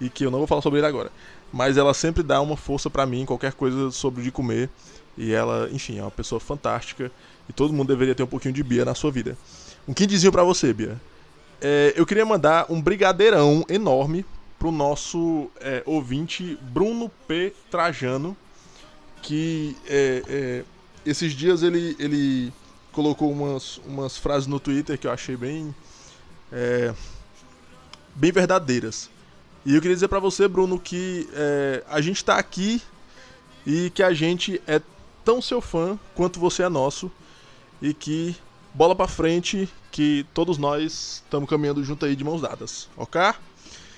e 0.00 0.08
que 0.08 0.24
eu 0.24 0.30
não 0.30 0.38
vou 0.38 0.46
falar 0.46 0.62
sobre 0.62 0.78
ele 0.80 0.86
agora. 0.86 1.10
Mas 1.52 1.76
ela 1.76 1.92
sempre 1.92 2.22
dá 2.22 2.40
uma 2.40 2.56
força 2.56 2.88
pra 2.88 3.04
mim, 3.04 3.26
qualquer 3.26 3.52
coisa 3.52 3.90
sobre 3.90 4.22
de 4.22 4.30
comer. 4.30 4.70
E 5.16 5.32
ela, 5.32 5.68
enfim, 5.70 5.98
é 5.98 6.02
uma 6.02 6.10
pessoa 6.10 6.40
fantástica. 6.40 7.12
E 7.48 7.52
todo 7.52 7.72
mundo 7.72 7.88
deveria 7.88 8.14
ter 8.14 8.22
um 8.22 8.28
pouquinho 8.28 8.54
de 8.54 8.62
Bia 8.62 8.84
na 8.84 8.94
sua 8.94 9.10
vida. 9.10 9.36
Um 9.86 9.92
quindizinho 9.92 10.32
pra 10.32 10.42
você, 10.42 10.72
Bia. 10.72 10.98
É, 11.60 11.92
eu 11.96 12.06
queria 12.06 12.24
mandar 12.24 12.66
um 12.70 12.80
brigadeirão 12.80 13.64
enorme 13.68 14.24
pro 14.58 14.72
nosso 14.72 15.50
é, 15.60 15.82
ouvinte 15.84 16.58
Bruno 16.60 17.10
P. 17.28 17.52
Trajano, 17.70 18.36
que 19.20 19.76
é, 19.86 20.22
é, 20.28 20.64
esses 21.04 21.32
dias 21.32 21.62
ele, 21.62 21.96
ele 21.98 22.52
colocou 22.92 23.30
umas, 23.30 23.78
umas 23.78 24.16
frases 24.16 24.46
no 24.46 24.58
Twitter 24.58 24.98
que 24.98 25.06
eu 25.06 25.10
achei 25.10 25.36
bem, 25.36 25.74
é, 26.50 26.94
bem 28.14 28.32
verdadeiras. 28.32 29.10
E 29.64 29.74
eu 29.74 29.80
queria 29.80 29.94
dizer 29.94 30.08
pra 30.08 30.18
você, 30.18 30.48
Bruno, 30.48 30.78
que 30.78 31.28
é, 31.32 31.84
a 31.88 32.00
gente 32.00 32.24
tá 32.24 32.36
aqui 32.36 32.82
e 33.64 33.90
que 33.90 34.02
a 34.02 34.12
gente 34.12 34.60
é 34.66 34.80
tão 35.24 35.40
seu 35.40 35.60
fã 35.60 35.98
quanto 36.14 36.40
você 36.40 36.64
é 36.64 36.68
nosso 36.68 37.10
e 37.80 37.94
que 37.94 38.36
bola 38.74 38.94
pra 38.94 39.06
frente 39.06 39.68
que 39.92 40.26
todos 40.34 40.58
nós 40.58 41.22
estamos 41.24 41.48
caminhando 41.48 41.84
junto 41.84 42.04
aí 42.04 42.16
de 42.16 42.24
mãos 42.24 42.40
dadas, 42.40 42.88
ok? 42.96 43.20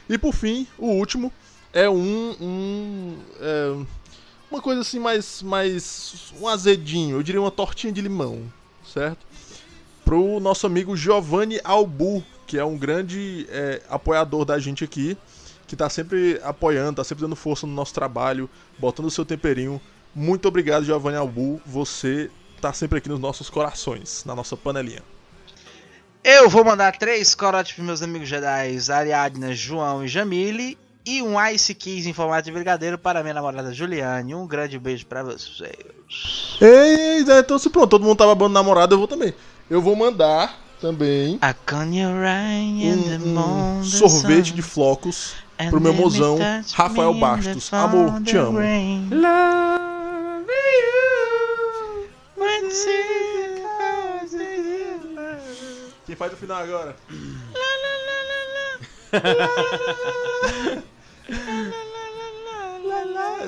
E 0.09 0.19
por 0.19 0.35
fim, 0.35 0.67
o 0.77 0.89
último 0.89 1.33
é 1.73 1.89
um, 1.89 2.37
um 2.41 3.19
é, 3.41 3.85
uma 4.51 4.61
coisa 4.61 4.83
assim 4.83 4.99
mais 4.99 5.43
mais 5.43 6.33
um 6.41 6.47
azedinho, 6.47 7.17
eu 7.17 7.23
diria 7.23 7.41
uma 7.41 7.51
tortinha 7.51 7.93
de 7.93 8.03
limão, 8.03 8.43
certo? 8.87 9.25
Pro 10.05 10.39
nosso 10.41 10.67
amigo 10.67 10.95
Giovanni 10.95 11.59
Albu, 11.65 12.23
que 12.47 12.59
é 12.59 12.65
um 12.65 12.77
grande 12.77 13.47
é, 13.49 13.81
apoiador 13.89 14.45
da 14.45 14.59
gente 14.59 14.85
aqui, 14.85 15.17
que 15.67 15.77
tá 15.77 15.89
sempre 15.89 16.41
apoiando, 16.43 16.97
tá 16.97 17.05
sempre 17.05 17.23
dando 17.23 17.37
força 17.37 17.67
no 17.67 17.73
nosso 17.73 17.95
trabalho, 17.95 18.49
botando 18.79 19.07
o 19.07 19.11
seu 19.11 19.25
temperinho. 19.25 19.81
Muito 20.15 20.47
obrigado, 20.47 20.85
Giovanni 20.85 21.17
Albu. 21.17 21.61
Você 21.67 22.31
tá 22.61 22.73
sempre 22.73 22.99
aqui 22.99 23.09
nos 23.09 23.21
nossos 23.21 23.51
corações, 23.51 24.25
na 24.25 24.35
nossa 24.35 24.57
panelinha. 24.57 25.03
Eu 26.23 26.49
vou 26.49 26.65
mandar 26.65 26.97
três 26.97 27.35
corotes 27.35 27.73
pros 27.73 27.85
meus 27.85 28.03
amigos 28.03 28.29
Jedi, 28.29 28.79
Ariadna, 28.91 29.55
João 29.55 30.05
e 30.05 30.09
Jamile. 30.09 30.79
E 31.07 31.21
um 31.21 31.39
Ice 31.49 31.75
Keys 31.75 32.07
em 32.07 32.15
formato 32.15 32.45
de 32.45 32.53
brigadeiro 32.53 32.97
para 32.97 33.23
minha 33.23 33.35
namorada 33.35 33.75
Juliane. 33.75 34.35
Um 34.35 34.47
grande 34.47 34.79
beijo 34.79 35.05
pra 35.05 35.23
vocês. 35.23 36.57
Ei, 36.63 37.21
então 37.21 37.59
se 37.59 37.69
pronto, 37.69 37.91
todo 37.91 38.05
mundo 38.05 38.17
tava 38.17 38.35
babando 38.35 38.55
namorado, 38.55 38.95
eu 38.95 38.99
vou 38.99 39.07
também. 39.07 39.35
Eu 39.69 39.83
vou 39.83 39.95
mandar 39.95 40.59
também 40.81 41.39
A 41.43 41.53
Kanye 41.53 42.07
Ryan 42.07 42.93
in 42.93 43.03
the 43.03 43.29
um, 43.29 43.79
um 43.81 43.85
sorvete 43.85 44.55
de 44.55 44.63
flocos 44.63 45.35
pro 45.71 45.81
meu 45.81 45.95
mozão 45.95 46.39
Rafael 46.73 47.15
Bastos. 47.15 47.73
Amor, 47.73 48.23
te 48.23 48.37
amo. 48.37 48.59
rain. 48.59 49.09
When 52.37 52.71
she 52.71 53.63
comes 53.63 54.31
to 54.33 54.43
you. 54.43 55.01
Quem 56.07 56.17
faz 56.17 56.33
o 56.33 56.37
final 56.37 56.63
agora? 56.63 56.97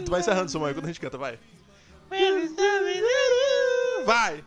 Tu 0.04 0.10
vai 0.10 0.20
encerrando, 0.20 0.50
Samuel, 0.50 0.74
quando 0.74 0.84
a 0.84 0.88
gente 0.88 1.00
canta, 1.00 1.18
vai. 1.18 1.38
Vai! 4.04 4.44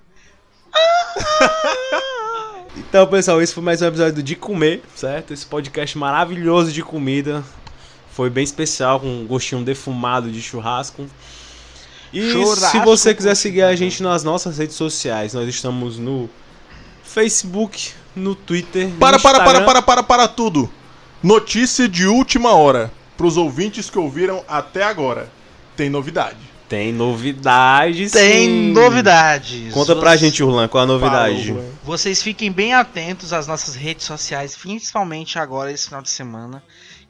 Então, 2.78 3.06
pessoal, 3.08 3.42
esse 3.42 3.54
foi 3.54 3.64
mais 3.64 3.82
um 3.82 3.88
episódio 3.88 4.14
do 4.16 4.24
De 4.24 4.36
Comer, 4.36 4.82
certo? 4.96 5.34
Esse 5.34 5.46
podcast 5.46 5.98
maravilhoso 5.98 6.72
de 6.72 6.82
comida. 6.82 7.44
Foi 8.20 8.30
bem 8.30 8.44
especial, 8.44 9.00
com 9.00 9.08
um 9.08 9.26
gostinho 9.26 9.64
defumado 9.64 10.30
de 10.30 10.41
churrasco. 10.41 11.08
E 12.12 12.34
Churrasco 12.34 12.72
se 12.72 12.80
você 12.84 13.16
quiser 13.16 13.34
seguir 13.34 13.62
a 13.62 13.74
gente 13.78 14.04
nas 14.04 14.26
nossas 14.26 14.58
redes 14.58 14.76
sociais, 14.76 15.34
nós 15.34 15.48
estamos 15.48 15.98
no 15.98 16.30
Facebook, 17.02 17.91
no 18.14 18.36
Twitter, 18.36 18.90
Para, 19.00 19.16
no 19.16 19.24
para, 19.24 19.40
para, 19.46 19.62
para, 19.62 19.82
para, 19.82 20.04
para 20.04 20.28
tudo! 20.28 20.70
Notícia 21.24 21.88
de 21.88 22.08
última 22.08 22.52
hora. 22.54 22.91
Pros 23.16 23.38
ouvintes 23.38 23.90
que 23.90 23.98
ouviram 23.98 24.44
até 24.50 24.84
agora. 24.84 25.32
Tem 25.78 25.90
novidade. 25.90 26.40
Tem 26.68 26.91
novidades, 26.91 28.12
Tem 28.12 28.48
sim. 28.48 28.72
novidades. 28.74 29.74
Conta 29.74 29.96
pra 29.96 30.12
Você- 30.12 30.18
gente, 30.18 30.44
Urlan, 30.44 30.68
qual 30.68 30.84
a 30.84 30.88
novidade? 30.88 31.54
Urlan. 31.54 31.64
Vocês 31.86 32.22
fiquem 32.22 32.52
bem 32.52 32.74
atentos 32.74 33.32
às 33.32 33.48
nossas 33.48 33.76
redes 33.76 34.06
sociais, 34.06 34.58
principalmente 34.58 35.40
agora, 35.40 35.72
esse 35.72 35.86
final 35.86 36.02
de 36.02 36.10
semana. 36.10 36.62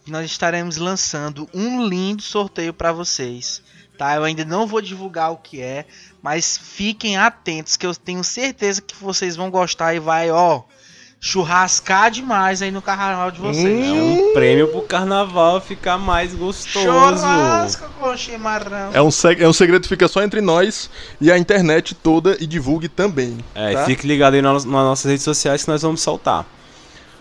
Nós 0.07 0.26
estaremos 0.26 0.77
lançando 0.77 1.47
um 1.53 1.85
lindo 1.85 2.21
sorteio 2.21 2.73
pra 2.73 2.91
vocês. 2.91 3.61
Tá? 3.97 4.15
Eu 4.15 4.23
ainda 4.23 4.45
não 4.45 4.65
vou 4.65 4.81
divulgar 4.81 5.31
o 5.31 5.38
que 5.38 5.61
é, 5.61 5.85
mas 6.21 6.57
fiquem 6.57 7.17
atentos 7.17 7.76
que 7.76 7.85
eu 7.85 7.93
tenho 7.93 8.23
certeza 8.23 8.81
que 8.81 8.95
vocês 8.95 9.35
vão 9.35 9.51
gostar 9.51 9.93
e 9.93 9.99
vai, 9.99 10.31
ó, 10.31 10.61
churrascar 11.19 12.09
demais 12.09 12.61
aí 12.61 12.71
no 12.71 12.81
carnaval 12.81 13.30
de 13.30 13.41
vocês. 13.41 13.85
É 13.88 13.91
um 13.91 14.34
prêmio 14.34 14.69
pro 14.69 14.81
carnaval 14.84 15.59
ficar 15.59 15.97
mais 15.97 16.34
gostoso. 16.34 16.85
Churrasco 16.85 17.89
com 17.99 18.15
chimarrão. 18.15 18.91
É 18.93 19.01
um, 19.01 19.11
seg- 19.11 19.41
é 19.41 19.47
um 19.49 19.51
segredo 19.53 19.81
que 19.84 19.89
fica 19.89 20.07
só 20.07 20.23
entre 20.23 20.39
nós 20.39 20.89
e 21.19 21.30
a 21.30 21.38
internet 21.38 21.93
toda 21.93 22.38
e 22.39 22.47
divulgue 22.47 22.88
também. 22.88 23.38
É, 23.53 23.73
tá? 23.73 23.85
fique 23.85 24.07
ligado 24.07 24.35
aí 24.35 24.41
nas, 24.41 24.63
nas 24.63 24.73
nossas 24.73 25.11
redes 25.11 25.26
sociais 25.26 25.63
que 25.63 25.69
nós 25.69 25.81
vamos 25.81 25.99
soltar. 26.01 26.45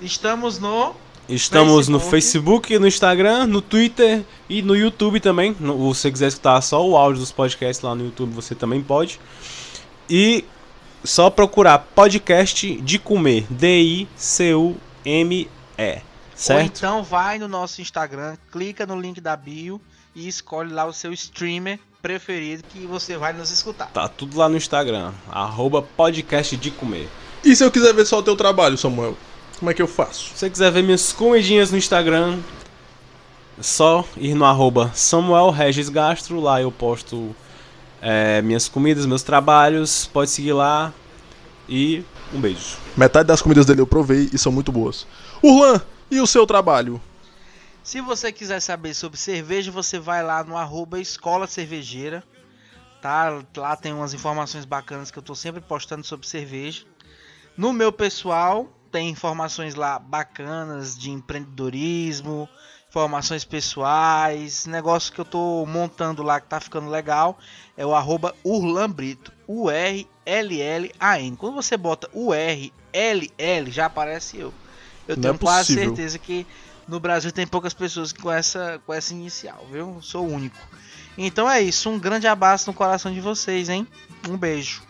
Estamos 0.00 0.60
no. 0.60 0.94
Estamos 1.28 1.88
no 1.88 2.00
Facebook. 2.00 2.68
Facebook, 2.68 2.78
no 2.78 2.86
Instagram, 2.88 3.46
no 3.46 3.60
Twitter 3.60 4.24
e 4.48 4.62
no 4.62 4.74
YouTube 4.74 5.20
também. 5.20 5.54
No, 5.60 5.94
se 5.94 6.00
você 6.00 6.10
quiser 6.10 6.28
escutar 6.28 6.60
só 6.62 6.86
o 6.86 6.96
áudio 6.96 7.20
dos 7.20 7.30
podcasts 7.30 7.84
lá 7.84 7.94
no 7.94 8.06
YouTube, 8.06 8.32
você 8.32 8.54
também 8.54 8.82
pode. 8.82 9.20
E 10.08 10.44
só 11.04 11.28
procurar 11.28 11.78
podcast 11.78 12.80
de 12.80 12.98
comer. 12.98 13.46
D-I-C-U-M-E. 13.50 14.78
Ou 15.78 16.02
Certo? 16.34 16.78
então 16.78 17.02
vai 17.02 17.38
no 17.38 17.48
nosso 17.48 17.82
Instagram, 17.82 18.36
clica 18.50 18.86
no 18.86 18.98
link 18.98 19.20
da 19.20 19.36
bio 19.36 19.80
e 20.14 20.28
escolhe 20.28 20.72
lá 20.72 20.84
o 20.84 20.92
seu 20.92 21.12
streamer 21.12 21.80
preferido 22.00 22.62
que 22.62 22.86
você 22.86 23.16
vai 23.16 23.32
nos 23.32 23.50
escutar. 23.50 23.86
Tá 23.86 24.08
tudo 24.08 24.38
lá 24.38 24.48
no 24.48 24.56
Instagram. 24.56 25.12
Arroba 25.30 25.82
podcast 25.82 26.56
de 26.56 26.70
comer. 26.70 27.08
E 27.44 27.54
se 27.54 27.64
eu 27.64 27.70
quiser 27.70 27.92
ver 27.92 28.06
só 28.06 28.18
o 28.18 28.22
teu 28.22 28.36
trabalho, 28.36 28.78
Samuel? 28.78 29.16
Como 29.58 29.70
é 29.70 29.74
que 29.74 29.82
eu 29.82 29.88
faço? 29.88 30.30
Se 30.30 30.38
você 30.38 30.50
quiser 30.50 30.70
ver 30.70 30.82
minhas 30.82 31.12
comidinhas 31.12 31.72
no 31.72 31.78
Instagram, 31.78 32.38
é 33.58 33.62
só 33.62 34.04
ir 34.16 34.34
no 34.34 34.44
arroba 34.44 34.92
Samuel 34.94 35.50
Regis 35.50 35.88
Gastro. 35.88 36.40
Lá 36.40 36.62
eu 36.62 36.70
posto 36.70 37.34
é, 38.00 38.40
minhas 38.40 38.68
comidas, 38.68 39.04
meus 39.04 39.24
trabalhos. 39.24 40.06
Pode 40.12 40.30
seguir 40.30 40.52
lá. 40.52 40.92
E 41.68 42.04
um 42.32 42.40
beijo. 42.40 42.76
Metade 42.96 43.26
das 43.26 43.42
comidas 43.42 43.66
dele 43.66 43.80
eu 43.80 43.86
provei 43.86 44.30
e 44.32 44.38
são 44.38 44.52
muito 44.52 44.70
boas. 44.70 45.06
Urlan, 45.42 45.80
e 46.08 46.20
o 46.20 46.26
seu 46.26 46.46
trabalho? 46.46 47.00
Se 47.82 48.00
você 48.00 48.30
quiser 48.30 48.60
saber 48.60 48.94
sobre 48.94 49.18
cerveja, 49.18 49.72
você 49.72 49.98
vai 49.98 50.22
lá 50.22 50.44
no 50.44 50.56
arroba 50.56 51.00
Escola 51.00 51.48
Cervejeira. 51.48 52.22
Tá? 53.02 53.42
Lá 53.56 53.74
tem 53.74 53.92
umas 53.92 54.14
informações 54.14 54.64
bacanas 54.64 55.10
que 55.10 55.18
eu 55.18 55.22
tô 55.22 55.34
sempre 55.34 55.60
postando 55.60 56.04
sobre 56.04 56.28
cerveja. 56.28 56.84
No 57.56 57.72
meu 57.72 57.90
pessoal, 57.90 58.68
tem 58.90 59.08
informações 59.08 59.74
lá 59.74 59.98
bacanas 59.98 60.98
de 60.98 61.10
empreendedorismo, 61.10 62.48
informações 62.88 63.44
pessoais, 63.44 64.66
negócio 64.66 65.12
que 65.12 65.20
eu 65.20 65.24
tô 65.24 65.64
montando 65.66 66.22
lá 66.22 66.40
que 66.40 66.48
tá 66.48 66.58
ficando 66.60 66.88
legal. 66.88 67.38
É 67.76 67.84
o 67.84 67.94
arroba 67.94 68.34
Urlan 68.44 68.90
Brito. 68.90 69.32
U-R-L-L-A-N. 69.46 71.36
Quando 71.36 71.54
você 71.54 71.76
bota 71.76 72.08
U-R-L-L, 72.12 73.70
já 73.70 73.86
aparece 73.86 74.38
eu. 74.38 74.52
Eu 75.06 75.16
Não 75.16 75.22
tenho 75.22 75.34
é 75.34 75.38
quase 75.38 75.74
certeza 75.74 76.18
que 76.18 76.46
no 76.86 76.98
Brasil 76.98 77.30
tem 77.30 77.46
poucas 77.46 77.74
pessoas 77.74 78.12
com 78.12 78.30
essa, 78.30 78.80
com 78.84 78.92
essa 78.92 79.12
inicial, 79.12 79.66
viu? 79.70 79.94
Eu 79.96 80.02
Sou 80.02 80.26
o 80.26 80.32
único. 80.32 80.58
Então 81.16 81.50
é 81.50 81.60
isso. 81.60 81.90
Um 81.90 81.98
grande 81.98 82.26
abraço 82.26 82.70
no 82.70 82.74
coração 82.74 83.12
de 83.12 83.20
vocês, 83.20 83.68
hein? 83.68 83.86
Um 84.28 84.36
beijo. 84.36 84.82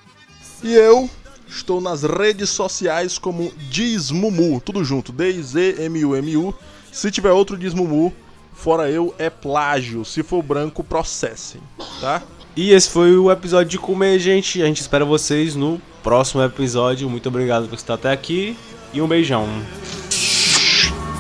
E 0.63 0.73
eu 0.73 1.09
estou 1.49 1.81
nas 1.81 2.03
redes 2.03 2.51
sociais 2.51 3.19
como 3.19 3.53
Dizmumu, 3.71 4.61
tudo 4.61 4.85
junto, 4.85 5.13
D-I-Z-M-U-M-U. 5.13 6.55
Se 6.93 7.11
tiver 7.11 7.33
outro 7.33 7.57
Dizmumu, 7.57 8.13
fora 8.53 8.91
eu, 8.91 9.15
é 9.19 9.31
plágio. 9.31 10.05
Se 10.05 10.23
for 10.23 10.43
branco, 10.43 10.85
processem, 10.85 11.61
tá? 12.01 12.23
E 12.57 12.73
esse 12.73 12.91
foi 12.91 13.17
o 13.17 13.31
episódio 13.31 13.71
de 13.71 13.79
comer, 13.79 14.19
gente. 14.19 14.61
A 14.63 14.67
gente 14.67 14.81
espera 14.81 15.05
vocês 15.05 15.55
no 15.55 15.81
próximo 16.03 16.43
episódio. 16.43 17.09
Muito 17.09 17.29
obrigado 17.29 17.69
por 17.69 17.77
estar 17.77 17.95
até 17.95 18.11
aqui. 18.11 18.57
E 18.93 19.01
um 19.01 19.07
beijão. 19.07 19.47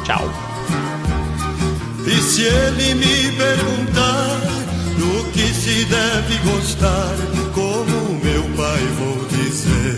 Tchau. 0.05 0.29
E 2.07 2.23
se 2.23 2.43
ele 2.43 2.95
me 2.95 3.33
perguntar 3.37 4.41
do 4.99 5.31
que 5.31 5.55
se 5.55 5.85
deve 5.85 6.39
gostar, 6.39 7.15
como 7.55 8.19
meu 8.25 8.43
pai 8.57 8.81
vou 8.99 9.25
dizer. 9.27 9.98